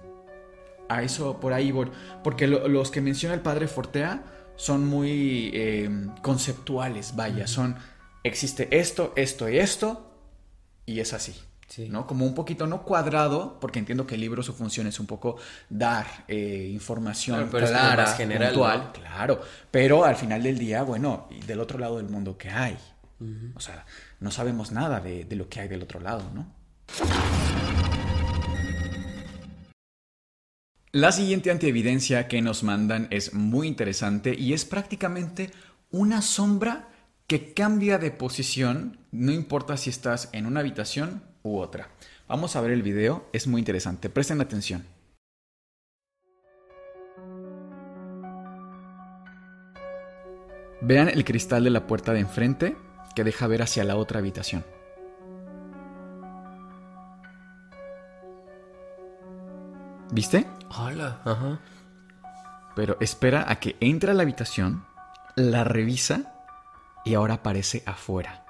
A 0.88 1.02
eso 1.02 1.38
por 1.40 1.52
ahí 1.52 1.70
voy. 1.70 1.90
Porque 2.24 2.46
los 2.46 2.90
que 2.90 3.00
menciona 3.00 3.34
el 3.34 3.40
padre 3.40 3.68
Fortea 3.68 4.24
son 4.56 4.86
muy 4.86 5.50
em, 5.52 6.14
conceptuales, 6.22 7.14
vaya, 7.14 7.46
son 7.46 7.76
existe 8.24 8.68
esto, 8.78 9.12
esto 9.16 9.48
y 9.48 9.59
esto, 9.59 10.11
y 10.86 11.00
es 11.00 11.12
así. 11.12 11.34
¿No? 11.88 12.06
Como 12.06 12.24
un 12.24 12.34
poquito 12.34 12.66
no 12.66 12.82
cuadrado, 12.82 13.58
porque 13.60 13.78
entiendo 13.78 14.06
que 14.06 14.14
el 14.14 14.22
libro 14.22 14.42
su 14.42 14.52
función 14.54 14.86
es 14.86 14.98
un 14.98 15.06
poco 15.06 15.36
dar 15.68 16.06
eh, 16.26 16.70
información 16.72 17.48
clara, 17.48 18.06
general, 18.14 18.48
puntual, 18.48 18.92
claro, 18.92 19.40
pero 19.70 20.04
al 20.04 20.16
final 20.16 20.42
del 20.42 20.58
día, 20.58 20.82
bueno, 20.82 21.28
y 21.30 21.40
del 21.40 21.60
otro 21.60 21.78
lado 21.78 21.98
del 21.98 22.08
mundo, 22.08 22.38
¿qué 22.38 22.50
hay? 22.50 22.78
O 23.54 23.60
sea, 23.60 23.84
no 24.20 24.30
sabemos 24.30 24.70
nada 24.70 25.00
de, 25.00 25.24
de 25.24 25.36
lo 25.36 25.48
que 25.48 25.60
hay 25.60 25.68
del 25.68 25.82
otro 25.82 26.00
lado, 26.00 26.30
¿no? 26.32 26.54
La 30.92 31.12
siguiente 31.12 31.50
antievidencia 31.50 32.28
que 32.28 32.40
nos 32.40 32.62
mandan 32.62 33.08
es 33.10 33.34
muy 33.34 33.68
interesante 33.68 34.34
y 34.38 34.54
es 34.54 34.64
prácticamente 34.64 35.50
una 35.90 36.22
sombra 36.22 36.88
que 37.26 37.52
cambia 37.52 37.98
de 37.98 38.10
posición, 38.10 38.98
no 39.12 39.32
importa 39.32 39.76
si 39.76 39.90
estás 39.90 40.30
en 40.32 40.46
una 40.46 40.60
habitación 40.60 41.28
u 41.49 41.61
otra. 41.61 41.88
Vamos 42.28 42.57
a 42.57 42.61
ver 42.61 42.72
el 42.72 42.82
video, 42.82 43.26
es 43.32 43.46
muy 43.46 43.61
interesante, 43.61 44.11
presten 44.11 44.40
atención. 44.40 44.84
Vean 50.80 51.09
el 51.09 51.24
cristal 51.24 51.64
de 51.64 51.70
la 51.70 51.86
puerta 51.86 52.12
de 52.12 52.20
enfrente 52.20 52.76
que 53.14 53.24
deja 53.24 53.46
ver 53.46 53.62
hacia 53.62 53.82
la 53.84 53.96
otra 53.96 54.20
habitación. 54.20 54.64
¿Viste? 60.12 60.46
Hola. 60.78 61.20
Ajá. 61.24 61.61
Pero 62.76 62.96
espera 63.01 63.51
a 63.51 63.57
que 63.57 63.76
entre 63.80 64.12
a 64.12 64.14
la 64.14 64.22
habitación, 64.22 64.86
la 65.34 65.64
revisa 65.64 66.32
y 67.05 67.14
ahora 67.14 67.34
aparece 67.34 67.82
afuera. 67.86 68.44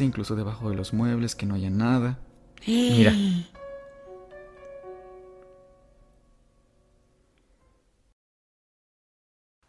Incluso 0.00 0.36
debajo 0.36 0.70
de 0.70 0.76
los 0.76 0.92
muebles 0.92 1.34
que 1.34 1.46
no 1.46 1.54
haya 1.54 1.70
nada. 1.70 2.18
Mira. 2.66 3.12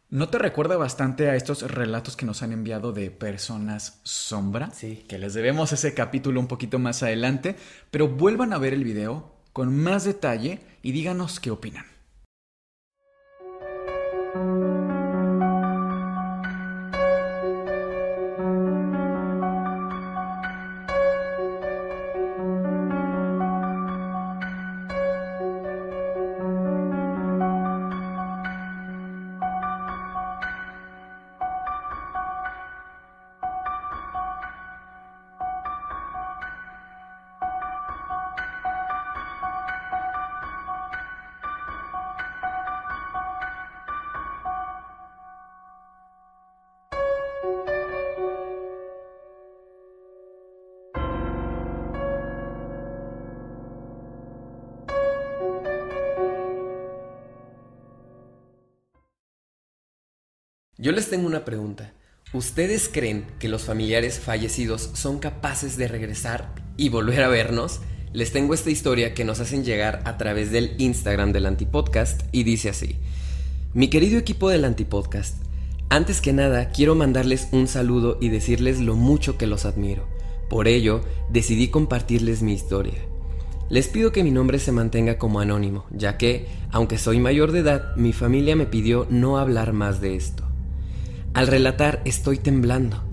¿No 0.09 0.29
te 0.29 0.37
recuerda 0.37 0.77
bastante 0.77 1.27
a 1.27 1.35
estos 1.35 1.63
relatos 1.63 2.15
que 2.15 2.27
nos 2.27 2.43
han 2.43 2.51
enviado 2.51 2.91
de 2.91 3.09
personas 3.09 3.99
sombra? 4.03 4.69
Sí. 4.69 5.03
Que 5.07 5.17
les 5.17 5.33
debemos 5.33 5.73
ese 5.73 5.95
capítulo 5.95 6.39
un 6.39 6.47
poquito 6.47 6.77
más 6.77 7.01
adelante, 7.01 7.55
pero 7.89 8.07
vuelvan 8.07 8.53
a 8.53 8.59
ver 8.59 8.75
el 8.75 8.83
video 8.83 9.33
con 9.53 9.75
más 9.75 10.03
detalle 10.03 10.61
y 10.83 10.91
díganos 10.91 11.39
qué 11.39 11.49
opinan. 11.49 11.92
Yo 60.83 60.91
les 60.91 61.09
tengo 61.09 61.27
una 61.27 61.45
pregunta. 61.45 61.93
¿Ustedes 62.33 62.89
creen 62.91 63.25
que 63.39 63.47
los 63.47 63.63
familiares 63.63 64.19
fallecidos 64.19 64.89
son 64.95 65.19
capaces 65.19 65.77
de 65.77 65.87
regresar 65.87 66.53
y 66.75 66.89
volver 66.89 67.23
a 67.23 67.29
vernos? 67.29 67.79
Les 68.11 68.33
tengo 68.33 68.53
esta 68.53 68.69
historia 68.69 69.13
que 69.13 69.23
nos 69.23 69.39
hacen 69.39 69.63
llegar 69.63 70.01
a 70.03 70.17
través 70.17 70.51
del 70.51 70.75
Instagram 70.79 71.31
del 71.31 71.45
Antipodcast 71.45 72.23
y 72.33 72.43
dice 72.43 72.67
así. 72.67 72.97
Mi 73.73 73.87
querido 73.87 74.19
equipo 74.19 74.49
del 74.49 74.65
Antipodcast, 74.65 75.37
antes 75.87 76.19
que 76.19 76.33
nada 76.33 76.71
quiero 76.71 76.95
mandarles 76.95 77.47
un 77.53 77.69
saludo 77.69 78.17
y 78.19 78.27
decirles 78.27 78.81
lo 78.81 78.97
mucho 78.97 79.37
que 79.37 79.47
los 79.47 79.63
admiro. 79.63 80.05
Por 80.49 80.67
ello, 80.67 80.99
decidí 81.29 81.69
compartirles 81.69 82.41
mi 82.41 82.51
historia. 82.51 82.99
Les 83.69 83.87
pido 83.87 84.11
que 84.11 84.25
mi 84.25 84.31
nombre 84.31 84.59
se 84.59 84.73
mantenga 84.73 85.17
como 85.17 85.39
anónimo, 85.39 85.85
ya 85.91 86.17
que, 86.17 86.47
aunque 86.71 86.97
soy 86.97 87.19
mayor 87.19 87.53
de 87.53 87.59
edad, 87.59 87.95
mi 87.95 88.11
familia 88.11 88.57
me 88.57 88.65
pidió 88.65 89.07
no 89.09 89.37
hablar 89.37 89.71
más 89.71 90.01
de 90.01 90.17
esto. 90.17 90.43
Al 91.33 91.47
relatar 91.47 92.03
estoy 92.05 92.37
temblando. 92.37 93.03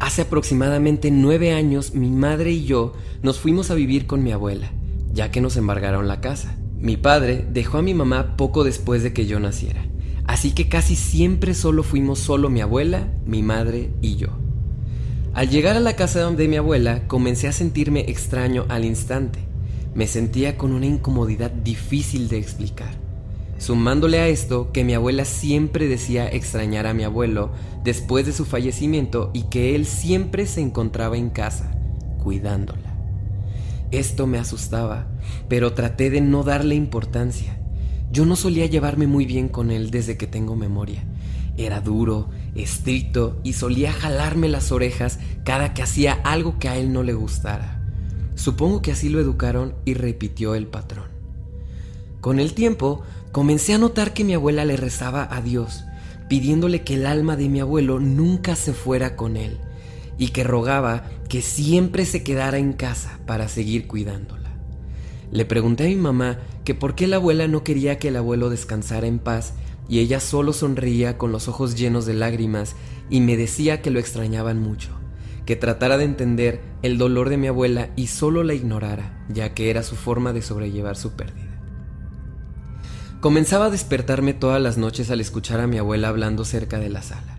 Hace 0.00 0.22
aproximadamente 0.22 1.12
nueve 1.12 1.52
años 1.52 1.94
mi 1.94 2.10
madre 2.10 2.50
y 2.50 2.64
yo 2.64 2.92
nos 3.22 3.38
fuimos 3.38 3.70
a 3.70 3.74
vivir 3.74 4.08
con 4.08 4.24
mi 4.24 4.32
abuela, 4.32 4.72
ya 5.12 5.30
que 5.30 5.40
nos 5.40 5.56
embargaron 5.56 6.08
la 6.08 6.20
casa. 6.20 6.56
Mi 6.76 6.96
padre 6.96 7.46
dejó 7.52 7.78
a 7.78 7.82
mi 7.82 7.94
mamá 7.94 8.36
poco 8.36 8.64
después 8.64 9.04
de 9.04 9.12
que 9.12 9.26
yo 9.26 9.38
naciera, 9.38 9.86
así 10.24 10.50
que 10.50 10.68
casi 10.68 10.96
siempre 10.96 11.54
solo 11.54 11.84
fuimos 11.84 12.18
solo 12.18 12.50
mi 12.50 12.60
abuela, 12.60 13.06
mi 13.26 13.44
madre 13.44 13.90
y 14.00 14.16
yo. 14.16 14.30
Al 15.32 15.48
llegar 15.48 15.76
a 15.76 15.80
la 15.80 15.94
casa 15.94 16.28
de 16.32 16.48
mi 16.48 16.56
abuela 16.56 17.06
comencé 17.06 17.46
a 17.46 17.52
sentirme 17.52 18.00
extraño 18.08 18.66
al 18.70 18.84
instante. 18.84 19.38
Me 19.94 20.08
sentía 20.08 20.58
con 20.58 20.72
una 20.72 20.86
incomodidad 20.86 21.52
difícil 21.52 22.28
de 22.28 22.38
explicar. 22.38 23.01
Sumándole 23.62 24.18
a 24.18 24.26
esto 24.26 24.72
que 24.72 24.82
mi 24.82 24.92
abuela 24.92 25.24
siempre 25.24 25.86
decía 25.86 26.26
extrañar 26.26 26.88
a 26.88 26.94
mi 26.94 27.04
abuelo 27.04 27.52
después 27.84 28.26
de 28.26 28.32
su 28.32 28.44
fallecimiento 28.44 29.30
y 29.32 29.44
que 29.44 29.76
él 29.76 29.86
siempre 29.86 30.46
se 30.46 30.60
encontraba 30.60 31.16
en 31.16 31.30
casa, 31.30 31.70
cuidándola. 32.20 32.92
Esto 33.92 34.26
me 34.26 34.38
asustaba, 34.38 35.06
pero 35.48 35.74
traté 35.74 36.10
de 36.10 36.20
no 36.20 36.42
darle 36.42 36.74
importancia. 36.74 37.56
Yo 38.10 38.26
no 38.26 38.34
solía 38.34 38.66
llevarme 38.66 39.06
muy 39.06 39.26
bien 39.26 39.48
con 39.48 39.70
él 39.70 39.92
desde 39.92 40.16
que 40.16 40.26
tengo 40.26 40.56
memoria. 40.56 41.04
Era 41.56 41.80
duro, 41.80 42.30
estricto 42.56 43.38
y 43.44 43.52
solía 43.52 43.92
jalarme 43.92 44.48
las 44.48 44.72
orejas 44.72 45.20
cada 45.44 45.72
que 45.72 45.84
hacía 45.84 46.14
algo 46.24 46.58
que 46.58 46.68
a 46.68 46.76
él 46.78 46.92
no 46.92 47.04
le 47.04 47.12
gustara. 47.12 47.80
Supongo 48.34 48.82
que 48.82 48.90
así 48.90 49.08
lo 49.08 49.20
educaron 49.20 49.76
y 49.84 49.94
repitió 49.94 50.56
el 50.56 50.66
patrón. 50.66 51.12
Con 52.20 52.38
el 52.38 52.54
tiempo, 52.54 53.02
comencé 53.32 53.72
a 53.72 53.78
notar 53.78 54.12
que 54.12 54.24
mi 54.24 54.34
abuela 54.34 54.64
le 54.66 54.76
rezaba 54.76 55.26
a 55.30 55.40
Dios, 55.40 55.84
pidiéndole 56.28 56.82
que 56.82 56.94
el 56.94 57.06
alma 57.06 57.36
de 57.36 57.48
mi 57.48 57.60
abuelo 57.60 57.98
nunca 57.98 58.54
se 58.56 58.74
fuera 58.74 59.16
con 59.16 59.36
él 59.36 59.58
y 60.18 60.28
que 60.28 60.44
rogaba 60.44 61.04
que 61.28 61.40
siempre 61.40 62.04
se 62.04 62.22
quedara 62.22 62.58
en 62.58 62.74
casa 62.74 63.18
para 63.26 63.48
seguir 63.48 63.88
cuidándola. 63.88 64.50
Le 65.30 65.46
pregunté 65.46 65.84
a 65.84 65.88
mi 65.88 65.96
mamá 65.96 66.38
que 66.64 66.74
por 66.74 66.94
qué 66.94 67.06
la 67.06 67.16
abuela 67.16 67.48
no 67.48 67.64
quería 67.64 67.98
que 67.98 68.08
el 68.08 68.16
abuelo 68.16 68.50
descansara 68.50 69.06
en 69.06 69.18
paz 69.18 69.54
y 69.88 70.00
ella 70.00 70.20
solo 70.20 70.52
sonreía 70.52 71.16
con 71.16 71.32
los 71.32 71.48
ojos 71.48 71.74
llenos 71.74 72.04
de 72.04 72.14
lágrimas 72.14 72.76
y 73.08 73.20
me 73.20 73.38
decía 73.38 73.80
que 73.80 73.90
lo 73.90 73.98
extrañaban 73.98 74.60
mucho, 74.60 74.90
que 75.46 75.56
tratara 75.56 75.96
de 75.96 76.04
entender 76.04 76.60
el 76.82 76.98
dolor 76.98 77.30
de 77.30 77.38
mi 77.38 77.46
abuela 77.46 77.88
y 77.96 78.08
solo 78.08 78.44
la 78.44 78.52
ignorara, 78.52 79.24
ya 79.30 79.54
que 79.54 79.70
era 79.70 79.82
su 79.82 79.96
forma 79.96 80.34
de 80.34 80.42
sobrellevar 80.42 80.96
su 80.96 81.12
pérdida. 81.12 81.51
Comenzaba 83.22 83.66
a 83.66 83.70
despertarme 83.70 84.34
todas 84.34 84.60
las 84.60 84.78
noches 84.78 85.08
al 85.12 85.20
escuchar 85.20 85.60
a 85.60 85.68
mi 85.68 85.78
abuela 85.78 86.08
hablando 86.08 86.44
cerca 86.44 86.80
de 86.80 86.88
la 86.88 87.02
sala. 87.02 87.38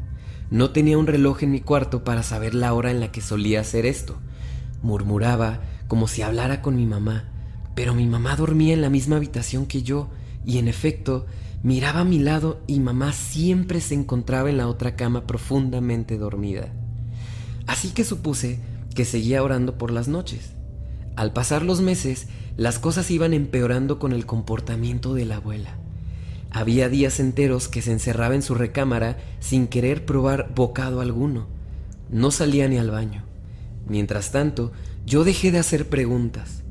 No 0.50 0.70
tenía 0.70 0.98
un 0.98 1.08
reloj 1.08 1.44
en 1.44 1.52
mi 1.52 1.60
cuarto 1.60 2.06
para 2.06 2.24
saber 2.24 2.56
la 2.56 2.74
hora 2.74 2.90
en 2.90 3.02
la 3.02 3.12
que 3.12 3.20
solía 3.20 3.60
hacer 3.60 3.86
esto. 3.86 4.16
Murmuraba 4.82 5.60
como 5.90 6.08
si 6.08 6.22
hablara 6.22 6.62
con 6.62 6.78
mi 6.78 6.86
mamá, 6.86 7.26
pero 7.76 7.94
mi 7.94 8.08
mamá 8.08 8.38
dormía 8.38 8.74
en 8.74 8.80
la 8.80 8.90
misma 8.90 9.18
habitación 9.18 9.66
que 9.66 9.84
yo 9.84 10.08
y 10.46 10.58
en 10.58 10.70
efecto 10.70 11.26
miraba 11.64 12.00
a 12.00 12.06
mi 12.06 12.20
lado 12.20 12.62
y 12.66 12.80
mamá 12.80 13.12
siempre 13.12 13.82
se 13.82 13.94
encontraba 13.94 14.50
en 14.50 14.60
la 14.60 14.70
otra 14.70 14.96
cama 14.96 15.28
profundamente 15.28 16.18
dormida. 16.18 16.72
Así 17.68 17.90
que 17.90 18.06
supuse 18.06 18.62
que 18.96 19.04
seguía 19.04 19.44
orando 19.44 19.78
por 19.78 19.92
las 19.92 20.08
noches. 20.08 20.54
Al 21.18 21.34
pasar 21.34 21.62
los 21.62 21.82
meses, 21.82 22.28
las 22.58 22.78
cosas 22.80 23.10
iban 23.10 23.34
empeorando 23.34 24.00
con 24.00 24.14
el 24.14 24.26
comportamiento 24.26 25.14
de 25.14 25.26
la 25.26 25.38
abuela. 25.38 25.78
Había 26.52 26.88
días 26.88 27.20
enteros 27.20 27.68
que 27.68 27.82
se 27.82 27.92
encerraba 27.92 28.36
en 28.36 28.44
su 28.44 28.54
recámara 28.54 29.18
sin 29.40 29.68
querer 29.68 30.06
probar 30.06 30.54
bocado 30.54 31.02
alguno. 31.02 31.48
No 32.12 32.30
salía 32.30 32.68
ni 32.68 32.78
al 32.78 32.92
baño. 32.92 33.24
Mientras 33.88 34.32
tanto, 34.32 34.72
yo 35.06 35.24
dejé 35.24 35.52
de 35.52 35.58
hacer 35.58 35.90
preguntas. 35.90 36.64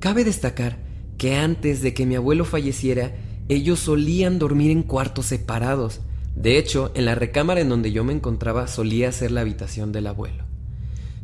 Cabe 0.00 0.22
destacar 0.22 0.76
que 1.16 1.36
antes 1.36 1.80
de 1.80 1.94
que 1.94 2.04
mi 2.04 2.14
abuelo 2.14 2.44
falleciera, 2.44 3.14
ellos 3.48 3.80
solían 3.80 4.38
dormir 4.38 4.70
en 4.70 4.82
cuartos 4.82 5.26
separados. 5.26 6.00
De 6.34 6.58
hecho, 6.58 6.92
en 6.94 7.06
la 7.06 7.14
recámara 7.14 7.62
en 7.62 7.70
donde 7.70 7.92
yo 7.92 8.04
me 8.04 8.12
encontraba 8.12 8.68
solía 8.68 9.10
ser 9.12 9.30
la 9.30 9.40
habitación 9.40 9.92
del 9.92 10.08
abuelo. 10.08 10.45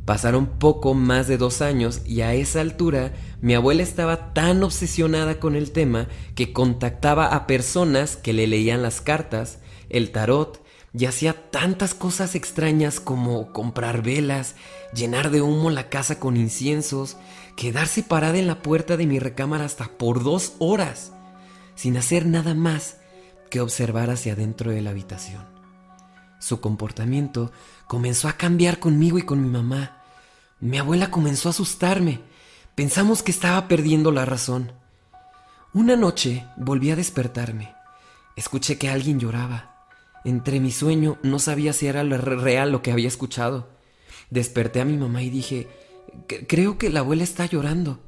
Pasaron 0.05 0.47
poco 0.47 0.95
más 0.95 1.29
de 1.29 1.39
dos 1.39 1.63
años 1.63 2.01
y 2.05 2.23
a 2.23 2.35
esa 2.35 2.61
altura 2.61 3.13
mi 3.41 3.55
abuela 3.55 3.83
estaba 3.83 4.33
tan 4.35 4.65
obsesionada 4.65 5.39
con 5.39 5.55
el 5.55 5.71
tema 5.71 6.09
que 6.35 6.53
contactaba 6.53 7.27
a 7.27 7.47
personas 7.47 8.17
que 8.17 8.33
le 8.33 8.49
leían 8.49 8.83
las 8.83 9.01
cartas, 9.01 9.59
el 9.91 10.11
tarot 10.11 10.61
y 10.93 11.07
hacía 11.07 11.51
tantas 11.51 11.95
cosas 11.95 12.35
extrañas 12.35 12.99
como 12.99 13.53
comprar 13.53 14.03
velas, 14.03 14.57
llenar 14.93 15.31
de 15.31 15.41
humo 15.41 15.71
la 15.71 15.89
casa 15.89 16.19
con 16.19 16.37
inciensos, 16.37 17.17
quedarse 17.57 18.03
parada 18.03 18.39
en 18.39 18.47
la 18.47 18.61
puerta 18.61 18.97
de 18.97 19.07
mi 19.07 19.19
recámara 19.19 19.65
hasta 19.65 19.87
por 19.87 20.23
dos 20.25 20.55
horas, 20.59 21.13
sin 21.77 21.97
hacer 21.97 22.27
nada 22.27 22.55
más 22.55 22.97
que 23.51 23.61
observar 23.61 24.11
hacia 24.11 24.33
adentro 24.33 24.73
de 24.73 24.83
la 24.83 24.91
habitación. 24.91 25.52
Su 26.43 26.61
comportamiento 26.61 27.53
comenzó 27.87 28.27
a 28.27 28.33
cambiar 28.33 28.81
conmigo 28.81 29.17
y 29.17 29.23
con 29.23 29.41
mi 29.41 29.49
mamá. 29.49 30.03
Mi 30.59 30.77
abuela 30.77 31.09
comenzó 31.09 31.49
a 31.49 31.51
asustarme. 31.51 32.21
Pensamos 32.75 33.23
que 33.23 33.31
estaba 33.31 33.69
perdiendo 33.69 34.11
la 34.11 34.25
razón. 34.25 34.73
Una 35.73 35.95
noche 35.95 36.45
volví 36.57 36.91
a 36.91 36.97
despertarme. 36.97 37.73
Escuché 38.35 38.77
que 38.77 38.91
alguien 38.91 39.21
lloraba. 39.21 39.87
Entre 40.25 40.59
mi 40.59 40.73
sueño 40.73 41.17
no 41.23 41.39
sabía 41.39 41.73
si 41.73 41.87
era 41.87 42.03
real 42.03 42.73
lo 42.73 42.83
que 42.83 42.91
había 42.91 43.07
escuchado. 43.07 43.69
Desperté 44.31 44.81
a 44.81 44.85
mi 44.85 44.97
mamá 44.97 45.23
y 45.23 45.31
dije, 45.31 45.69
creo 46.49 46.77
que 46.77 46.91
la 46.91 47.01
abuela 47.01 47.23
está 47.23 47.47
llorando. 47.47 48.01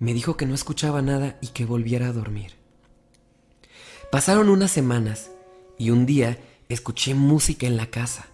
Me 0.00 0.14
dijo 0.14 0.36
que 0.36 0.46
no 0.46 0.54
escuchaba 0.56 1.00
nada 1.00 1.38
y 1.40 1.48
que 1.48 1.64
volviera 1.64 2.08
a 2.08 2.12
dormir. 2.12 2.54
Pasaron 4.10 4.48
unas 4.48 4.72
semanas 4.72 5.30
y 5.78 5.90
un 5.90 6.06
día 6.06 6.40
escuché 6.68 7.14
música 7.14 7.66
en 7.66 7.76
la 7.76 7.86
casa. 7.86 8.26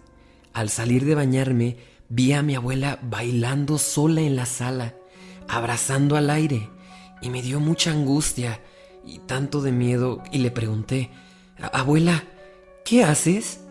Al 0.53 0.69
salir 0.69 1.05
de 1.05 1.15
bañarme, 1.15 1.77
vi 2.09 2.33
a 2.33 2.41
mi 2.41 2.55
abuela 2.55 2.99
bailando 3.01 3.77
sola 3.77 4.21
en 4.21 4.35
la 4.35 4.45
sala, 4.45 4.95
abrazando 5.47 6.15
al 6.15 6.29
aire, 6.29 6.69
y 7.21 7.29
me 7.29 7.41
dio 7.41 7.59
mucha 7.59 7.91
angustia 7.91 8.61
y 9.05 9.19
tanto 9.19 9.61
de 9.61 9.71
miedo 9.71 10.23
y 10.31 10.39
le 10.39 10.51
pregunté, 10.51 11.09
Abuela, 11.71 12.23
¿Qué 12.85 13.03
haces? 13.03 13.61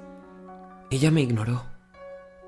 Ella 0.90 1.12
me 1.12 1.22
ignoró. 1.22 1.62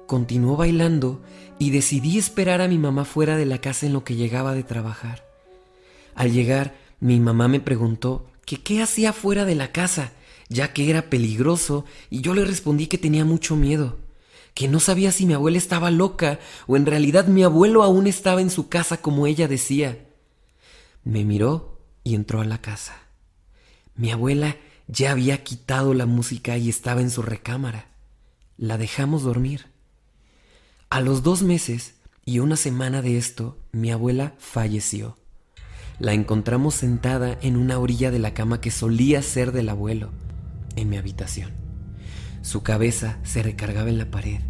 Continuó 0.09 0.57
bailando 0.57 1.23
y 1.61 1.71
decidí 1.71 2.19
esperar 2.19 2.61
a 2.61 2.67
mi 2.67 2.77
mamá 2.77 3.05
fuera 3.05 3.37
de 3.37 3.47
la 3.47 3.61
casa 3.61 3.87
en 3.87 3.93
lo 3.93 4.03
que 4.03 4.17
llegaba 4.17 4.53
de 4.53 4.65
trabajar. 4.65 5.25
Al 6.17 6.33
llegar, 6.33 6.75
mi 6.99 7.21
mamá 7.21 7.47
me 7.47 7.61
preguntó 7.61 8.27
que 8.45 8.61
qué 8.65 8.83
hacía 8.83 9.13
fuera 9.13 9.45
de 9.45 9.55
la 9.55 9.71
casa, 9.71 10.11
ya 10.49 10.73
que 10.73 10.91
era 10.91 11.11
peligroso, 11.11 11.85
y 12.11 12.21
yo 12.21 12.35
le 12.35 12.45
respondí 12.45 12.87
que 12.87 12.99
tenía 12.99 13.25
mucho 13.25 13.57
miedo, 13.57 13.99
que 14.55 14.69
no 14.69 14.81
sabía 14.81 15.13
si 15.13 15.27
mi 15.27 15.35
abuela 15.35 15.59
estaba 15.59 15.91
loca 15.91 16.39
o 16.67 16.77
en 16.77 16.87
realidad 16.87 17.27
mi 17.27 17.43
abuelo 17.43 17.83
aún 17.83 18.07
estaba 18.07 18.41
en 18.41 18.51
su 18.51 18.69
casa 18.69 18.97
como 19.03 19.27
ella 19.27 19.49
decía. 19.49 20.07
Me 21.05 21.25
miró 21.25 21.81
y 22.05 22.15
entró 22.15 22.41
a 22.41 22.45
la 22.45 22.61
casa. 22.63 22.97
Mi 23.95 24.11
abuela 24.11 24.57
ya 24.89 25.11
había 25.11 25.45
quitado 25.45 25.95
la 25.95 26.07
música 26.07 26.57
y 26.57 26.69
estaba 26.69 27.01
en 27.01 27.11
su 27.11 27.23
recámara. 27.23 27.91
La 28.57 28.79
dejamos 28.79 29.25
dormir. 29.25 29.67
A 30.89 31.01
los 31.01 31.23
dos 31.23 31.43
meses 31.43 31.95
y 32.25 32.39
una 32.39 32.57
semana 32.57 33.03
de 33.03 33.19
esto, 33.19 33.59
mi 33.73 33.91
abuela 33.91 34.35
falleció. 34.39 35.19
La 35.99 36.13
encontramos 36.13 36.75
sentada 36.75 37.39
en 37.43 37.57
una 37.57 37.79
orilla 37.79 38.11
de 38.11 38.19
la 38.19 38.35
cama 38.35 38.61
que 38.61 38.71
solía 38.71 39.23
ser 39.23 39.53
del 39.53 39.69
abuelo, 39.69 40.11
en 40.77 40.89
mi 40.89 40.97
habitación. 40.97 41.53
Su 42.43 42.63
cabeza 42.63 43.19
se 43.25 43.43
recargaba 43.43 43.89
en 43.89 43.99
la 43.99 44.11
pared 44.11 44.41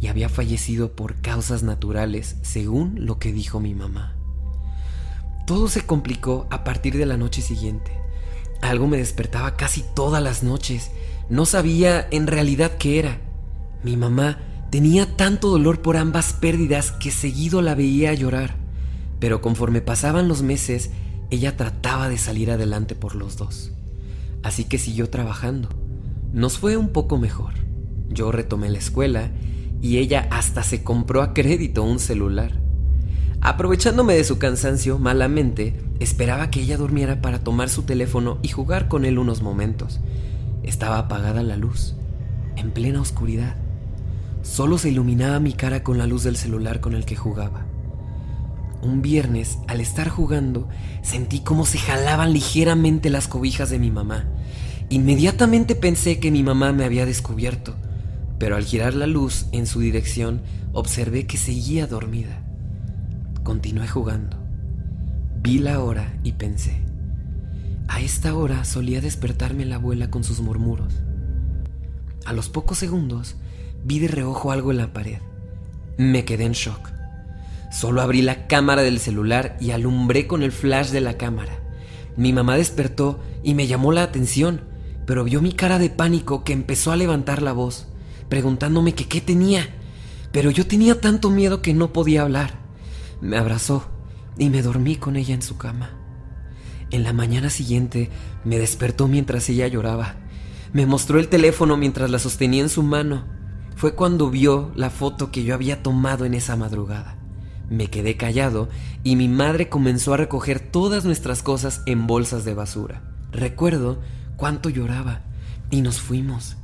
y 0.00 0.06
había 0.06 0.28
fallecido 0.28 0.94
por 0.94 1.16
causas 1.20 1.62
naturales, 1.62 2.36
según 2.42 3.06
lo 3.06 3.18
que 3.18 3.32
dijo 3.32 3.60
mi 3.60 3.74
mamá. 3.74 4.16
Todo 5.46 5.68
se 5.68 5.84
complicó 5.84 6.46
a 6.50 6.62
partir 6.62 6.96
de 6.96 7.06
la 7.06 7.16
noche 7.16 7.42
siguiente. 7.42 7.90
Algo 8.62 8.86
me 8.86 8.98
despertaba 8.98 9.56
casi 9.56 9.84
todas 9.94 10.22
las 10.22 10.42
noches. 10.42 10.90
No 11.28 11.44
sabía 11.44 12.06
en 12.10 12.26
realidad 12.26 12.76
qué 12.78 12.98
era. 12.98 13.20
Mi 13.82 13.96
mamá 13.96 14.38
tenía 14.70 15.16
tanto 15.16 15.48
dolor 15.48 15.82
por 15.82 15.96
ambas 15.96 16.34
pérdidas 16.34 16.92
que 16.92 17.10
seguido 17.10 17.62
la 17.62 17.74
veía 17.74 18.14
llorar. 18.14 18.56
Pero 19.18 19.40
conforme 19.40 19.80
pasaban 19.80 20.28
los 20.28 20.42
meses, 20.42 20.90
ella 21.30 21.56
trataba 21.56 22.08
de 22.08 22.16
salir 22.16 22.50
adelante 22.50 22.94
por 22.94 23.14
los 23.14 23.36
dos. 23.36 23.72
Así 24.42 24.64
que 24.64 24.78
siguió 24.78 25.10
trabajando. 25.10 25.68
Nos 26.32 26.58
fue 26.58 26.76
un 26.76 26.90
poco 26.90 27.18
mejor. 27.18 27.54
Yo 28.08 28.32
retomé 28.32 28.70
la 28.70 28.78
escuela 28.78 29.30
y 29.80 29.98
ella 29.98 30.28
hasta 30.30 30.62
se 30.62 30.82
compró 30.82 31.22
a 31.22 31.34
crédito 31.34 31.82
un 31.82 31.98
celular. 31.98 32.60
Aprovechándome 33.40 34.14
de 34.14 34.24
su 34.24 34.38
cansancio, 34.38 34.98
malamente, 34.98 35.80
esperaba 35.98 36.50
que 36.50 36.60
ella 36.60 36.76
durmiera 36.76 37.22
para 37.22 37.38
tomar 37.38 37.70
su 37.70 37.84
teléfono 37.84 38.38
y 38.42 38.48
jugar 38.48 38.88
con 38.88 39.04
él 39.06 39.18
unos 39.18 39.40
momentos. 39.40 40.00
Estaba 40.62 40.98
apagada 40.98 41.42
la 41.42 41.56
luz, 41.56 41.94
en 42.56 42.70
plena 42.70 43.00
oscuridad. 43.00 43.56
Solo 44.42 44.76
se 44.76 44.90
iluminaba 44.90 45.40
mi 45.40 45.54
cara 45.54 45.82
con 45.82 45.96
la 45.96 46.06
luz 46.06 46.22
del 46.22 46.36
celular 46.36 46.80
con 46.80 46.94
el 46.94 47.06
que 47.06 47.16
jugaba. 47.16 47.64
Un 48.82 49.02
viernes, 49.02 49.58
al 49.68 49.80
estar 49.80 50.08
jugando, 50.08 50.68
sentí 51.02 51.40
como 51.40 51.66
se 51.66 51.78
jalaban 51.78 52.32
ligeramente 52.32 53.10
las 53.10 53.28
cobijas 53.28 53.70
de 53.70 53.78
mi 53.78 53.90
mamá. 53.90 54.24
Inmediatamente 54.88 55.74
pensé 55.74 56.18
que 56.18 56.30
mi 56.30 56.42
mamá 56.42 56.72
me 56.72 56.84
había 56.84 57.06
descubierto, 57.06 57.76
pero 58.38 58.56
al 58.56 58.64
girar 58.64 58.94
la 58.94 59.06
luz 59.06 59.46
en 59.52 59.66
su 59.66 59.80
dirección, 59.80 60.40
observé 60.72 61.26
que 61.26 61.36
seguía 61.36 61.86
dormida. 61.86 62.42
Continué 63.44 63.86
jugando. 63.86 64.36
Vi 65.42 65.58
la 65.58 65.80
hora 65.80 66.18
y 66.24 66.32
pensé, 66.32 66.82
a 67.90 68.00
esta 68.00 68.34
hora 68.34 68.64
solía 68.64 69.00
despertarme 69.00 69.64
la 69.64 69.76
abuela 69.76 70.10
con 70.10 70.22
sus 70.22 70.40
murmuros. 70.40 70.94
A 72.24 72.32
los 72.32 72.48
pocos 72.48 72.78
segundos 72.78 73.34
vi 73.84 73.98
de 73.98 74.08
reojo 74.08 74.52
algo 74.52 74.70
en 74.70 74.76
la 74.78 74.92
pared. 74.92 75.18
Me 75.98 76.24
quedé 76.24 76.44
en 76.44 76.52
shock. 76.52 76.99
Solo 77.70 78.02
abrí 78.02 78.20
la 78.20 78.48
cámara 78.48 78.82
del 78.82 78.98
celular 78.98 79.56
y 79.60 79.70
alumbré 79.70 80.26
con 80.26 80.42
el 80.42 80.50
flash 80.50 80.90
de 80.90 81.00
la 81.00 81.16
cámara. 81.16 81.60
Mi 82.16 82.32
mamá 82.32 82.56
despertó 82.56 83.20
y 83.44 83.54
me 83.54 83.68
llamó 83.68 83.92
la 83.92 84.02
atención, 84.02 84.62
pero 85.06 85.24
vio 85.24 85.40
mi 85.40 85.52
cara 85.52 85.78
de 85.78 85.88
pánico 85.88 86.42
que 86.42 86.52
empezó 86.52 86.90
a 86.90 86.96
levantar 86.96 87.42
la 87.42 87.52
voz, 87.52 87.86
preguntándome 88.28 88.94
que 88.94 89.06
qué 89.06 89.20
tenía. 89.20 89.68
Pero 90.32 90.50
yo 90.50 90.66
tenía 90.66 91.00
tanto 91.00 91.30
miedo 91.30 91.62
que 91.62 91.72
no 91.72 91.92
podía 91.92 92.22
hablar. 92.22 92.54
Me 93.20 93.36
abrazó 93.36 93.88
y 94.36 94.50
me 94.50 94.62
dormí 94.62 94.96
con 94.96 95.16
ella 95.16 95.34
en 95.34 95.42
su 95.42 95.56
cama. 95.56 95.90
En 96.90 97.04
la 97.04 97.12
mañana 97.12 97.50
siguiente 97.50 98.10
me 98.44 98.58
despertó 98.58 99.06
mientras 99.06 99.48
ella 99.48 99.68
lloraba. 99.68 100.16
Me 100.72 100.86
mostró 100.86 101.20
el 101.20 101.28
teléfono 101.28 101.76
mientras 101.76 102.10
la 102.10 102.18
sostenía 102.18 102.62
en 102.62 102.68
su 102.68 102.82
mano. 102.82 103.26
Fue 103.76 103.94
cuando 103.94 104.28
vio 104.28 104.72
la 104.74 104.90
foto 104.90 105.30
que 105.30 105.44
yo 105.44 105.54
había 105.54 105.82
tomado 105.82 106.24
en 106.24 106.34
esa 106.34 106.56
madrugada. 106.56 107.19
Me 107.70 107.86
quedé 107.86 108.16
callado 108.16 108.68
y 109.04 109.14
mi 109.14 109.28
madre 109.28 109.68
comenzó 109.68 110.12
a 110.12 110.16
recoger 110.16 110.58
todas 110.58 111.04
nuestras 111.04 111.42
cosas 111.42 111.82
en 111.86 112.08
bolsas 112.08 112.44
de 112.44 112.52
basura. 112.52 113.02
Recuerdo 113.30 114.00
cuánto 114.36 114.68
lloraba 114.70 115.22
y 115.70 115.80
nos 115.80 116.00
fuimos. 116.00 116.56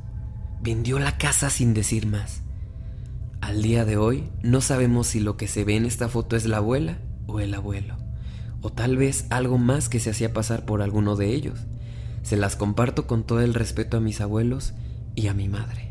Vendió 0.61 0.99
la 0.99 1.17
casa 1.17 1.49
sin 1.49 1.75
decir 1.75 2.09
más. 2.09 2.43
Al 3.41 3.63
día 3.63 3.85
de 3.85 3.97
hoy 3.97 4.29
no 4.43 4.61
sabemos 4.61 5.07
si 5.07 5.21
lo 5.21 5.37
que 5.37 5.47
se 5.47 5.65
ve 5.65 5.77
en 5.77 5.85
esta 5.85 6.09
foto 6.09 6.35
es 6.35 6.45
la 6.45 6.57
abuela 6.57 6.99
o 7.29 7.39
el 7.39 7.55
abuelo, 7.55 7.97
o 8.61 8.73
tal 8.73 8.97
vez 8.97 9.27
algo 9.31 9.59
más 9.59 9.89
que 9.89 10.01
se 10.01 10.11
hacía 10.11 10.33
pasar 10.33 10.65
por 10.65 10.83
alguno 10.83 11.15
de 11.15 11.33
ellos. 11.33 11.61
Se 12.23 12.37
las 12.37 12.57
comparto 12.57 13.07
con 13.07 13.23
todo 13.23 13.43
el 13.43 13.55
respeto 13.55 13.99
a 13.99 14.01
mis 14.01 14.21
abuelos 14.21 14.75
y 15.15 15.29
a 15.29 15.35
mi 15.35 15.49
madre. 15.49 15.86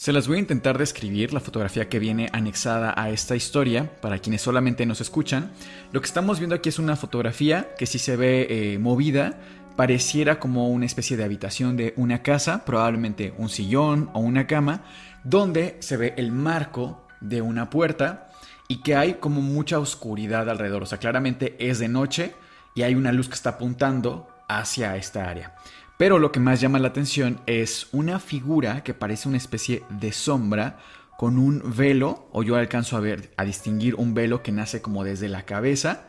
Se 0.00 0.14
las 0.14 0.28
voy 0.28 0.38
a 0.38 0.40
intentar 0.40 0.78
describir, 0.78 1.34
la 1.34 1.40
fotografía 1.40 1.90
que 1.90 1.98
viene 1.98 2.30
anexada 2.32 2.94
a 2.96 3.10
esta 3.10 3.36
historia, 3.36 4.00
para 4.00 4.18
quienes 4.18 4.40
solamente 4.40 4.86
nos 4.86 5.02
escuchan. 5.02 5.50
Lo 5.92 6.00
que 6.00 6.06
estamos 6.06 6.38
viendo 6.38 6.56
aquí 6.56 6.70
es 6.70 6.78
una 6.78 6.96
fotografía 6.96 7.74
que 7.76 7.84
si 7.84 7.98
se 7.98 8.16
ve 8.16 8.46
eh, 8.48 8.78
movida, 8.78 9.38
pareciera 9.76 10.40
como 10.40 10.70
una 10.70 10.86
especie 10.86 11.18
de 11.18 11.24
habitación 11.24 11.76
de 11.76 11.92
una 11.98 12.22
casa, 12.22 12.64
probablemente 12.64 13.34
un 13.36 13.50
sillón 13.50 14.08
o 14.14 14.20
una 14.20 14.46
cama, 14.46 14.84
donde 15.22 15.76
se 15.80 15.98
ve 15.98 16.14
el 16.16 16.32
marco 16.32 17.06
de 17.20 17.42
una 17.42 17.68
puerta 17.68 18.30
y 18.68 18.80
que 18.80 18.96
hay 18.96 19.18
como 19.20 19.42
mucha 19.42 19.78
oscuridad 19.78 20.48
alrededor. 20.48 20.82
O 20.84 20.86
sea, 20.86 20.96
claramente 20.96 21.56
es 21.58 21.78
de 21.78 21.88
noche 21.88 22.34
y 22.74 22.84
hay 22.84 22.94
una 22.94 23.12
luz 23.12 23.28
que 23.28 23.34
está 23.34 23.50
apuntando 23.50 24.30
hacia 24.48 24.96
esta 24.96 25.28
área. 25.28 25.54
Pero 26.00 26.18
lo 26.18 26.32
que 26.32 26.40
más 26.40 26.62
llama 26.62 26.78
la 26.78 26.88
atención 26.88 27.42
es 27.44 27.88
una 27.92 28.20
figura 28.20 28.82
que 28.82 28.94
parece 28.94 29.28
una 29.28 29.36
especie 29.36 29.82
de 29.90 30.12
sombra 30.12 30.78
con 31.18 31.38
un 31.38 31.62
velo, 31.76 32.26
o 32.32 32.42
yo 32.42 32.56
alcanzo 32.56 32.96
a 32.96 33.00
ver, 33.00 33.34
a 33.36 33.44
distinguir 33.44 33.96
un 33.96 34.14
velo 34.14 34.42
que 34.42 34.50
nace 34.50 34.80
como 34.80 35.04
desde 35.04 35.28
la 35.28 35.42
cabeza 35.42 36.04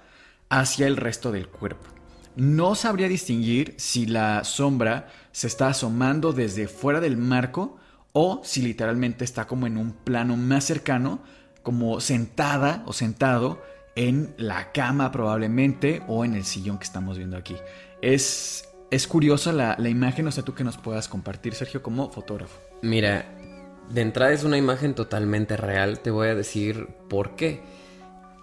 hacia 0.47 0.87
el 0.87 0.95
resto 0.95 1.33
del 1.33 1.49
cuerpo. 1.49 1.89
No 2.37 2.75
sabría 2.75 3.09
distinguir 3.09 3.75
si 3.77 4.05
la 4.05 4.45
sombra 4.45 5.09
se 5.33 5.47
está 5.47 5.67
asomando 5.67 6.31
desde 6.31 6.69
fuera 6.69 7.01
del 7.01 7.17
marco 7.17 7.77
o 8.13 8.39
si 8.45 8.61
literalmente 8.61 9.25
está 9.25 9.45
como 9.45 9.67
en 9.67 9.75
un 9.75 9.91
plano 9.91 10.37
más 10.37 10.63
cercano, 10.63 11.21
como 11.63 11.99
sentada 11.99 12.81
o 12.85 12.93
sentado 12.93 13.61
en 13.97 14.33
la 14.37 14.71
cama 14.71 15.11
probablemente 15.11 16.01
o 16.07 16.23
en 16.23 16.35
el 16.35 16.45
sillón 16.45 16.77
que 16.77 16.85
estamos 16.85 17.17
viendo 17.17 17.35
aquí. 17.35 17.57
Es, 18.01 18.70
es 18.91 19.07
curiosa 19.07 19.53
la, 19.53 19.75
la 19.79 19.89
imagen, 19.89 20.27
o 20.27 20.31
sea, 20.31 20.43
tú 20.43 20.53
que 20.53 20.63
nos 20.63 20.77
puedas 20.77 21.07
compartir, 21.07 21.55
Sergio, 21.55 21.81
como 21.81 22.11
fotógrafo. 22.11 22.59
Mira, 22.81 23.25
de 23.89 24.01
entrada 24.01 24.33
es 24.33 24.43
una 24.43 24.57
imagen 24.57 24.93
totalmente 24.93 25.57
real, 25.57 25.99
te 25.99 26.11
voy 26.11 26.27
a 26.27 26.35
decir 26.35 26.87
por 27.09 27.35
qué. 27.35 27.61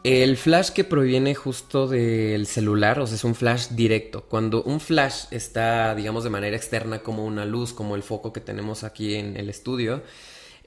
El 0.04 0.36
flash 0.36 0.70
que 0.70 0.84
proviene 0.84 1.34
justo 1.34 1.86
del 1.86 2.46
celular, 2.46 2.98
o 3.00 3.06
sea, 3.06 3.16
es 3.16 3.24
un 3.24 3.34
flash 3.34 3.68
directo. 3.70 4.24
Cuando 4.24 4.62
un 4.62 4.80
flash 4.80 5.24
está, 5.32 5.94
digamos, 5.94 6.24
de 6.24 6.30
manera 6.30 6.56
externa 6.56 7.00
como 7.00 7.26
una 7.26 7.44
luz, 7.44 7.72
como 7.72 7.94
el 7.94 8.02
foco 8.02 8.32
que 8.32 8.40
tenemos 8.40 8.84
aquí 8.84 9.16
en 9.16 9.36
el 9.36 9.50
estudio, 9.50 10.02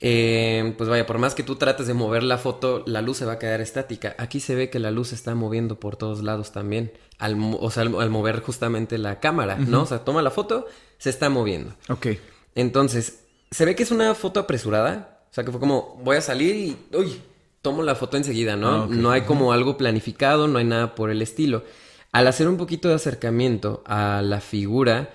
eh, 0.04 0.74
pues 0.78 0.89
vaya, 0.89 1.06
por 1.06 1.20
más 1.20 1.36
que 1.36 1.43
tú 1.43 1.58
trates 1.58 1.86
de 1.86 1.93
mover 1.93 2.24
la 2.24 2.39
foto, 2.39 2.84
la 2.88 3.04
luz 3.04 3.18
se 3.18 3.26
va 3.26 3.34
a 3.34 3.39
quedar 3.39 3.62
estática. 3.62 4.16
Aquí 4.18 4.39
se 4.39 4.56
ve 4.56 4.72
que 4.72 4.80
la 4.80 4.89
luz 4.89 5.10
se 5.10 5.16
está 5.16 5.36
moviendo 5.36 5.80
por 5.80 5.95
todos 5.95 6.24
lados 6.24 6.52
también, 6.52 6.91
al, 7.20 7.38
o 7.60 7.70
sea, 7.70 7.84
al, 7.84 8.10
mover 8.10 8.41
justamente 8.41 8.97
la 8.97 9.20
cámara, 9.20 9.58
¿no? 9.58 9.84
O 9.84 9.86
sea, 9.86 10.04
toma 10.04 10.24
la 10.24 10.32
foto, 10.32 10.66
se 10.97 11.12
está 11.12 11.30
moviendo. 11.30 11.76
Ok. 11.88 12.08
Entonces, 12.56 13.20
se 13.52 13.64
ve 13.64 13.76
que 13.76 13.84
es 13.84 13.91
una 13.91 14.16
foto 14.16 14.39
apresurada. 14.39 15.20
O 15.30 15.34
sea, 15.34 15.43
que 15.43 15.52
fue 15.52 15.60
como, 15.60 15.99
voy 16.04 16.18
a 16.18 16.22
salir 16.22 16.56
y, 16.56 16.78
uy, 16.97 17.22
tomo 17.62 17.84
la 17.84 17.93
foto 17.93 18.18
enseguida, 18.18 18.56
¿no? 18.56 18.84
Ah. 18.84 18.88
No 18.89 19.12
hay 19.12 19.22
como 19.22 19.54
algo 19.54 19.78
planificado, 19.78 20.47
no 20.47 20.58
hay 20.58 20.66
nada 20.66 20.95
por 20.95 21.12
el 21.12 21.22
estilo. 21.22 21.64
Al 22.12 22.28
hacer 22.28 22.47
un 22.47 22.58
poquito 22.58 22.89
de 22.89 22.95
acercamiento 22.95 23.84
a 23.86 24.22
la 24.24 24.41
figura, 24.41 25.14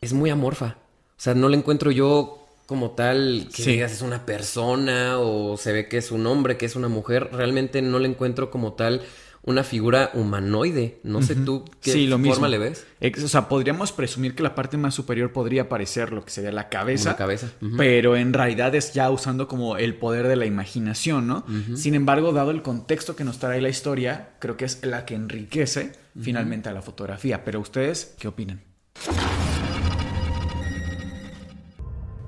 es 0.00 0.14
muy 0.14 0.30
amorfa. 0.30 0.78
O 1.10 1.20
sea, 1.24 1.34
no 1.34 1.48
la 1.48 1.56
encuentro 1.56 1.90
yo 1.90 2.43
como 2.66 2.92
tal 2.92 3.48
que 3.54 3.62
Sí. 3.62 3.72
digas 3.72 3.92
es 3.92 4.02
una 4.02 4.24
persona 4.26 5.18
o 5.18 5.56
se 5.56 5.72
ve 5.72 5.88
que 5.88 5.98
es 5.98 6.10
un 6.10 6.26
hombre, 6.26 6.56
que 6.56 6.66
es 6.66 6.76
una 6.76 6.88
mujer. 6.88 7.28
Realmente 7.32 7.82
no 7.82 7.98
le 7.98 8.08
encuentro 8.08 8.50
como 8.50 8.72
tal 8.74 9.02
una 9.46 9.62
figura 9.62 10.10
humanoide. 10.14 11.00
No 11.02 11.20
sé 11.20 11.34
tú 11.34 11.66
qué 11.82 11.92
Sí, 11.92 12.06
lo 12.06 12.16
forma 12.16 12.30
mismo. 12.30 12.48
le 12.48 12.56
ves. 12.58 12.86
O 13.22 13.28
sea, 13.28 13.46
podríamos 13.46 13.92
presumir 13.92 14.34
que 14.34 14.42
la 14.42 14.54
parte 14.54 14.78
más 14.78 14.94
superior 14.94 15.32
podría 15.32 15.68
parecer 15.68 16.12
lo 16.12 16.24
que 16.24 16.30
sería 16.30 16.50
la 16.50 16.70
cabeza. 16.70 17.10
Una 17.10 17.16
cabeza. 17.18 17.50
Pero 17.76 18.16
en 18.16 18.32
realidad 18.32 18.74
es 18.74 18.94
ya 18.94 19.10
usando 19.10 19.46
como 19.46 19.76
el 19.76 19.96
poder 19.96 20.28
de 20.28 20.36
la 20.36 20.46
imaginación, 20.46 21.26
¿no? 21.26 21.44
Sin 21.76 21.94
embargo, 21.94 22.32
dado 22.32 22.52
el 22.52 22.62
contexto 22.62 23.16
que 23.16 23.24
nos 23.24 23.38
trae 23.38 23.60
la 23.60 23.68
historia, 23.68 24.30
creo 24.38 24.56
que 24.56 24.64
es 24.64 24.82
la 24.82 25.04
que 25.04 25.14
enriquece 25.14 25.92
finalmente 26.18 26.70
a 26.70 26.72
la 26.72 26.80
fotografía. 26.80 27.44
Pero 27.44 27.60
ustedes, 27.60 28.14
¿qué 28.18 28.28
opinan? 28.28 28.62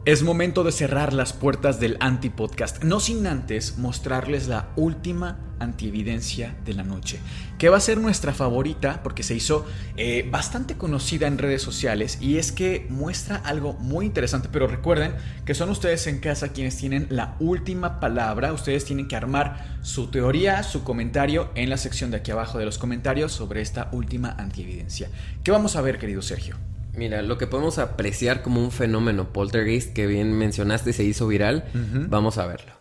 Es 0.06 0.22
momento 0.22 0.62
de 0.62 0.70
cerrar 0.70 1.12
las 1.12 1.32
puertas 1.32 1.80
del 1.80 1.96
anti-podcast, 1.98 2.84
no 2.84 3.00
sin 3.00 3.26
antes 3.26 3.76
mostrarles 3.76 4.46
la 4.46 4.68
última 4.76 5.40
antievidencia 5.58 6.54
de 6.64 6.74
la 6.74 6.84
noche, 6.84 7.18
que 7.58 7.70
va 7.70 7.78
a 7.78 7.80
ser 7.80 7.98
nuestra 7.98 8.32
favorita 8.32 9.02
porque 9.02 9.24
se 9.24 9.34
hizo 9.34 9.66
eh, 9.96 10.24
bastante 10.30 10.76
conocida 10.76 11.26
en 11.26 11.38
redes 11.38 11.60
sociales 11.60 12.18
y 12.20 12.36
es 12.36 12.52
que 12.52 12.86
muestra 12.88 13.34
algo 13.34 13.72
muy 13.72 14.06
interesante, 14.06 14.48
pero 14.48 14.68
recuerden 14.68 15.12
que 15.44 15.56
son 15.56 15.70
ustedes 15.70 16.06
en 16.06 16.20
casa 16.20 16.52
quienes 16.52 16.76
tienen 16.76 17.08
la 17.10 17.34
última 17.40 17.98
palabra, 17.98 18.52
ustedes 18.52 18.84
tienen 18.84 19.08
que 19.08 19.16
armar 19.16 19.76
su 19.82 20.06
teoría, 20.06 20.62
su 20.62 20.84
comentario 20.84 21.50
en 21.56 21.68
la 21.68 21.78
sección 21.78 22.12
de 22.12 22.18
aquí 22.18 22.30
abajo 22.30 22.58
de 22.58 22.64
los 22.64 22.78
comentarios 22.78 23.32
sobre 23.32 23.60
esta 23.60 23.88
última 23.90 24.36
antievidencia. 24.38 25.10
¿Qué 25.42 25.50
vamos 25.50 25.74
a 25.74 25.80
ver, 25.80 25.98
querido 25.98 26.22
Sergio? 26.22 26.56
Mira, 26.96 27.20
lo 27.20 27.36
que 27.36 27.46
podemos 27.46 27.78
apreciar 27.78 28.40
como 28.40 28.62
un 28.62 28.72
fenómeno 28.72 29.30
poltergeist 29.30 29.92
que 29.92 30.06
bien 30.06 30.32
mencionaste 30.32 30.94
se 30.94 31.04
hizo 31.04 31.28
viral, 31.28 31.64
vamos 32.08 32.38
a 32.38 32.46
verlo. 32.46 32.72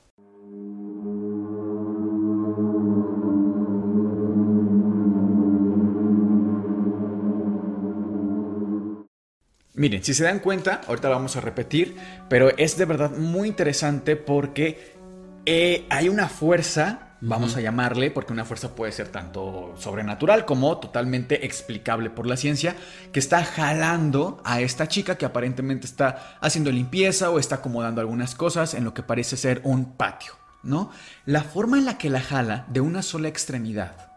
Miren, 9.74 10.02
si 10.02 10.14
se 10.14 10.24
dan 10.24 10.40
cuenta, 10.40 10.80
ahorita 10.88 11.10
lo 11.10 11.16
vamos 11.16 11.36
a 11.36 11.42
repetir, 11.42 11.98
pero 12.30 12.56
es 12.58 12.78
de 12.78 12.86
verdad 12.86 13.12
muy 13.12 13.50
interesante 13.50 14.16
porque 14.16 14.94
eh, 15.46 15.86
hay 15.90 16.08
una 16.08 16.30
fuerza, 16.30 17.05
vamos 17.26 17.56
a 17.56 17.62
llamarle, 17.62 18.12
porque 18.12 18.34
una 18.34 18.46
fuerza 18.46 18.76
puede 18.76 18.92
ser 18.92 19.10
tanto 19.10 19.74
sobrenatural 19.78 20.46
como 20.46 20.78
totalmente 20.78 21.46
explicable 21.46 22.10
por 22.10 22.28
la 22.28 22.38
ciencia, 22.38 22.76
que 23.12 23.20
está 23.20 23.44
jalando 23.44 24.42
a 24.46 24.62
esta 24.62 24.88
chica 24.88 25.18
que 25.18 25.26
aparentemente 25.26 25.88
está 25.88 26.38
haciendo 26.40 26.72
limpieza 26.72 27.32
o 27.32 27.40
está 27.40 27.56
acomodando 27.56 28.02
algunas 28.02 28.36
cosas 28.36 28.74
en 28.74 28.84
lo 28.84 28.94
que 28.94 29.04
parece 29.04 29.38
ser 29.38 29.62
un 29.64 29.94
patio, 29.94 30.34
¿no? 30.64 30.92
La 31.26 31.42
forma 31.44 31.78
en 31.78 31.86
la 31.86 31.98
que 31.98 32.10
la 32.10 32.22
jala 32.22 32.66
de 32.70 32.82
una 32.82 33.02
sola 33.02 33.28
extremidad 33.28 34.12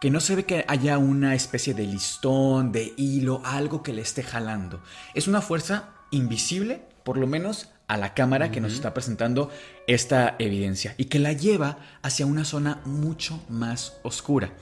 que 0.00 0.10
no 0.10 0.20
se 0.20 0.34
ve 0.34 0.44
que 0.46 0.64
haya 0.66 0.96
una 0.96 1.34
especie 1.34 1.74
de 1.74 1.86
listón, 1.86 2.72
de 2.72 2.94
hilo, 2.96 3.42
algo 3.44 3.82
que 3.82 3.92
le 3.92 4.00
esté 4.00 4.22
jalando. 4.22 4.80
Es 5.14 5.28
una 5.28 5.42
fuerza 5.42 5.90
invisible, 6.10 6.82
por 7.04 7.18
lo 7.18 7.26
menos 7.26 7.68
a 7.90 7.96
la 7.96 8.14
cámara 8.14 8.52
que 8.52 8.60
nos 8.60 8.72
está 8.72 8.94
presentando 8.94 9.50
esta 9.88 10.36
evidencia 10.38 10.94
y 10.96 11.06
que 11.06 11.18
la 11.18 11.32
lleva 11.32 11.78
hacia 12.02 12.24
una 12.24 12.44
zona 12.44 12.80
mucho 12.84 13.42
más 13.48 13.98
oscura. 14.04 14.52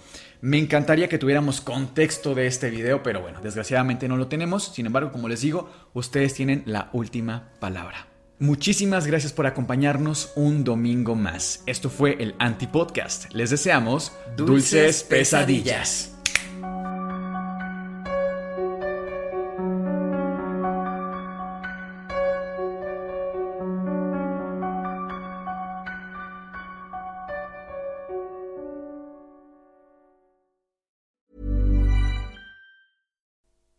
Me 0.41 0.57
encantaría 0.57 1.09
que 1.09 1.19
tuviéramos 1.19 1.61
contexto 1.61 2.35
de 2.35 2.47
este 2.47 2.71
video, 2.71 3.03
pero 3.03 3.21
bueno, 3.21 3.41
desgraciadamente 3.43 4.09
no 4.09 4.17
lo 4.17 4.29
tenemos. 4.29 4.73
Sin 4.75 4.87
embargo, 4.87 5.13
como 5.13 5.29
les 5.29 5.43
digo, 5.43 5.71
ustedes 5.93 6.33
tienen 6.33 6.63
la 6.65 6.89
última 6.95 7.51
palabra. 7.61 8.07
Muchísimas 8.39 9.07
gracias 9.07 9.35
por 9.35 9.47
acompañarnos 9.47 10.33
un 10.35 10.65
domingo 10.65 11.15
más. 11.15 11.63
Esto 11.67 11.91
fue 11.91 12.17
el 12.21 12.35
Antipodcast. 12.39 13.35
Les 13.35 13.51
deseamos 13.51 14.13
dulces, 14.37 14.73
Dulces 14.73 15.03
pesadillas. 15.03 16.18